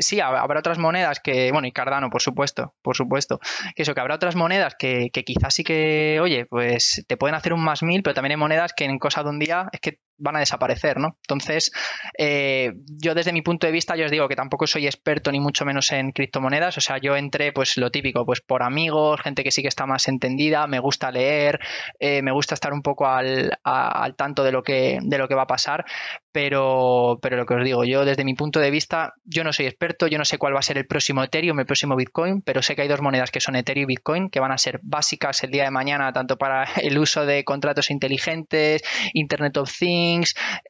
sí, 0.00 0.20
habrá 0.20 0.58
otras 0.58 0.78
monedas 0.78 1.20
que, 1.20 1.50
bueno, 1.52 1.66
y 1.66 1.72
Cardano, 1.72 2.10
por 2.10 2.22
supuesto, 2.22 2.74
por 2.82 2.96
supuesto, 2.96 3.40
que 3.74 3.82
eso, 3.82 3.94
que 3.94 4.00
habrá 4.00 4.14
otras 4.14 4.36
monedas 4.36 4.74
que, 4.78 5.10
quizás 5.10 5.54
sí 5.54 5.64
que, 5.64 6.18
oye, 6.20 6.46
pues 6.46 7.04
te 7.06 7.16
pueden 7.16 7.34
hacer 7.34 7.52
un 7.52 7.64
más 7.64 7.82
mil, 7.82 8.02
pero 8.02 8.14
también 8.14 8.32
hay 8.32 8.36
monedas 8.36 8.72
que 8.74 8.84
en 8.84 8.98
cosa 8.98 9.22
de 9.22 9.30
un 9.30 9.38
día 9.38 9.68
es 9.72 9.80
que 9.80 9.98
van 10.22 10.36
a 10.36 10.40
desaparecer, 10.40 10.98
¿no? 10.98 11.16
Entonces, 11.22 11.72
eh, 12.16 12.72
yo 12.86 13.14
desde 13.14 13.32
mi 13.32 13.42
punto 13.42 13.66
de 13.66 13.72
vista, 13.72 13.96
yo 13.96 14.04
os 14.04 14.10
digo 14.10 14.28
que 14.28 14.36
tampoco 14.36 14.66
soy 14.66 14.86
experto 14.86 15.32
ni 15.32 15.40
mucho 15.40 15.64
menos 15.64 15.90
en 15.92 16.12
criptomonedas, 16.12 16.78
o 16.78 16.80
sea, 16.80 16.98
yo 16.98 17.16
entré 17.16 17.52
pues 17.52 17.76
lo 17.76 17.90
típico, 17.90 18.24
pues 18.24 18.40
por 18.40 18.62
amigos, 18.62 19.20
gente 19.20 19.42
que 19.42 19.50
sí 19.50 19.62
que 19.62 19.68
está 19.68 19.86
más 19.86 20.08
entendida, 20.08 20.66
me 20.66 20.78
gusta 20.78 21.10
leer, 21.10 21.58
eh, 21.98 22.22
me 22.22 22.32
gusta 22.32 22.54
estar 22.54 22.72
un 22.72 22.82
poco 22.82 23.06
al, 23.06 23.58
al, 23.64 24.14
tanto 24.14 24.44
de 24.44 24.52
lo, 24.52 24.62
que, 24.62 24.98
de 25.02 25.18
lo 25.18 25.28
que 25.28 25.34
va 25.34 25.42
a 25.42 25.46
pasar, 25.46 25.84
pero, 26.30 27.18
pero 27.20 27.36
lo 27.36 27.44
que 27.44 27.54
os 27.54 27.64
digo, 27.64 27.84
yo 27.84 28.04
desde 28.04 28.24
mi 28.24 28.34
punto 28.34 28.60
de 28.60 28.70
vista, 28.70 29.14
yo 29.24 29.44
no 29.44 29.52
soy 29.52 29.66
experto, 29.66 30.06
yo 30.06 30.18
no 30.18 30.24
sé 30.24 30.38
cuál 30.38 30.54
va 30.54 30.60
a 30.60 30.62
ser 30.62 30.78
el 30.78 30.86
próximo 30.86 31.22
Ethereum, 31.22 31.58
el 31.58 31.66
próximo 31.66 31.96
Bitcoin, 31.96 32.42
pero 32.42 32.62
sé 32.62 32.76
que 32.76 32.82
hay 32.82 32.88
dos 32.88 33.02
monedas 33.02 33.30
que 33.30 33.40
son 33.40 33.56
Ethereum 33.56 33.82
y 33.82 33.86
Bitcoin, 33.86 34.30
que 34.30 34.40
van 34.40 34.52
a 34.52 34.58
ser 34.58 34.80
básicas 34.82 35.42
el 35.42 35.50
día 35.50 35.64
de 35.64 35.70
mañana, 35.70 36.12
tanto 36.12 36.38
para 36.38 36.64
el 36.82 36.98
uso 36.98 37.26
de 37.26 37.44
contratos 37.44 37.90
inteligentes, 37.90 38.82
Internet 39.12 39.56
of 39.56 39.72
Things, 39.76 40.11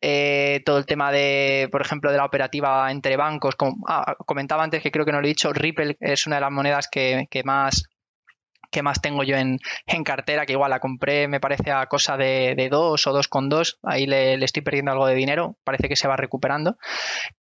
eh, 0.01 0.63
todo 0.65 0.79
el 0.79 0.87
tema 0.87 1.13
de, 1.13 1.69
por 1.71 1.81
ejemplo, 1.81 2.11
de 2.11 2.19
la 2.19 2.25
operativa 2.25 2.91
entre 2.91 3.17
bancos. 3.17 3.57
Como, 3.57 3.85
ah, 3.89 4.17
comentaba 4.27 4.65
antes 4.65 4.83
que 4.83 4.91
creo 4.91 5.05
que 5.05 5.13
no 5.13 5.21
lo 5.21 5.27
he 5.27 5.29
dicho, 5.29 5.53
Ripple 5.53 5.97
es 6.01 6.27
una 6.27 6.37
de 6.37 6.43
las 6.43 6.53
monedas 6.53 6.89
que, 6.91 7.27
que 7.31 7.43
más 7.45 7.92
que 8.73 8.83
más 8.83 9.01
tengo 9.01 9.23
yo 9.23 9.37
en, 9.37 9.59
cartera, 10.05 10.47
que 10.47 10.55
igual 10.55 10.71
la 10.71 10.81
compré, 10.81 11.29
me 11.29 11.39
parece 11.39 11.71
a 11.71 11.87
cosa 11.87 12.17
de, 12.17 12.55
de 12.57 12.69
dos 12.69 13.07
o 13.07 13.13
dos 13.13 13.29
con 13.29 13.49
dos, 13.49 13.79
ahí 13.83 14.07
le, 14.07 14.43
estoy 14.43 14.63
perdiendo 14.63 14.91
algo 14.91 15.07
de 15.07 15.15
dinero, 15.15 15.57
parece 15.63 15.89
que 15.89 15.95
se 15.95 16.09
va 16.09 16.17
recuperando. 16.17 16.77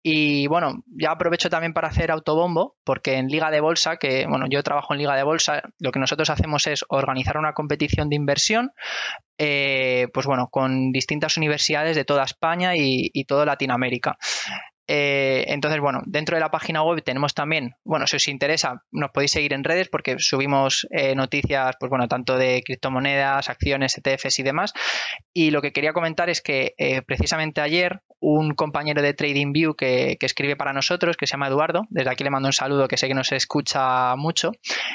Y 0.04 0.48
bueno, 0.48 0.84
ya 0.88 1.12
aprovecho 1.12 1.50
también 1.50 1.74
para 1.74 1.88
hacer 1.88 2.12
autobombo, 2.12 2.76
porque 2.84 3.16
en 3.16 3.28
Liga 3.28 3.52
de 3.52 3.62
Bolsa, 3.62 3.98
que 3.98 4.26
bueno, 4.28 4.48
yo 4.50 4.64
trabajo 4.64 4.94
en 4.94 5.00
Liga 5.00 5.16
de 5.16 5.24
Bolsa, 5.24 5.62
lo 5.78 5.92
que 5.92 6.00
nosotros 6.00 6.30
hacemos 6.30 6.68
es 6.68 6.84
organizar 6.90 7.38
una 7.38 7.54
competición 7.54 8.10
de 8.10 8.16
inversión, 8.16 8.72
eh, 9.38 10.08
pues 10.14 10.26
bueno, 10.26 10.50
con 10.50 10.92
distintas 10.92 11.38
universidades 11.38 11.96
de 11.96 12.06
toda 12.06 12.24
España 12.24 12.76
y, 12.76 13.12
y 13.14 13.26
toda 13.26 13.46
Latinoamérica. 13.46 14.18
Eh, 14.92 15.46
entonces, 15.50 15.80
bueno, 15.80 16.02
dentro 16.08 16.36
de 16.36 16.40
la 16.40 16.50
página 16.50 16.82
web 16.82 17.04
tenemos 17.04 17.36
también, 17.36 17.76
bueno, 17.84 18.08
si 18.08 18.16
os 18.16 18.28
interesa, 18.28 18.82
nos 18.92 19.12
podéis 19.12 19.30
seguir 19.30 19.54
en 19.54 19.64
redes 19.64 19.88
porque 19.88 20.16
subimos 20.18 20.88
eh, 20.90 21.14
noticias, 21.14 21.76
pues 21.80 21.92
bueno, 21.92 22.08
tanto 22.08 22.36
de 22.38 22.64
criptomonedas, 22.66 23.50
acciones, 23.50 23.96
ETFs 23.96 24.40
y 24.40 24.44
demás. 24.44 24.74
Y 25.32 25.52
lo 25.52 25.62
que 25.62 25.74
quería 25.74 25.94
comentar 25.94 26.32
es 26.32 26.42
que 26.42 26.74
eh, 26.80 27.04
precisamente 27.04 27.62
ayer 27.62 28.02
un 28.20 28.56
compañero 28.56 29.04
de 29.04 29.14
TradingView 29.14 29.76
que, 29.76 30.18
que, 30.20 30.26
escribe 30.26 30.58
para 30.58 30.74
nosotros, 30.74 31.16
que 31.16 31.28
se 31.28 31.34
llama 31.34 31.48
Eduardo, 31.48 31.84
desde 31.90 32.10
aquí 32.10 32.24
le 32.24 32.32
mando 32.32 32.50
un 32.50 32.54
saludo 32.54 32.88
que 32.88 32.98
sé 32.98 33.08
que 33.08 33.14
nos 33.14 33.32
escucha 33.32 34.14
mucho, 34.18 34.52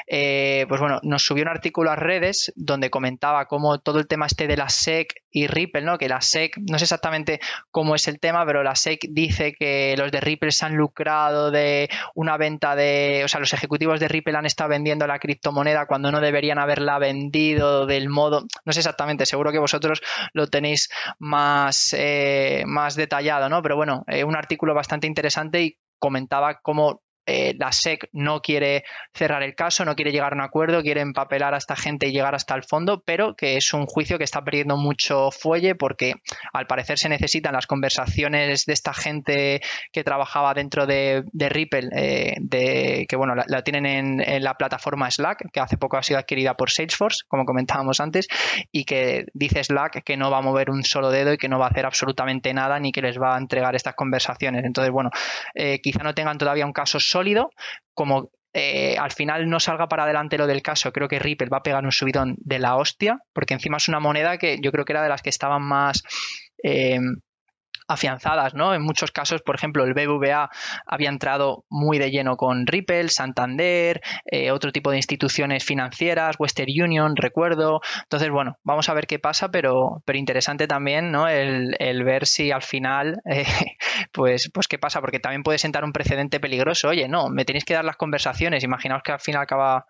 pues 0.07 0.81
bueno, 0.81 0.99
nos 1.05 1.23
subió 1.25 1.45
un 1.45 1.49
artículo 1.49 1.91
a 1.91 1.97
redes 1.97 2.53
donde 2.55 2.91
comentaba 2.91 3.47
cómo 3.47 3.79
todo 3.79 3.99
el 3.99 4.09
tema 4.09 4.27
este 4.27 4.47
de 4.47 4.59
la 4.59 4.69
SEC 4.69 5.15
y 5.31 5.47
Ripple, 5.47 5.83
¿no? 5.83 5.97
Que 5.97 6.09
la 6.09 6.21
SEC, 6.21 6.59
no 6.71 6.79
sé 6.79 6.85
exactamente 6.85 7.41
cómo 7.71 7.95
es 7.95 8.09
el 8.09 8.21
tema, 8.21 8.45
pero 8.45 8.63
la 8.63 8.75
SEC 8.75 9.07
dice 9.09 9.55
que 9.59 9.84
los 9.97 10.11
de 10.11 10.21
Ripple 10.21 10.53
se 10.53 10.65
han 10.65 10.75
lucrado 10.75 11.51
de 11.51 11.89
una 12.15 12.37
venta 12.37 12.75
de, 12.75 13.23
o 13.25 13.29
sea, 13.29 13.41
los 13.41 13.53
ejecutivos 13.53 14.01
de 14.01 14.09
Ripple 14.09 14.37
han 14.37 14.47
estado 14.47 14.71
vendiendo 14.71 15.07
la 15.07 15.19
criptomoneda 15.19 15.87
cuando 15.87 16.11
no 16.11 16.21
deberían 16.21 16.59
haberla 16.59 16.99
vendido 16.99 17.87
del 17.87 18.09
modo, 18.09 18.45
no 18.65 18.73
sé 18.73 18.81
exactamente, 18.81 19.27
seguro 19.27 19.53
que 19.53 19.59
vosotros 19.59 20.03
lo 20.33 20.49
tenéis 20.49 20.89
más, 21.19 21.95
eh, 21.97 22.65
más 22.67 22.97
detallado, 22.97 23.49
¿no? 23.49 23.63
Pero 23.63 23.77
bueno, 23.77 24.05
eh, 24.09 24.25
un 24.25 24.37
artículo 24.37 24.75
bastante 24.75 25.07
interesante 25.07 25.63
y 25.63 25.79
comentaba 25.99 26.61
cómo 26.61 27.04
eh, 27.27 27.55
la 27.59 27.73
SEC 27.73 28.09
no 28.13 28.41
quiere 28.41 28.85
cerrar 29.15 29.43
el 29.43 29.55
caso, 29.55 29.85
no 29.85 29.95
quiere 29.95 30.13
llegar 30.13 30.33
a 30.33 30.37
un 30.37 30.43
acuerdo, 30.43 30.83
quiere 30.83 31.01
empapelar 31.01 31.55
a 31.55 31.59
esta 31.59 31.77
gente 31.77 32.09
y 32.09 32.13
llegar 32.13 32.35
hasta 32.35 32.55
el 32.55 32.65
fondo, 32.65 33.03
pero 33.05 33.35
que 33.35 33.57
es 33.57 33.73
un 33.73 33.87
juicio 33.87 34.19
que 34.19 34.25
está 34.25 34.43
perdiendo 34.43 34.77
mucho 34.77 35.31
fuelle 35.31 35.75
porque 35.75 36.15
al 36.53 36.67
parecer 36.67 36.99
se 36.99 37.09
necesitan 37.09 37.55
las 37.55 37.67
conversaciones 37.67 38.67
de 38.67 38.73
esta 38.73 38.93
gente 38.93 39.61
que 39.93 40.05
trabajaba 40.05 40.55
dentro 40.55 40.87
de, 40.87 41.25
Ripple, 41.33 41.89
eh, 41.95 42.35
de, 42.41 43.07
que 43.09 43.17
bueno, 43.17 43.35
la, 43.35 43.63
tienen 43.63 43.87
en, 43.87 44.45
la 44.45 44.55
plataforma 44.55 45.11
Slack, 45.11 45.51
que 45.53 45.61
hace 45.61 45.77
poco 45.77 45.97
ha 45.97 46.03
sido 46.03 46.19
adquirida 46.19 46.55
por 46.55 46.71
Salesforce, 46.71 47.25
como 47.29 47.45
comentábamos 47.45 48.01
antes, 48.01 48.27
y 48.73 48.85
que 48.85 49.27
dice 49.33 49.63
Slack 49.63 50.03
que 50.05 50.17
no 50.17 50.31
va 50.31 50.39
a 50.39 50.43
mover 50.43 50.71
un 50.71 50.85
solo 50.85 51.11
dedo 51.11 51.33
y 51.33 51.39
que 51.39 51.49
no 51.49 51.59
va 51.59 51.67
a 51.67 51.71
hacer 51.71 51.87
absolutamente 51.87 52.53
nada 52.53 52.79
ni 52.79 52.93
que 52.93 53.03
les 53.03 53.19
va 53.21 53.37
a 53.37 53.39
entregar 53.39 53.75
estas 53.75 53.95
conversaciones. 53.95 54.65
Entonces, 54.65 54.93
bueno, 54.93 55.11
eh, 55.55 55.81
quizá 55.81 56.03
no 56.03 56.15
tengan 56.15 56.39
todavía 56.39 56.67
un 56.67 56.73
caso 56.73 57.01
sólido, 57.15 57.51
como 57.95 58.31
eh, 58.53 58.97
al 58.99 59.13
final 59.13 59.49
no 59.49 59.61
salga 59.61 59.89
para 59.89 60.05
adelante 60.05 60.39
lo 60.39 60.47
del 60.47 60.63
caso, 60.63 60.93
creo 60.93 61.09
que 61.09 61.19
Ripple 61.19 61.49
va 61.49 61.59
a 61.59 61.63
pegar 61.63 61.85
un 61.85 61.93
subidón 61.93 62.37
de 62.39 62.59
la 62.59 62.77
hostia, 62.77 63.19
porque 63.33 63.55
encima 63.55 63.77
es 63.77 63.89
una 63.89 64.01
moneda 64.01 64.37
que 64.39 64.59
yo 64.61 64.73
creo 64.73 64.85
que 64.85 64.93
era 64.93 65.03
de 65.03 65.09
las 65.09 65.23
que 65.23 65.31
estaban 65.31 65.63
más 65.63 66.03
eh, 66.63 66.99
afianzadas, 67.87 68.55
¿no? 68.55 68.75
En 68.75 68.83
muchos 68.83 69.11
casos, 69.11 69.43
por 69.43 69.55
ejemplo, 69.55 69.85
el 69.85 69.95
BBVA 69.95 70.51
había 70.87 71.09
entrado 71.09 71.65
muy 71.69 71.99
de 71.99 72.11
lleno 72.11 72.37
con 72.37 72.67
Ripple, 72.67 73.09
Santander, 73.09 74.01
eh, 74.25 74.51
otro 74.51 74.73
tipo 74.73 74.91
de 74.91 74.97
instituciones 74.97 75.65
financieras, 75.65 76.37
Western 76.39 76.71
Union, 76.71 77.17
recuerdo. 77.17 77.81
Entonces, 78.03 78.31
bueno, 78.31 78.59
vamos 78.63 78.89
a 78.89 78.95
ver 78.95 79.07
qué 79.07 79.19
pasa, 79.19 79.51
pero, 79.51 80.03
pero 80.05 80.19
interesante 80.19 80.67
también, 80.67 81.13
¿no? 81.13 81.29
El, 81.29 81.75
ver 82.05 82.27
si 82.27 82.51
al 82.51 82.63
final, 82.63 83.21
eh, 83.31 83.47
pues, 84.13 84.51
pues 84.53 84.69
qué 84.69 84.79
pasa, 84.79 85.01
porque 85.01 85.21
también 85.21 85.43
puede 85.43 85.59
sentar 85.59 85.85
un 85.85 85.93
precedente 85.93 86.41
peligroso. 86.41 86.89
Oye, 86.89 87.09
no, 87.09 87.29
me 87.29 87.45
tenéis 87.45 87.65
que 87.65 87.75
dar 87.75 87.85
las 87.85 87.97
conversaciones. 87.97 88.65
Imaginaos 88.65 89.03
que 89.03 89.13
al 89.13 89.21
final 89.21 89.43
acaba, 89.43 89.87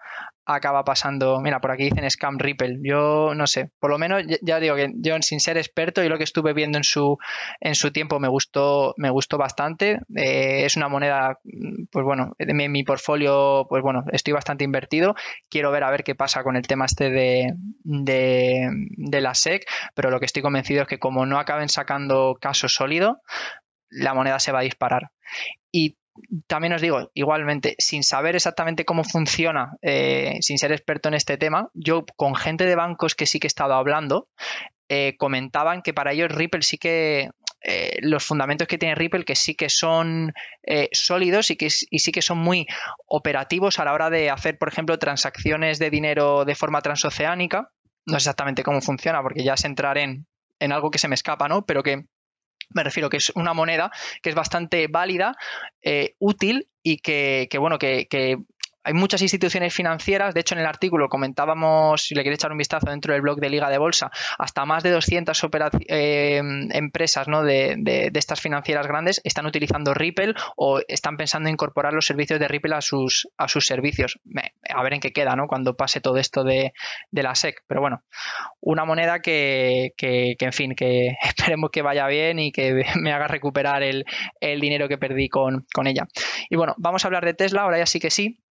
acaba 0.46 0.84
pasando. 0.84 1.40
Mira, 1.40 1.60
por 1.60 1.70
aquí 1.70 1.84
dicen 1.84 2.08
Scam 2.10 2.38
Ripple. 2.38 2.78
Yo 2.82 3.32
no 3.34 3.46
sé, 3.46 3.70
por 3.78 3.90
lo 3.90 3.98
menos 3.98 4.22
ya 4.42 4.60
digo 4.60 4.76
que 4.76 4.92
yo 4.96 5.14
sin 5.22 5.40
ser 5.40 5.56
experto 5.56 6.02
y 6.02 6.08
lo 6.08 6.18
que 6.18 6.24
estuve 6.24 6.52
viendo 6.52 6.78
en 6.78 6.84
su 6.84 7.18
en 7.60 7.74
su 7.74 7.83
tiempo 7.90 8.20
me 8.20 8.28
gustó 8.28 8.94
me 8.96 9.10
gustó 9.10 9.38
bastante. 9.38 10.00
Eh, 10.14 10.64
es 10.64 10.76
una 10.76 10.88
moneda, 10.88 11.38
pues 11.90 12.04
bueno, 12.04 12.34
en 12.38 12.72
mi, 12.72 12.84
portfolio, 12.84 13.66
pues 13.68 13.82
bueno, 13.82 14.04
estoy 14.12 14.32
bastante 14.32 14.64
invertido. 14.64 15.14
Quiero 15.48 15.70
ver 15.70 15.84
a 15.84 15.90
ver 15.90 16.04
qué 16.04 16.14
pasa 16.14 16.42
con 16.42 16.56
el 16.56 16.66
tema 16.66 16.84
este 16.84 17.10
de, 17.10 17.54
de, 17.82 18.68
de 18.96 19.20
la 19.20 19.34
SEC, 19.34 19.64
pero 19.94 20.10
lo 20.10 20.20
que 20.20 20.26
estoy 20.26 20.42
convencido 20.42 20.82
es 20.82 20.88
que 20.88 20.98
como 20.98 21.26
no 21.26 21.38
acaben 21.38 21.68
sacando 21.68 22.36
caso 22.40 22.68
sólido, 22.68 23.20
la 23.90 24.14
moneda 24.14 24.38
se 24.38 24.52
va 24.52 24.60
a 24.60 24.62
disparar. 24.62 25.10
Y 25.72 25.96
también 26.46 26.72
os 26.72 26.80
digo, 26.80 27.10
igualmente, 27.14 27.74
sin 27.78 28.04
saber 28.04 28.36
exactamente 28.36 28.84
cómo 28.84 29.04
funciona, 29.04 29.76
eh, 29.82 30.38
sin 30.40 30.58
ser 30.58 30.72
experto 30.72 31.08
en 31.08 31.14
este 31.14 31.36
tema, 31.36 31.70
yo 31.74 32.04
con 32.16 32.34
gente 32.36 32.66
de 32.66 32.76
bancos 32.76 33.14
que 33.14 33.26
sí 33.26 33.40
que 33.40 33.46
he 33.46 33.48
estado 33.48 33.74
hablando, 33.74 34.28
eh, 34.88 35.16
comentaban 35.18 35.82
que 35.82 35.94
para 35.94 36.12
ellos 36.12 36.30
Ripple 36.30 36.62
sí 36.62 36.78
que 36.78 37.30
eh, 37.62 37.98
los 38.00 38.24
fundamentos 38.24 38.68
que 38.68 38.78
tiene 38.78 38.94
Ripple 38.94 39.24
que 39.24 39.34
sí 39.34 39.54
que 39.54 39.68
son 39.70 40.32
sólidos 40.92 41.50
y 41.50 41.56
que 41.56 41.68
y 41.90 41.98
sí 41.98 42.12
que 42.12 42.22
son 42.22 42.38
muy 42.38 42.66
operativos 43.06 43.78
a 43.78 43.84
la 43.84 43.92
hora 43.92 44.10
de 44.10 44.30
hacer, 44.30 44.58
por 44.58 44.68
ejemplo, 44.68 44.98
transacciones 44.98 45.78
de 45.78 45.90
dinero 45.90 46.44
de 46.44 46.54
forma 46.54 46.82
transoceánica. 46.82 47.70
No 48.06 48.14
sé 48.14 48.16
exactamente 48.16 48.62
cómo 48.62 48.82
funciona 48.82 49.22
porque 49.22 49.44
ya 49.44 49.54
es 49.54 49.64
entrar 49.64 49.96
en, 49.96 50.26
en 50.58 50.72
algo 50.72 50.90
que 50.90 50.98
se 50.98 51.08
me 51.08 51.14
escapa, 51.14 51.48
¿no? 51.48 51.64
Pero 51.64 51.82
que 51.82 52.04
me 52.70 52.82
refiero 52.82 53.10
que 53.10 53.18
es 53.18 53.30
una 53.34 53.54
moneda 53.54 53.90
que 54.22 54.30
es 54.30 54.34
bastante 54.34 54.88
válida, 54.88 55.36
eh, 55.82 56.14
útil 56.18 56.68
y 56.82 56.98
que, 56.98 57.48
bueno, 57.58 57.78
que, 57.78 58.06
hay 58.84 58.94
muchas 58.94 59.22
instituciones 59.22 59.72
financieras, 59.74 60.34
de 60.34 60.40
hecho 60.40 60.54
en 60.54 60.60
el 60.60 60.66
artículo 60.66 61.08
comentábamos, 61.08 62.02
si 62.02 62.14
le 62.14 62.22
queréis 62.22 62.38
echar 62.38 62.52
un 62.52 62.58
vistazo 62.58 62.90
dentro 62.90 63.12
del 63.12 63.22
blog 63.22 63.40
de 63.40 63.48
Liga 63.48 63.70
de 63.70 63.78
Bolsa, 63.78 64.10
hasta 64.38 64.64
más 64.64 64.82
de 64.82 64.90
200 64.90 65.42
eh, 65.88 66.42
empresas 66.70 67.26
de, 67.26 68.10
estas 68.14 68.40
financieras 68.40 68.86
grandes 68.86 69.20
están 69.24 69.46
utilizando 69.46 69.94
Ripple 69.94 70.34
o 70.56 70.80
están 70.86 71.16
pensando 71.16 71.48
en 71.48 71.54
incorporar 71.54 71.94
los 71.94 72.06
servicios 72.06 72.38
de 72.38 72.48
Ripple 72.48 72.74
a 72.74 72.80
sus, 72.80 73.28
a 73.38 73.48
sus 73.48 73.64
servicios. 73.64 74.18
A 74.74 74.82
ver 74.82 74.94
en 74.94 75.00
qué 75.00 75.12
queda 75.12 75.34
¿no? 75.36 75.46
cuando 75.46 75.76
pase 75.76 76.00
todo 76.00 76.18
esto 76.18 76.44
de, 76.44 76.72
la 77.12 77.34
SEC. 77.34 77.62
Pero 77.66 77.80
bueno, 77.80 78.02
una 78.60 78.84
moneda 78.84 79.20
que, 79.20 79.92
que, 79.96 80.36
en 80.38 80.52
fin, 80.52 80.74
que 80.74 81.16
esperemos 81.24 81.70
que 81.70 81.82
vaya 81.82 82.06
bien 82.06 82.38
y 82.38 82.52
que 82.52 82.84
me 83.00 83.12
haga 83.12 83.28
recuperar 83.28 83.82
el, 83.82 84.04
dinero 84.60 84.88
que 84.88 84.98
perdí 84.98 85.28
con 85.28 85.64
ella. 85.86 86.06
Y 86.50 86.56
bueno, 86.56 86.74
vamos 86.78 87.04
a 87.04 87.08
hablar 87.08 87.24
de 87.24 87.34
Tesla, 87.34 87.62
ahora 87.62 87.78
ya 87.78 87.86
sí 87.86 87.98
que 88.00 88.10
sí. 88.10 88.43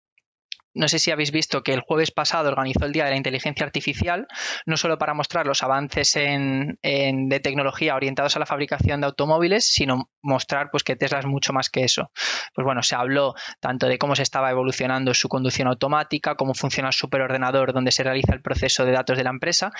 No 0.73 0.87
sé 0.87 0.99
si 0.99 1.11
habéis 1.11 1.31
visto 1.31 1.63
que 1.63 1.73
el 1.73 1.81
jueves 1.81 2.11
pasado 2.11 2.49
organizó 2.49 2.85
el 2.85 2.91
Día 2.91 3.05
de 3.05 3.11
la 3.11 3.17
Inteligencia 3.17 3.65
Artificial, 3.65 4.27
no 4.65 4.77
solo 4.77 4.97
para 4.97 5.13
mostrar 5.13 5.45
los 5.45 5.63
avances 5.63 6.15
en, 6.15 6.77
de 6.81 7.39
tecnología 7.39 7.95
orientados 7.95 8.35
a 8.35 8.39
la 8.39 8.45
fabricación 8.45 9.01
de 9.01 9.07
automóviles, 9.07 9.67
sino 9.67 10.09
mostrar 10.21 10.69
pues, 10.71 10.83
que 10.83 10.95
Tesla 10.95 11.19
es 11.19 11.25
mucho 11.25 11.53
más 11.53 11.69
que 11.69 11.83
eso. 11.83 12.11
Pues 12.53 12.65
bueno, 12.65 12.81
se 12.83 12.95
habló 12.95 13.35
tanto 13.59 13.87
de 13.87 13.97
cómo 13.97 14.15
se 14.15 14.23
estaba 14.23 14.49
evolucionando 14.49 15.13
su 15.13 15.29
conducción 15.29 15.67
automática, 15.67 16.35
cómo 16.35 16.53
funciona 16.53 16.89
el 16.89 16.93
superordenador 16.93 17.73
donde 17.73 17.91
se 17.91 18.03
realiza 18.03 18.33
el 18.33 18.41
proceso 18.41 18.85
de 18.85 18.91
datos 18.91 19.17
de 19.17 19.23
la 19.23 19.29
empresa 19.29 19.71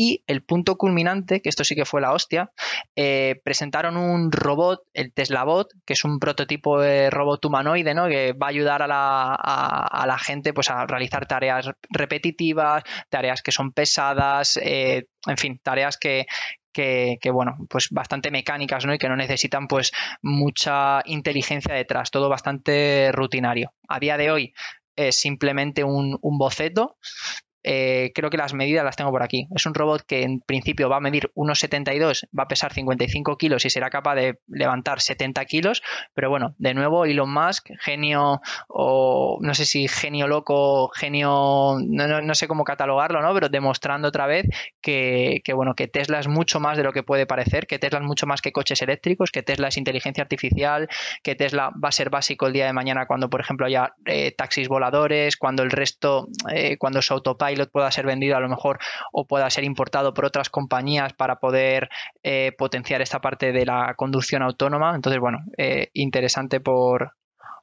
y 0.00 0.24
el 0.26 0.42
punto 0.42 0.78
culminante, 0.78 1.42
que 1.42 1.50
esto 1.50 1.62
sí 1.62 1.74
que 1.74 1.84
fue 1.84 2.00
la 2.00 2.14
hostia, 2.14 2.52
eh, 2.96 3.38
presentaron 3.44 3.98
un 3.98 4.32
robot, 4.32 4.80
el 4.94 5.12
Tesla 5.12 5.44
Bot, 5.44 5.74
que 5.84 5.92
es 5.92 6.04
un 6.04 6.18
prototipo 6.18 6.80
de 6.80 7.10
robot 7.10 7.44
humanoide, 7.44 7.92
¿no? 7.92 8.08
Que 8.08 8.32
va 8.32 8.46
a 8.46 8.48
ayudar 8.48 8.80
a 8.80 8.86
la, 8.86 9.34
a, 9.34 10.06
la 10.06 10.16
gente 10.16 10.54
pues, 10.54 10.70
a 10.70 10.86
realizar 10.86 11.26
tareas 11.26 11.70
repetitivas, 11.90 12.82
tareas 13.10 13.42
que 13.42 13.52
son 13.52 13.72
pesadas, 13.72 14.58
eh, 14.62 15.04
en 15.26 15.36
fin, 15.36 15.60
tareas 15.62 15.98
que, 15.98 16.24
que, 16.72 17.18
bueno, 17.30 17.58
pues 17.68 17.88
bastante 17.90 18.30
mecánicas, 18.30 18.86
¿no? 18.86 18.94
Y 18.94 18.98
que 18.98 19.10
no 19.10 19.16
necesitan 19.16 19.68
pues 19.68 19.92
mucha 20.22 21.02
inteligencia 21.04 21.74
detrás, 21.74 22.10
todo 22.10 22.30
bastante 22.30 23.12
rutinario. 23.12 23.74
A 23.86 24.00
día 24.00 24.16
de 24.16 24.30
hoy 24.30 24.54
es 24.96 25.16
simplemente 25.16 25.84
un, 25.84 26.18
un 26.22 26.38
boceto 26.38 26.96
eh, 27.62 28.12
creo 28.14 28.30
que 28.30 28.36
las 28.36 28.54
medidas 28.54 28.84
las 28.84 28.96
tengo 28.96 29.10
por 29.10 29.22
aquí. 29.22 29.46
Es 29.54 29.66
un 29.66 29.74
robot 29.74 30.02
que 30.06 30.22
en 30.22 30.40
principio 30.40 30.88
va 30.88 30.96
a 30.96 31.00
medir 31.00 31.30
1,72, 31.34 32.28
va 32.36 32.44
a 32.44 32.48
pesar 32.48 32.72
55 32.72 33.36
kilos 33.36 33.64
y 33.64 33.70
será 33.70 33.90
capaz 33.90 34.14
de 34.14 34.38
levantar 34.48 35.00
70 35.00 35.44
kilos. 35.44 35.82
Pero 36.14 36.30
bueno, 36.30 36.54
de 36.58 36.74
nuevo, 36.74 37.04
Elon 37.04 37.32
Musk, 37.32 37.70
genio 37.80 38.40
o 38.68 39.38
no 39.40 39.54
sé 39.54 39.66
si 39.66 39.88
genio 39.88 40.26
loco, 40.26 40.88
genio, 40.88 41.78
no, 41.80 42.34
sé 42.34 42.48
cómo 42.48 42.64
catalogarlo, 42.64 43.20
¿no? 43.20 43.34
Pero 43.34 43.48
demostrando 43.48 44.08
otra 44.08 44.26
vez 44.26 44.46
que, 44.80 45.42
bueno, 45.54 45.74
que 45.74 45.88
Tesla 45.88 46.18
es 46.18 46.28
mucho 46.28 46.60
más 46.60 46.76
de 46.76 46.84
lo 46.84 46.92
que 46.92 47.02
puede 47.02 47.26
parecer, 47.26 47.66
que 47.66 47.78
Tesla 47.78 47.98
es 47.98 48.04
mucho 48.04 48.26
más 48.26 48.40
que 48.40 48.52
coches 48.52 48.80
eléctricos, 48.82 49.30
que 49.30 49.42
Tesla 49.42 49.68
es 49.68 49.76
inteligencia 49.76 50.22
artificial, 50.22 50.88
que 51.22 51.34
Tesla 51.34 51.70
va 51.82 51.90
a 51.90 51.92
ser 51.92 52.10
básico 52.10 52.46
el 52.46 52.52
día 52.52 52.66
de 52.66 52.72
mañana 52.72 53.06
cuando, 53.06 53.28
por 53.28 53.40
ejemplo, 53.40 53.66
haya 53.66 53.94
eh, 54.06 54.32
taxis 54.32 54.68
voladores, 54.68 55.36
cuando 55.36 55.62
el 55.62 55.70
resto, 55.70 56.28
eh, 56.50 56.78
cuando 56.78 57.02
su 57.02 57.12
autopilot 57.14 57.49
pilot 57.50 57.70
pueda 57.70 57.90
ser 57.90 58.06
vendido 58.06 58.36
a 58.36 58.40
lo 58.40 58.48
mejor 58.48 58.78
o 59.12 59.26
pueda 59.26 59.48
ser 59.50 59.64
importado 59.64 60.14
por 60.14 60.24
otras 60.24 60.50
compañías 60.50 61.12
para 61.12 61.36
poder 61.36 61.88
eh, 62.22 62.52
potenciar 62.56 63.02
esta 63.02 63.20
parte 63.20 63.52
de 63.52 63.66
la 63.66 63.94
conducción 63.96 64.42
autónoma. 64.42 64.94
Entonces, 64.94 65.20
bueno, 65.20 65.38
eh, 65.56 65.90
interesante 65.94 66.60
por, 66.60 67.12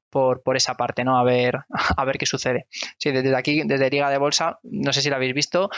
por, 0.09 0.41
por, 0.41 0.55
esa 0.57 0.75
parte, 0.75 1.03
¿no? 1.03 1.17
A 1.17 1.23
ver, 1.23 1.59
a 1.97 2.05
ver 2.05 2.17
qué 2.17 2.25
sucede. 2.25 2.67
Sí, 2.97 3.11
desde 3.11 3.35
aquí, 3.35 3.63
desde 3.65 3.89
Liga 3.89 4.09
de 4.09 4.17
Bolsa, 4.17 4.59
no 4.63 4.93
sé 4.93 5.01
si 5.01 5.09
lo 5.09 5.15
habéis 5.15 5.33
visto. 5.33 5.69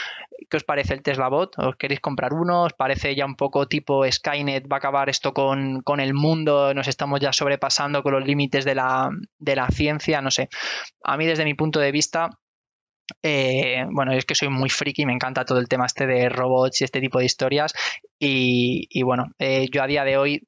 ¿Qué 0.48 0.56
os 0.56 0.64
parece 0.64 0.94
el 0.94 1.02
Tesla 1.02 1.28
Bot? 1.28 1.58
¿Os 1.58 1.76
queréis 1.76 2.00
comprar 2.00 2.32
uno? 2.32 2.64
¿Os 2.64 2.72
parece 2.72 3.14
ya 3.14 3.24
un 3.24 3.36
poco 3.36 3.66
tipo 3.68 4.10
Skynet? 4.10 4.64
¿Va 4.70 4.76
a 4.76 4.78
acabar 4.78 5.08
esto 5.08 5.32
con, 5.32 5.82
con 5.82 6.00
el 6.00 6.14
mundo? 6.14 6.74
¿Nos 6.74 6.88
estamos 6.88 7.20
ya 7.20 7.32
sobrepasando 7.32 8.02
con 8.02 8.12
los 8.12 8.24
límites 8.24 8.64
de 8.64 8.74
la, 8.74 9.10
de 9.38 9.56
la 9.56 9.68
ciencia? 9.68 10.20
No 10.20 10.30
sé. 10.30 10.48
A 11.04 11.16
mí, 11.16 11.26
desde 11.26 11.44
mi 11.44 11.54
punto 11.54 11.80
de 11.80 11.92
vista, 11.92 12.30
eh, 13.22 13.84
bueno, 13.90 14.12
es 14.12 14.24
que 14.24 14.34
soy 14.34 14.48
muy 14.48 14.70
friki, 14.70 15.06
me 15.06 15.12
encanta 15.12 15.44
todo 15.44 15.58
el 15.58 15.68
tema 15.68 15.86
este 15.86 16.06
de 16.06 16.28
robots 16.28 16.80
y 16.80 16.84
este 16.84 17.00
tipo 17.00 17.18
de 17.18 17.24
historias. 17.24 17.72
Y, 18.18 19.02
bueno, 19.02 19.26
eh, 19.38 19.68
yo 19.72 19.82
a 19.82 19.86
día 19.86 20.04
de 20.04 20.16
hoy 20.16 20.46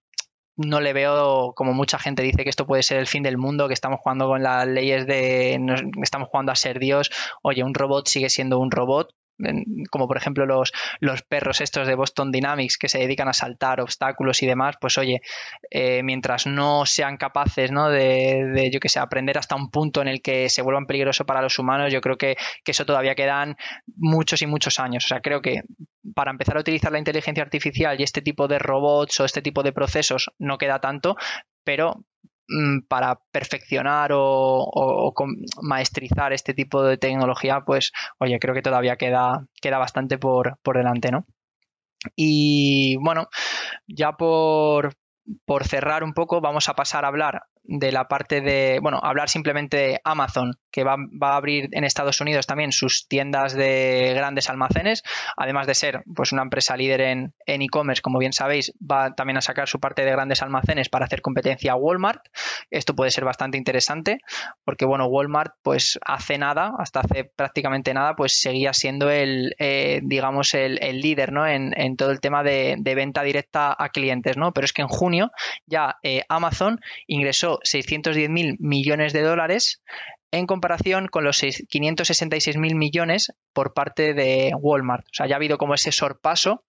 no 0.56 0.80
le 0.80 0.92
veo, 0.92 1.52
como 1.54 1.72
mucha 1.72 1.98
gente 1.98 2.22
dice, 2.22 2.44
que 2.44 2.50
esto 2.50 2.66
puede 2.66 2.82
ser 2.82 2.98
el 2.98 3.06
fin 3.06 3.22
del 3.22 3.38
mundo, 3.38 3.68
que 3.68 3.74
estamos 3.74 4.00
jugando 4.00 4.26
con 4.26 4.42
las 4.42 4.66
leyes 4.66 5.06
de, 5.06 5.58
estamos 6.02 6.28
jugando 6.28 6.52
a 6.52 6.56
ser 6.56 6.78
Dios. 6.78 7.10
Oye, 7.42 7.64
un 7.64 7.74
robot 7.74 8.06
sigue 8.08 8.28
siendo 8.28 8.58
un 8.58 8.70
robot, 8.70 9.14
como 9.90 10.08
por 10.08 10.16
ejemplo 10.16 10.46
los, 10.46 10.72
los 11.00 11.22
perros 11.22 11.60
estos 11.60 11.86
de 11.86 11.94
Boston 11.94 12.32
Dynamics 12.32 12.78
que 12.78 12.88
se 12.88 12.98
dedican 12.98 13.28
a 13.28 13.32
saltar 13.32 13.80
obstáculos 13.80 14.42
y 14.42 14.46
demás, 14.46 14.76
pues 14.80 14.98
oye, 14.98 15.22
eh, 15.70 16.02
mientras 16.02 16.46
no 16.46 16.86
sean 16.86 17.16
capaces 17.16 17.62
¿no? 17.70 17.90
De, 17.90 18.70
yo 18.72 18.80
que 18.80 18.88
sé, 18.88 18.98
aprender 18.98 19.38
hasta 19.38 19.54
un 19.54 19.70
punto 19.70 20.02
en 20.02 20.08
el 20.08 20.22
que 20.22 20.48
se 20.48 20.62
vuelvan 20.62 20.86
peligrosos 20.86 21.26
para 21.26 21.42
los 21.42 21.58
humanos, 21.58 21.92
yo 21.92 22.00
creo 22.00 22.16
que, 22.16 22.36
que 22.64 22.72
eso 22.72 22.86
todavía 22.86 23.14
quedan 23.14 23.56
muchos 23.96 24.42
y 24.42 24.46
muchos 24.46 24.80
años. 24.80 25.04
O 25.04 25.08
sea, 25.08 25.20
creo 25.20 25.42
que 25.42 25.62
para 26.14 26.30
empezar 26.30 26.56
a 26.56 26.60
utilizar 26.60 26.92
la 26.92 26.98
inteligencia 26.98 27.42
artificial 27.42 27.98
y 28.00 28.02
este 28.02 28.22
tipo 28.22 28.48
de 28.48 28.58
robots 28.58 29.20
o 29.20 29.24
este 29.24 29.42
tipo 29.42 29.62
de 29.62 29.72
procesos 29.72 30.30
no 30.38 30.58
queda 30.58 30.80
tanto, 30.80 31.16
pero 31.64 32.04
para 32.88 33.20
perfeccionar 33.30 34.10
o, 34.14 35.12
maestrizar 35.62 36.32
este 36.32 36.54
tipo 36.54 36.82
de 36.82 36.98
tecnología, 36.98 37.62
pues 37.66 37.92
oye, 38.18 38.38
creo 38.38 38.54
que 38.54 38.62
todavía 38.62 38.96
queda, 38.96 39.46
queda 39.60 39.78
bastante 39.78 40.18
por, 40.18 40.58
por 40.62 40.76
delante, 40.76 41.10
¿no? 41.10 41.26
Y 42.16 42.96
bueno, 42.96 43.28
ya 43.86 44.12
por, 44.12 44.94
por 45.44 45.64
cerrar 45.66 46.04
un 46.04 46.14
poco, 46.14 46.40
vamos 46.40 46.68
a 46.68 46.74
pasar 46.74 47.04
a 47.04 47.08
hablar 47.08 47.44
de 47.64 47.92
la 47.92 48.08
parte 48.08 48.40
de, 48.40 48.80
bueno, 48.82 48.98
hablar 49.02 49.28
simplemente 49.28 49.76
de 49.76 50.00
Amazon, 50.04 50.58
que 50.70 50.82
va, 50.84 50.96
a 50.96 51.36
abrir 51.36 51.68
en 51.72 51.84
Estados 51.84 52.20
Unidos 52.20 52.46
también 52.46 52.72
sus 52.72 53.06
tiendas 53.06 53.54
de 53.54 54.12
grandes 54.16 54.50
almacenes, 54.50 55.02
además 55.36 55.66
de 55.66 55.74
ser 55.74 56.02
pues 56.14 56.32
una 56.32 56.42
empresa 56.42 56.76
líder 56.76 57.00
en 57.00 57.32
e-commerce, 57.46 58.02
como 58.02 58.18
bien 58.18 58.32
sabéis, 58.32 58.72
va 58.80 59.14
también 59.14 59.36
a 59.36 59.42
sacar 59.42 59.68
su 59.68 59.78
parte 59.78 60.04
de 60.04 60.10
grandes 60.10 60.42
almacenes 60.42 60.88
para 60.88 61.04
hacer 61.04 61.22
competencia 61.22 61.72
a 61.72 61.76
Walmart. 61.76 62.26
Esto 62.70 62.96
puede 62.96 63.10
ser 63.10 63.24
bastante 63.24 63.58
interesante, 63.58 64.18
porque 64.64 64.84
bueno, 64.84 65.06
Walmart 65.06 65.54
pues 65.62 66.00
hace 66.04 66.38
nada, 66.38 66.72
hasta 66.78 67.00
hace 67.00 67.24
prácticamente 67.24 67.94
nada, 67.94 68.16
pues 68.16 68.40
seguía 68.40 68.72
siendo 68.72 69.10
el, 69.10 69.54
eh, 69.58 70.00
digamos, 70.02 70.54
el, 70.54 70.80
líder, 71.00 71.32
¿no? 71.32 71.46
En, 71.46 71.96
todo 71.96 72.10
el 72.10 72.20
tema 72.20 72.42
de, 72.42 72.76
venta 72.82 73.22
directa 73.22 73.74
a 73.78 73.88
clientes, 73.90 74.36
¿no? 74.36 74.52
Pero 74.52 74.64
es 74.64 74.72
que 74.72 74.82
en 74.82 74.88
junio 74.88 75.11
ya 75.66 75.96
eh, 76.02 76.22
Amazon 76.28 76.80
ingresó 77.06 77.58
610 77.62 78.30
mil 78.30 78.56
millones 78.58 79.12
de 79.12 79.22
dólares 79.22 79.82
en 80.32 80.46
comparación 80.46 81.08
con 81.08 81.24
los 81.24 81.40
566 81.40 82.56
mil 82.56 82.74
millones 82.74 83.32
por 83.52 83.74
parte 83.74 84.14
de 84.14 84.52
Walmart. 84.58 85.04
O 85.04 85.14
sea, 85.14 85.26
ya 85.26 85.34
ha 85.34 85.36
habido 85.36 85.58
como 85.58 85.74
ese 85.74 85.92
sorpaso. 85.92 86.64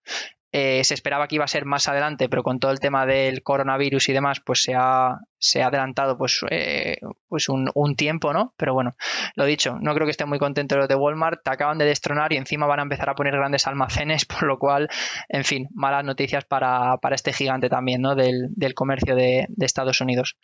Eh, 0.56 0.84
se 0.84 0.94
esperaba 0.94 1.26
que 1.26 1.34
iba 1.34 1.44
a 1.44 1.48
ser 1.48 1.64
más 1.64 1.88
adelante, 1.88 2.28
pero 2.28 2.44
con 2.44 2.60
todo 2.60 2.70
el 2.70 2.78
tema 2.78 3.06
del 3.06 3.42
coronavirus 3.42 4.08
y 4.08 4.12
demás, 4.12 4.38
pues 4.38 4.62
se 4.62 4.72
ha, 4.76 5.18
se 5.36 5.64
ha 5.64 5.66
adelantado 5.66 6.16
pues, 6.16 6.42
eh, 6.48 6.98
pues 7.26 7.48
un, 7.48 7.96
tiempo, 7.96 8.32
¿no? 8.32 8.54
Pero 8.56 8.72
bueno, 8.72 8.94
lo 9.34 9.46
dicho, 9.46 9.76
no 9.80 9.92
creo 9.96 10.06
que 10.06 10.12
estén 10.12 10.28
muy 10.28 10.38
contentos 10.38 10.78
los 10.78 10.86
de 10.86 10.94
Walmart, 10.94 11.42
te 11.42 11.50
acaban 11.50 11.78
de 11.78 11.86
destronar 11.86 12.32
y 12.32 12.36
encima 12.36 12.66
van 12.66 12.78
a 12.78 12.82
empezar 12.82 13.10
a 13.10 13.16
poner 13.16 13.34
grandes 13.34 13.66
almacenes, 13.66 14.26
por 14.26 14.44
lo 14.44 14.60
cual, 14.60 14.88
en 15.28 15.42
fin, 15.42 15.66
malas 15.74 16.04
noticias 16.04 16.44
para, 16.44 17.00
este 17.10 17.32
gigante 17.32 17.68
también, 17.68 18.00
¿no? 18.00 18.14
Del, 18.14 18.74
comercio 18.76 19.16
de, 19.16 19.46
de 19.48 19.66
Estados 19.66 20.00
Unidos. 20.00 20.36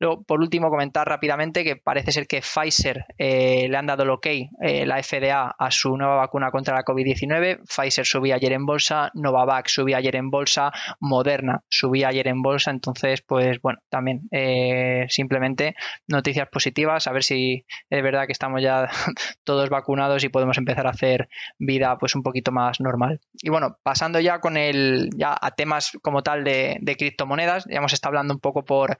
Luego, 0.00 0.22
por 0.22 0.40
último, 0.40 0.70
comentar 0.70 1.06
rápidamente 1.06 1.62
que 1.62 1.76
parece 1.76 2.10
ser 2.10 2.26
que 2.26 2.40
Pfizer 2.40 3.04
eh, 3.18 3.68
le 3.68 3.76
han 3.76 3.86
dado 3.86 4.04
el 4.04 4.10
ok, 4.10 4.26
eh, 4.26 4.86
la 4.86 5.02
FDA, 5.02 5.54
a 5.58 5.70
su 5.70 5.94
nueva 5.94 6.16
vacuna 6.16 6.50
contra 6.50 6.74
la 6.74 6.84
COVID-19. 6.84 7.60
Pfizer 7.66 8.06
subía 8.06 8.36
ayer 8.36 8.52
en 8.52 8.64
bolsa, 8.64 9.10
Novavax 9.12 9.72
subía 9.72 9.98
ayer 9.98 10.16
en 10.16 10.30
bolsa, 10.30 10.72
Moderna 11.00 11.64
subía 11.68 12.08
ayer 12.08 12.28
en 12.28 12.40
bolsa. 12.40 12.70
Entonces, 12.70 13.20
pues 13.20 13.60
bueno, 13.60 13.80
también 13.90 14.22
eh, 14.30 15.04
simplemente 15.10 15.74
noticias 16.08 16.48
positivas, 16.48 17.06
a 17.06 17.12
ver 17.12 17.22
si 17.22 17.66
es 17.90 18.02
verdad 18.02 18.24
que 18.24 18.32
estamos 18.32 18.62
ya 18.62 18.88
todos 19.44 19.68
vacunados 19.68 20.24
y 20.24 20.30
podemos 20.30 20.56
empezar 20.56 20.86
a 20.86 20.90
hacer 20.90 21.28
vida 21.58 21.98
pues 21.98 22.14
un 22.14 22.22
poquito 22.22 22.52
más 22.52 22.80
normal. 22.80 23.20
Y 23.34 23.50
bueno, 23.50 23.76
pasando 23.82 24.18
ya 24.18 24.40
con 24.40 24.56
el, 24.56 25.10
ya 25.14 25.36
a 25.38 25.50
temas 25.50 25.92
como 26.00 26.22
tal 26.22 26.42
de, 26.42 26.78
de 26.80 26.96
criptomonedas, 26.96 27.66
ya 27.66 27.76
hemos 27.76 27.92
estado 27.92 28.12
hablando 28.12 28.32
un 28.32 28.40
poco 28.40 28.64
por, 28.64 28.96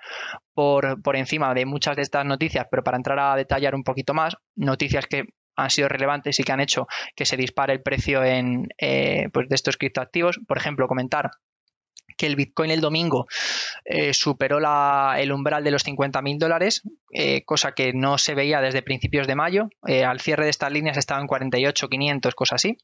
por 1.02 1.16
encima 1.16 1.54
de 1.54 1.66
muchas 1.66 1.96
de 1.96 2.02
estas 2.02 2.24
noticias, 2.24 2.66
pero 2.70 2.82
para 2.82 2.96
entrar 2.96 3.18
a 3.18 3.36
detallar 3.36 3.74
un 3.74 3.84
poquito 3.84 4.14
más, 4.14 4.36
noticias 4.56 5.06
que 5.06 5.24
han 5.56 5.70
sido 5.70 5.88
relevantes 5.88 6.38
y 6.40 6.44
que 6.44 6.52
han 6.52 6.60
hecho 6.60 6.86
que 7.14 7.26
se 7.26 7.36
dispare 7.36 7.72
el 7.72 7.82
precio 7.82 8.24
en, 8.24 8.68
eh, 8.78 9.28
pues 9.32 9.48
de 9.48 9.54
estos 9.54 9.76
criptoactivos. 9.76 10.40
Por 10.46 10.56
ejemplo, 10.56 10.88
comentar 10.88 11.30
que 12.16 12.26
el 12.26 12.36
Bitcoin 12.36 12.70
el 12.70 12.80
domingo 12.80 13.26
eh, 13.84 14.12
superó 14.12 14.58
el 14.58 15.32
umbral 15.32 15.64
de 15.64 15.70
los 15.70 15.84
50.000 15.84 16.38
dólares, 16.38 16.82
eh, 17.12 17.44
cosa 17.44 17.72
que 17.72 17.92
no 17.92 18.18
se 18.18 18.34
veía 18.34 18.60
desde 18.60 18.82
principios 18.82 19.26
de 19.26 19.34
mayo. 19.34 19.68
Eh, 19.86 20.04
al 20.04 20.20
cierre 20.20 20.44
de 20.44 20.50
estas 20.50 20.70
líneas 20.72 20.96
estaban 20.96 21.26
48.500, 21.26 22.34
cosas 22.34 22.56
así. 22.56 22.78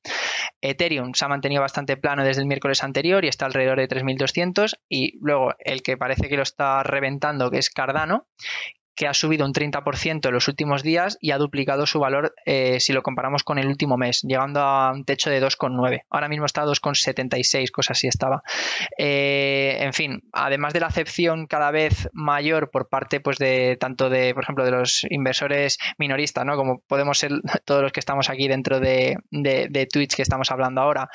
Ethereum 0.61 1.15
se 1.15 1.25
ha 1.25 1.29
mantenido 1.29 1.63
bastante 1.63 1.97
plano 1.97 2.25
desde 2.25 2.43
el 2.43 2.49
miércoles 2.49 2.83
anterior 2.83 3.25
y 3.25 3.29
está 3.29 3.47
alrededor 3.47 3.79
de 3.79 3.89
3.200. 3.89 4.79
Y 4.89 5.19
luego 5.21 5.55
el 5.61 5.83
que 5.83 5.97
parece 5.97 6.29
que 6.29 6.37
lo 6.37 6.43
está 6.43 6.83
reventando, 6.83 7.51
que 7.51 7.59
es 7.59 7.71
Cardano, 7.71 8.27
que 8.97 9.07
ha 9.07 9.15
subido 9.15 9.45
un 9.45 9.53
30% 9.53 10.27
en 10.27 10.33
los 10.33 10.49
últimos 10.49 10.83
días 10.83 11.19
y 11.21 11.31
ha 11.31 11.39
duplicado 11.39 11.87
su 11.87 12.01
valor 12.01 12.35
eh, 12.47 12.81
si 12.81 12.93
lo 12.93 13.03
comparamos 13.03 13.45
con 13.45 13.59
el 13.59 13.69
último 13.69 13.97
mes, 13.99 14.23
llegando 14.23 14.61
a 14.61 14.91
un 14.93 15.05
techo 15.05 15.31
de 15.31 15.41
2,9. 15.43 16.03
Ahora 16.11 16.29
mismo 16.29 16.47
está 16.47 16.63
a 16.63 16.67
2,76, 16.67 17.71
cosas 17.71 17.99
así 17.99 18.09
estaba. 18.09 18.43
Eh, 18.99 19.77
en 19.81 19.93
fin, 19.93 20.23
además 20.33 20.73
de 20.73 20.81
la 20.81 20.87
acepción 20.87 21.47
cada 21.47 21.71
vez 21.71 22.09
mayor 22.13 22.71
por 22.71 22.89
parte 22.89 23.21
pues, 23.21 23.37
de 23.37 23.77
tanto 23.79 24.09
de, 24.09 24.33
por 24.35 24.45
ejemplo, 24.45 24.65
de 24.65 24.71
los 24.71 25.07
inversores 25.11 25.79
minoristas, 25.99 26.45
¿no? 26.47 26.57
como 26.57 26.81
podemos 26.89 27.19
ser 27.19 27.33
todos 27.65 27.83
los 27.83 27.93
que 27.93 28.01
estamos 28.01 28.31
aquí 28.31 28.49
dentro 28.49 28.81
de, 28.81 29.19
de, 29.31 29.87
Twitch 29.87 30.17
que 30.17 30.23
estamos 30.23 30.51
hablando 30.51 30.81
ahora, 30.81 31.09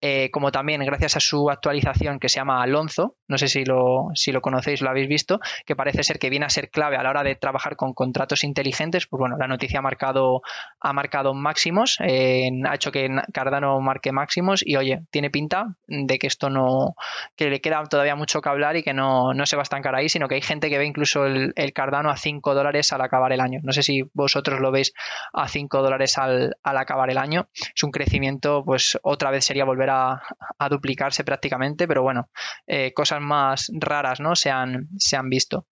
eh, 0.00 0.30
como 0.30 0.52
también 0.52 0.82
gracias 0.84 1.16
a 1.16 1.20
su 1.20 1.50
actualización 1.50 2.20
que 2.20 2.28
se 2.28 2.36
llama 2.36 2.62
Alonso, 2.62 3.16
no 3.26 3.38
sé 3.38 3.48
si 3.48 3.64
lo, 3.64 4.08
si 4.14 4.30
lo 4.30 4.40
conocéis, 4.40 4.80
lo 4.80 4.90
habéis 4.90 5.08
visto, 5.08 5.40
que 5.66 5.74
parece 5.74 6.04
ser 6.04 6.18
que 6.18 6.30
viene 6.30 6.46
a 6.46 6.50
ser 6.50 6.70
clave 6.70 6.96
a 6.96 7.02
la 7.02 7.10
hora 7.10 7.23
de 7.24 7.34
trabajar 7.34 7.76
con 7.76 7.94
contratos 7.94 8.44
inteligentes, 8.44 9.06
pues 9.06 9.18
bueno, 9.18 9.36
la 9.36 9.48
noticia 9.48 9.80
ha 9.80 9.82
marcado, 9.82 10.42
ha 10.80 10.92
marcado 10.92 11.34
máximos, 11.34 11.98
ha 12.00 12.74
hecho 12.74 12.92
que 12.92 13.08
Cardano 13.32 13.80
marque 13.80 14.12
máximos 14.12 14.62
y 14.64 14.76
oye, 14.76 15.02
tiene 15.10 15.30
pinta 15.30 15.76
de 15.86 16.18
que 16.18 16.26
esto 16.26 16.50
no, 16.50 16.94
que 17.36 17.50
le 17.50 17.60
queda 17.60 17.82
todavía 17.84 18.16
mucho 18.16 18.40
que 18.40 18.48
hablar 18.48 18.76
y 18.76 18.82
que 18.82 18.92
no, 18.92 19.32
se 19.44 19.56
va 19.56 19.62
a 19.62 19.64
estancar 19.64 19.94
ahí, 19.94 20.08
sino 20.08 20.28
que 20.28 20.36
hay 20.36 20.42
gente 20.42 20.70
que 20.70 20.78
ve 20.78 20.86
incluso 20.86 21.26
el, 21.26 21.52
Cardano 21.74 22.10
a 22.10 22.16
5 22.16 22.54
dólares 22.54 22.92
al 22.92 23.00
acabar 23.00 23.32
el 23.32 23.40
año. 23.40 23.60
No 23.62 23.72
sé 23.72 23.82
si 23.82 24.02
vosotros 24.12 24.60
lo 24.60 24.70
veis 24.70 24.92
a 25.32 25.48
5 25.48 25.82
dólares 25.82 26.18
al, 26.18 26.56
acabar 26.62 27.10
el 27.10 27.18
año. 27.18 27.48
Es 27.74 27.82
un 27.82 27.90
crecimiento, 27.90 28.62
pues 28.64 28.98
otra 29.02 29.30
vez 29.30 29.44
sería 29.44 29.64
volver 29.64 29.90
a, 29.90 30.22
duplicarse 30.70 31.24
prácticamente, 31.24 31.86
pero 31.86 32.02
bueno, 32.02 32.28
eh, 32.66 32.92
cosas 32.94 33.20
más 33.20 33.70
raras 33.74 34.20
¿no? 34.20 34.34
se, 34.34 34.50
han, 34.50 34.88
se 34.98 35.16
han 35.16 35.28
visto. 35.28 35.66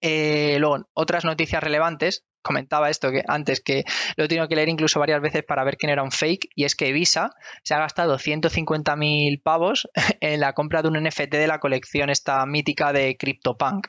Eh, 0.00 0.56
luego, 0.58 0.88
otras 0.94 1.24
noticias 1.24 1.62
relevantes 1.62 2.24
comentaba 2.42 2.90
esto 2.90 3.10
que 3.10 3.22
antes 3.26 3.60
que 3.60 3.84
lo 4.16 4.24
he 4.24 4.28
tenido 4.28 4.48
que 4.48 4.56
leer 4.56 4.68
incluso 4.68 5.00
varias 5.00 5.20
veces 5.20 5.44
para 5.44 5.64
ver 5.64 5.76
quién 5.76 5.90
era 5.90 6.02
un 6.02 6.10
fake 6.10 6.48
y 6.54 6.64
es 6.64 6.74
que 6.74 6.92
Visa 6.92 7.30
se 7.62 7.74
ha 7.74 7.78
gastado 7.78 8.18
150.000 8.18 9.42
pavos 9.42 9.88
en 10.20 10.40
la 10.40 10.52
compra 10.52 10.82
de 10.82 10.88
un 10.88 11.02
NFT 11.02 11.32
de 11.32 11.46
la 11.46 11.58
colección 11.58 12.10
esta 12.10 12.44
mítica 12.46 12.92
de 12.92 13.16
CryptoPunk. 13.16 13.88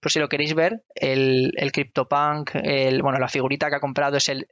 Por 0.00 0.10
si 0.10 0.18
lo 0.18 0.28
queréis 0.28 0.54
ver, 0.54 0.82
el, 0.94 1.52
el 1.56 1.72
CryptoPunk, 1.72 2.50
el, 2.54 3.02
bueno, 3.02 3.18
la 3.18 3.28
figurita 3.28 3.68
que 3.68 3.76
ha 3.76 3.80
comprado 3.80 4.16
es 4.16 4.28
el, 4.28 4.48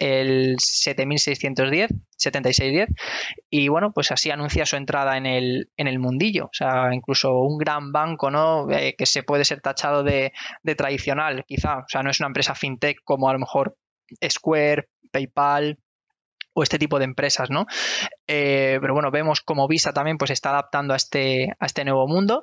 el 0.00 0.56
7610, 0.58 1.90
7610 2.16 2.88
y 3.50 3.68
bueno, 3.68 3.92
pues 3.92 4.10
así 4.10 4.30
anuncia 4.30 4.66
su 4.66 4.76
entrada 4.76 5.16
en 5.16 5.26
el, 5.26 5.70
en 5.76 5.88
el 5.88 5.98
mundillo. 5.98 6.46
O 6.46 6.54
sea, 6.54 6.94
incluso 6.94 7.38
un 7.40 7.58
gran 7.58 7.92
banco, 7.92 8.30
¿no? 8.30 8.70
Eh, 8.70 8.94
que 8.96 9.06
se 9.06 9.22
puede 9.22 9.44
ser 9.44 9.60
tachado 9.60 10.02
de, 10.02 10.32
de 10.62 10.74
tradicional, 10.74 11.44
quizá. 11.46 11.78
O 11.78 11.88
sea, 11.88 12.02
no 12.02 12.10
es 12.10 12.20
una 12.20 12.28
empresa 12.28 12.54
fintech 12.54 12.91
como 13.04 13.28
a 13.28 13.32
lo 13.32 13.38
mejor 13.38 13.76
Square, 14.28 14.88
PayPal, 15.10 15.78
o 16.54 16.62
este 16.62 16.78
tipo 16.78 16.98
de 16.98 17.04
empresas, 17.04 17.50
¿no? 17.50 17.66
Eh, 18.26 18.78
pero 18.80 18.94
bueno, 18.94 19.10
vemos 19.10 19.40
como 19.40 19.68
Visa 19.68 19.92
también 19.92 20.18
pues 20.18 20.30
está 20.30 20.50
adaptando 20.50 20.92
a 20.94 20.96
este, 20.96 21.54
a 21.58 21.66
este 21.66 21.84
nuevo 21.84 22.06
mundo 22.06 22.42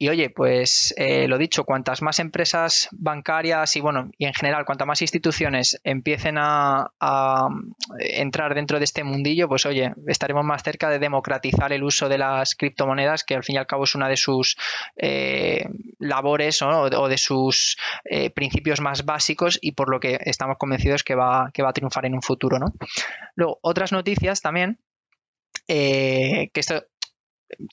y 0.00 0.08
oye, 0.10 0.30
pues 0.30 0.94
eh, 0.96 1.26
lo 1.26 1.38
dicho, 1.38 1.64
cuantas 1.64 2.02
más 2.02 2.20
empresas 2.20 2.88
bancarias 2.92 3.74
y 3.74 3.80
bueno, 3.80 4.10
y 4.16 4.26
en 4.26 4.32
general, 4.32 4.64
cuantas 4.64 4.86
más 4.86 5.02
instituciones 5.02 5.80
empiecen 5.82 6.36
a, 6.38 6.88
entrar 7.98 8.54
dentro 8.54 8.78
de 8.78 8.84
este 8.84 9.02
mundillo, 9.02 9.48
pues 9.48 9.66
oye, 9.66 9.92
estaremos 10.06 10.44
más 10.44 10.62
cerca 10.62 10.88
de 10.88 11.00
democratizar 11.00 11.72
el 11.72 11.82
uso 11.82 12.08
de 12.08 12.18
las 12.18 12.54
criptomonedas, 12.54 13.24
que 13.24 13.34
al 13.34 13.42
fin 13.42 13.56
y 13.56 13.58
al 13.58 13.66
cabo 13.66 13.84
es 13.84 13.96
una 13.96 14.08
de 14.08 14.16
sus 14.16 14.56
eh, 14.96 15.66
labores 15.98 16.62
o 16.62 17.08
de 17.08 17.18
sus 17.18 17.76
eh, 18.04 18.30
principios 18.30 18.80
más 18.80 19.04
básicos 19.04 19.58
y 19.60 19.72
por 19.72 19.90
lo 19.90 19.98
que 19.98 20.20
estamos 20.24 20.58
convencidos 20.58 21.02
que 21.02 21.16
va, 21.16 21.50
que 21.52 21.62
va 21.62 21.70
a 21.70 21.72
triunfar 21.72 22.06
en 22.06 22.14
un 22.14 22.22
futuro, 22.22 22.60
¿no? 22.60 22.72
Luego, 23.34 23.58
otras 23.62 23.90
noticias 23.90 24.40
también. 24.42 24.78
que 25.66 26.50
esto 26.54 26.84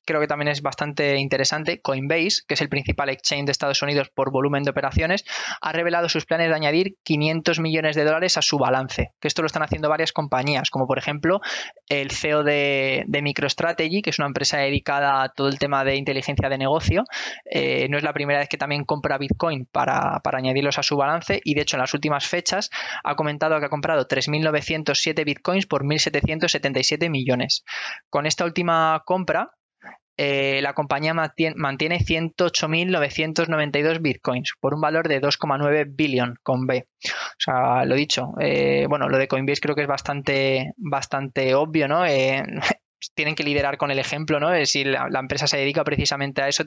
creo 0.06 0.22
que 0.22 0.28
también 0.28 0.50
es 0.50 0.62
bastante 0.62 1.18
interesante, 1.18 1.82
Coinbase, 1.82 2.42
que 2.48 2.54
es 2.54 2.62
el 2.62 2.70
principal 2.70 3.10
exchange 3.10 3.46
de 3.46 3.52
Estados 3.52 3.82
Unidos 3.82 4.10
por 4.10 4.32
volumen 4.32 4.64
de 4.64 4.72
operaciones, 4.72 5.26
ha 5.62 5.72
revelado 5.72 6.10
sus 6.10 6.26
planes 6.26 6.50
de 6.50 6.56
añadir 6.56 6.96
500 7.04 7.60
millones 7.60 7.96
de 7.96 8.04
dólares 8.04 8.38
a 8.38 8.42
su 8.42 8.58
balance, 8.58 9.12
que 9.20 9.28
esto 9.28 9.42
lo 9.42 9.48
están 9.48 9.64
haciendo 9.64 9.90
varias 9.90 10.12
compañías, 10.12 10.70
como 10.70 10.88
por 10.88 10.98
ejemplo 10.98 11.42
el 11.90 12.12
CEO 12.12 12.44
de, 12.44 13.06
MicroStrategy, 13.08 14.02
que 14.02 14.10
es 14.10 14.20
una 14.20 14.28
empresa 14.28 14.58
dedicada 14.58 15.24
a 15.24 15.30
todo 15.30 15.48
el 15.48 15.60
tema 15.60 15.84
de 15.84 15.96
inteligencia 15.96 16.50
de 16.50 16.58
negocio. 16.58 17.04
Eh, 17.50 17.88
no 17.90 17.98
es 17.98 18.04
la 18.04 18.14
primera 18.14 18.40
vez 18.40 18.50
que 18.50 18.58
también 18.58 18.86
compra 18.86 19.18
Bitcoin 19.18 19.66
para, 19.72 20.20
para 20.24 20.38
añadirlos 20.38 20.78
a 20.78 20.84
su 20.84 20.96
balance 20.96 21.42
y 21.44 21.56
de 21.56 21.62
hecho 21.62 21.78
en 21.78 21.82
las 21.82 21.94
últimas 21.94 22.28
fechas 22.28 22.70
ha 23.04 23.16
comentado 23.16 23.60
que 23.60 23.66
ha 23.66 23.70
comprado 23.70 24.08
3.907 24.08 25.26
Bitcoins 25.26 25.66
por 25.66 25.84
1.777 25.84 27.10
millones. 27.10 27.64
Con 28.10 28.26
esta 28.26 28.46
última 28.46 29.02
compra, 29.06 29.52
eh, 30.18 30.60
la 30.62 30.74
compañía 30.74 31.14
mantiene 31.14 32.00
108.992 32.00 34.02
bitcoins 34.02 34.54
por 34.60 34.74
un 34.74 34.82
valor 34.82 35.08
de 35.08 35.22
2,9 35.22 35.96
billion 35.96 36.36
con 36.42 36.66
B. 36.68 36.88
O 37.04 37.38
sea, 37.38 37.86
lo 37.86 37.96
dicho, 37.96 38.34
eh, 38.40 38.86
bueno, 38.88 39.10
lo 39.10 39.18
de 39.18 39.28
Coinbase 39.28 39.62
creo 39.62 39.76
que 39.76 39.82
es 39.82 39.88
bastante, 39.88 40.74
bastante 40.78 41.54
obvio, 41.56 41.88
¿no? 41.88 42.06
Eh, 42.06 42.44
tienen 43.14 43.36
que 43.36 43.44
liderar 43.44 43.78
con 43.78 43.92
el 43.92 44.00
ejemplo, 44.00 44.40
¿no? 44.40 44.66
Si 44.66 44.84
la, 44.84 45.08
empresa 45.20 45.48
se 45.48 45.58
dedica 45.58 45.84
precisamente 45.84 46.42
a 46.42 46.48
eso, 46.48 46.64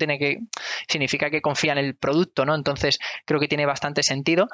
significa 0.89 1.31
que 1.31 1.41
confía 1.41 1.73
en 1.73 1.79
el 1.79 1.97
producto, 1.97 2.45
¿no? 2.45 2.55
Entonces 2.55 2.99
creo 3.25 3.41
que 3.41 3.49
tiene 3.49 3.67
bastante 3.67 4.03
sentido. 4.03 4.49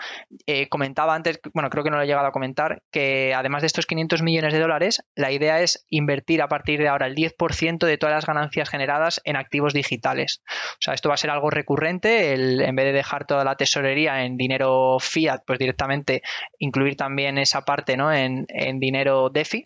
Eh, 0.47 0.69
comentaba 0.69 1.15
antes, 1.15 1.41
bueno, 1.53 1.71
creo 1.71 1.85
que 1.85 1.91
no 1.91 1.97
lo 1.97 2.03
he 2.03 2.07
llegado 2.07 2.27
a 2.27 2.33
comentar, 2.33 2.83
que 2.91 3.35
además 3.35 3.63
de 3.63 3.67
estos 3.67 3.87
500 3.87 4.23
millones 4.23 4.53
de 4.53 4.61
dólares, 4.61 5.03
la 5.15 5.31
idea 5.33 5.61
es 5.61 5.85
invertir 5.89 6.43
a 6.43 6.49
partir 6.49 6.81
de 6.81 6.89
ahora 6.89 7.07
el 7.07 7.15
10% 7.15 7.87
de 7.87 7.99
todas 7.99 8.15
las 8.15 8.27
ganancias 8.27 8.69
generadas 8.69 9.21
en 9.25 9.37
activos 9.37 9.75
digitales. 9.75 10.43
O 10.49 10.81
sea, 10.81 10.95
esto 10.95 11.09
va 11.09 11.15
a 11.15 11.19
ser 11.19 11.31
algo 11.31 11.51
recurrente, 11.51 12.35
en 12.35 12.77
vez 12.77 12.87
de 12.87 12.93
dejar 12.93 13.27
toda 13.27 13.45
la 13.45 13.57
tesorería 13.57 14.25
en 14.25 14.37
dinero 14.37 14.99
fiat, 15.01 15.43
pues 15.47 15.59
directamente 15.59 16.23
incluir 16.59 16.97
también 16.97 17.39
esa 17.39 17.63
parte, 17.63 17.97
¿no? 17.97 18.13
En 18.13 18.47
dinero 18.79 19.31
DeFi 19.31 19.65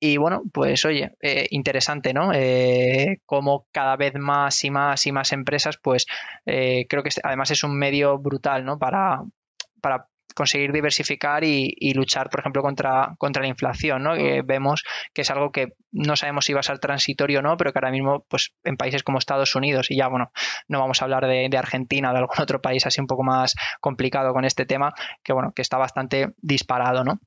y 0.00 0.16
bueno, 0.16 0.42
pues 0.52 0.84
oye, 0.86 1.12
eh, 1.20 1.46
interesante, 1.50 2.14
¿no? 2.14 2.32
Eh, 2.32 3.20
como 3.26 3.66
cada 3.70 3.96
vez 3.96 4.14
más 4.14 4.64
y 4.64 4.70
más 4.70 5.06
y 5.06 5.12
más 5.12 5.32
empresas, 5.32 5.76
pues 5.76 6.06
eh, 6.46 6.86
creo 6.88 7.02
que 7.02 7.10
además 7.22 7.50
es 7.50 7.62
un 7.64 7.78
medio 7.78 8.18
brutal, 8.18 8.64
¿no? 8.64 8.78
Para, 8.78 9.22
para 9.82 10.06
conseguir 10.34 10.72
diversificar 10.72 11.44
y, 11.44 11.92
luchar, 11.92 12.30
por 12.30 12.40
ejemplo, 12.40 12.62
contra, 12.62 13.14
contra 13.18 13.42
la 13.42 13.48
inflación, 13.48 14.02
¿no? 14.02 14.14
Que 14.14 14.40
vemos 14.42 14.84
que 15.12 15.20
es 15.20 15.30
algo 15.30 15.52
que 15.52 15.74
no 15.92 16.16
sabemos 16.16 16.46
si 16.46 16.54
va 16.54 16.60
a 16.60 16.62
ser 16.62 16.78
transitorio 16.78 17.40
o 17.40 17.42
no, 17.42 17.58
pero 17.58 17.72
que 17.72 17.78
ahora 17.78 17.90
mismo, 17.90 18.24
pues 18.28 18.54
en 18.64 18.78
países 18.78 19.02
como 19.02 19.18
Estados 19.18 19.54
Unidos, 19.54 19.90
y 19.90 19.98
ya, 19.98 20.08
bueno, 20.08 20.32
no 20.66 20.80
vamos 20.80 21.02
a 21.02 21.04
hablar 21.04 21.26
de, 21.26 21.48
de 21.50 21.58
Argentina 21.58 22.10
o 22.10 22.12
de 22.14 22.20
algún 22.20 22.40
otro 22.40 22.62
país 22.62 22.86
así 22.86 23.02
un 23.02 23.06
poco 23.06 23.22
más 23.22 23.54
complicado 23.80 24.32
con 24.32 24.46
este 24.46 24.64
tema, 24.64 24.94
que 25.22 25.34
bueno, 25.34 25.52
que 25.54 25.60
está 25.60 25.76
bastante 25.76 26.32
disparado, 26.40 27.04
¿no? 27.04 27.20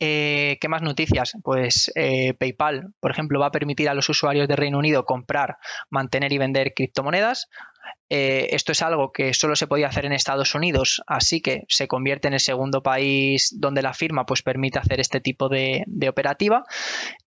Eh, 0.00 0.58
¿Qué 0.60 0.68
más 0.68 0.82
noticias? 0.82 1.32
Pues 1.42 1.92
eh, 1.94 2.34
PayPal, 2.34 2.94
por 3.00 3.10
ejemplo, 3.10 3.40
va 3.40 3.46
a 3.46 3.52
permitir 3.52 3.88
a 3.88 3.94
los 3.94 4.08
usuarios 4.08 4.48
de 4.48 4.56
Reino 4.56 4.78
Unido 4.78 5.04
comprar, 5.04 5.58
mantener 5.90 6.32
y 6.32 6.38
vender 6.38 6.74
criptomonedas. 6.74 7.48
Eh, 8.08 8.54
esto 8.54 8.72
es 8.72 8.82
algo 8.82 9.10
que 9.10 9.32
solo 9.32 9.56
se 9.56 9.66
podía 9.66 9.88
hacer 9.88 10.04
en 10.04 10.12
Estados 10.12 10.54
Unidos, 10.54 11.02
así 11.06 11.40
que 11.40 11.62
se 11.68 11.88
convierte 11.88 12.28
en 12.28 12.34
el 12.34 12.40
segundo 12.40 12.82
país 12.82 13.54
donde 13.58 13.80
la 13.80 13.94
firma 13.94 14.26
pues, 14.26 14.42
permite 14.42 14.78
hacer 14.78 15.00
este 15.00 15.20
tipo 15.20 15.48
de, 15.48 15.84
de 15.86 16.08
operativa. 16.08 16.64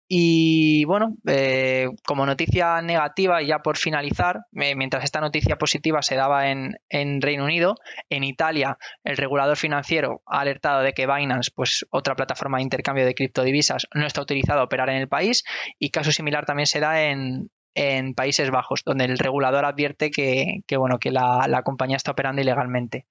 Y 0.07 0.85
bueno, 0.85 1.17
eh, 1.25 1.87
como 2.05 2.25
noticia 2.27 2.79
negativa, 2.81 3.41
ya 3.41 3.59
por 3.59 3.77
finalizar, 3.77 4.41
eh, 4.53 4.75
mientras 4.75 5.03
esta 5.03 5.19
noticia 5.19 5.57
positiva 5.57 6.03
se 6.03 6.15
daba 6.15 6.51
en, 6.51 6.75
Reino 7.21 7.45
Unido, 7.45 7.75
en 8.09 8.23
Italia 8.23 8.77
el 9.03 9.17
regulador 9.17 9.57
financiero 9.57 10.21
ha 10.27 10.41
alertado 10.41 10.81
de 10.81 10.93
que 10.93 11.07
Binance, 11.07 11.51
pues 11.55 11.85
otra 11.89 12.15
plataforma 12.15 12.57
de 12.57 12.63
intercambio 12.63 13.05
de 13.05 13.15
criptodivisas, 13.15 13.87
no 13.95 14.05
está 14.05 14.21
autorizado 14.21 14.59
a 14.59 14.65
operar 14.65 14.89
en 14.89 14.97
el 14.97 15.07
país 15.07 15.43
y 15.79 15.89
caso 15.89 16.11
similar 16.11 16.45
también 16.45 16.67
se 16.67 16.79
da 16.79 17.01
en, 17.01 17.49
en 17.75 18.13
Países 18.13 18.49
Bajos, 18.49 18.83
donde 18.85 19.03
el 19.03 19.19
regulador 19.19 19.65
advierte 19.65 20.09
que, 20.09 20.63
bueno, 20.77 20.97
que 20.97 21.11
la, 21.11 21.61
compañía 21.63 21.97
está 21.97 22.11
operando 22.11 22.41
ilegalmente. 22.41 23.05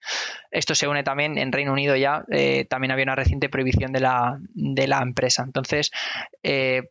Esto 0.50 0.74
se 0.74 0.88
une 0.88 1.04
también 1.04 1.38
en 1.38 1.52
Reino 1.52 1.72
Unido 1.72 1.94
ya, 1.96 2.24
eh, 2.30 2.64
también 2.64 2.90
había 2.90 3.04
una 3.04 3.14
reciente 3.14 3.48
prohibición 3.48 3.92
de 3.92 4.00
la, 4.00 4.38
de 4.54 4.88
la 4.88 5.00
empresa. 5.02 5.42
Entonces, 5.44 5.90
eh, 6.42 6.82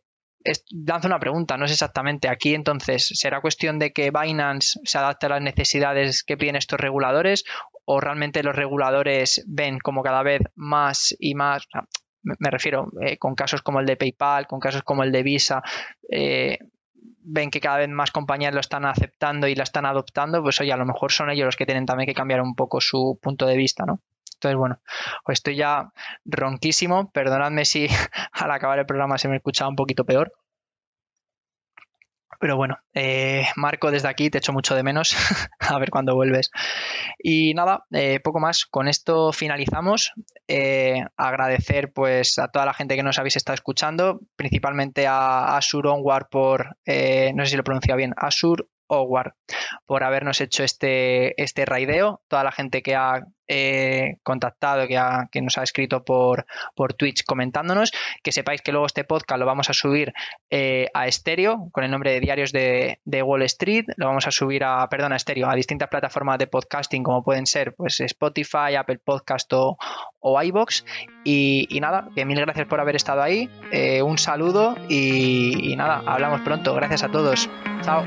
lanzo 0.70 1.08
una 1.08 1.18
pregunta, 1.18 1.56
no 1.56 1.64
es 1.64 1.72
exactamente 1.72 2.28
aquí 2.28 2.54
entonces, 2.54 3.08
¿será 3.14 3.40
cuestión 3.40 3.78
de 3.78 3.92
que 3.92 4.10
Binance 4.10 4.78
se 4.84 4.98
adapte 4.98 5.26
a 5.26 5.30
las 5.30 5.42
necesidades 5.42 6.22
que 6.22 6.36
piden 6.36 6.56
estos 6.56 6.78
reguladores 6.78 7.44
o 7.86 8.00
realmente 8.00 8.42
los 8.42 8.54
reguladores 8.54 9.42
ven 9.48 9.78
como 9.78 10.02
cada 10.02 10.22
vez 10.22 10.42
más 10.54 11.16
y 11.18 11.34
más, 11.34 11.66
me, 12.22 12.50
refiero 12.50 12.90
eh, 13.02 13.16
con 13.18 13.34
casos 13.34 13.62
como 13.62 13.80
el 13.80 13.86
de 13.86 13.96
PayPal, 13.96 14.46
con 14.46 14.60
casos 14.60 14.82
como 14.82 15.02
el 15.02 15.12
de 15.12 15.22
Visa, 15.22 15.62
ven 17.22 17.50
que 17.50 17.60
cada 17.60 17.78
vez 17.78 17.88
más 17.88 18.10
compañías 18.10 18.54
lo 18.54 18.60
están 18.60 18.84
aceptando 18.84 19.46
y 19.46 19.54
la 19.54 19.64
están 19.64 19.86
adoptando, 19.86 20.42
pues 20.42 20.60
oye, 20.60 20.72
a 20.72 20.76
lo 20.76 20.86
mejor 20.86 21.12
son 21.12 21.30
ellos 21.30 21.46
los 21.46 21.56
que 21.56 21.66
tienen 21.66 21.86
también 21.86 22.06
que 22.06 22.14
cambiar 22.14 22.40
un 22.40 22.54
poco 22.54 22.80
su 22.80 23.18
punto 23.22 23.46
de 23.46 23.56
vista, 23.56 23.84
¿no? 23.86 24.00
Entonces, 24.34 24.58
bueno, 24.58 24.78
pues 25.24 25.38
estoy 25.38 25.56
ya 25.56 25.90
ronquísimo. 26.24 27.10
Perdonadme 27.10 27.64
si 27.64 27.88
al 28.32 28.50
acabar 28.50 28.78
el 28.78 28.86
programa 28.86 29.16
se 29.18 29.28
me 29.28 29.36
escuchaba 29.36 29.70
un 29.70 29.76
poquito 29.76 30.04
peor. 30.04 30.32
Pero 32.44 32.58
bueno, 32.58 32.76
eh, 32.92 33.46
Marco, 33.56 33.90
desde 33.90 34.06
aquí 34.08 34.28
te 34.28 34.36
echo 34.36 34.52
mucho 34.52 34.74
de 34.74 34.82
menos. 34.82 35.16
a 35.60 35.78
ver 35.78 35.88
cuándo 35.88 36.14
vuelves. 36.14 36.50
Y 37.18 37.54
nada, 37.54 37.86
eh, 37.90 38.20
poco 38.22 38.38
más. 38.38 38.66
Con 38.66 38.86
esto 38.86 39.32
finalizamos. 39.32 40.12
Eh, 40.46 41.02
agradecer 41.16 41.90
pues 41.94 42.38
a 42.38 42.48
toda 42.48 42.66
la 42.66 42.74
gente 42.74 42.96
que 42.96 43.02
nos 43.02 43.18
habéis 43.18 43.36
estado 43.36 43.54
escuchando, 43.54 44.20
principalmente 44.36 45.06
a 45.06 45.56
Asur 45.56 45.86
Onward 45.86 46.26
por, 46.30 46.76
no 46.86 47.44
sé 47.44 47.50
si 47.50 47.56
lo 47.56 47.60
he 47.60 47.64
pronunciado 47.64 47.96
bien, 47.96 48.12
Asur 48.14 48.68
Howard 48.88 49.34
por 49.86 50.04
habernos 50.04 50.40
hecho 50.40 50.64
este, 50.64 51.40
este 51.42 51.64
raideo, 51.64 52.22
toda 52.28 52.44
la 52.44 52.52
gente 52.52 52.82
que 52.82 52.94
ha 52.94 53.26
eh, 53.46 54.16
contactado, 54.22 54.86
que, 54.88 54.98
que, 55.30 55.42
nos 55.42 55.58
ha 55.58 55.62
escrito 55.62 56.02
por, 56.04 56.46
por 56.74 56.94
Twitch 56.94 57.24
comentándonos, 57.24 57.92
que 58.22 58.32
sepáis 58.32 58.62
que 58.62 58.72
luego 58.72 58.86
este 58.86 59.04
podcast 59.04 59.38
lo 59.38 59.44
vamos 59.44 59.68
a 59.68 59.74
subir 59.74 60.14
eh, 60.48 60.88
a 60.94 61.06
estéreo 61.06 61.68
con 61.70 61.84
el 61.84 61.90
nombre 61.90 62.12
de 62.12 62.20
Diarios 62.20 62.52
de, 62.52 62.98
Wall 63.22 63.42
Street, 63.42 63.84
lo 63.96 64.06
vamos 64.06 64.26
a 64.26 64.30
subir 64.30 64.64
a, 64.64 64.88
perdón, 64.88 65.12
a 65.12 65.16
estéreo, 65.16 65.48
a 65.48 65.54
distintas 65.54 65.88
plataformas 65.88 66.38
de 66.38 66.46
podcasting 66.46 67.02
como 67.02 67.22
pueden 67.22 67.46
ser 67.46 67.74
pues 67.74 68.00
Spotify, 68.00 68.76
Apple 68.78 68.98
Podcast 69.04 69.52
o, 69.52 69.76
o 70.20 70.42
iBox 70.42 70.84
y, 71.22 71.68
nada, 71.80 72.08
que 72.14 72.24
mil 72.24 72.40
gracias 72.40 72.66
por 72.66 72.80
haber 72.80 72.96
estado 72.96 73.22
ahí, 73.22 73.50
eh, 73.72 74.00
un 74.00 74.16
saludo 74.16 74.74
y 74.88 75.74
nada, 75.76 76.02
hablamos 76.06 76.40
pronto, 76.40 76.74
gracias 76.74 77.02
a 77.02 77.10
todos, 77.10 77.50
chao. 77.82 78.06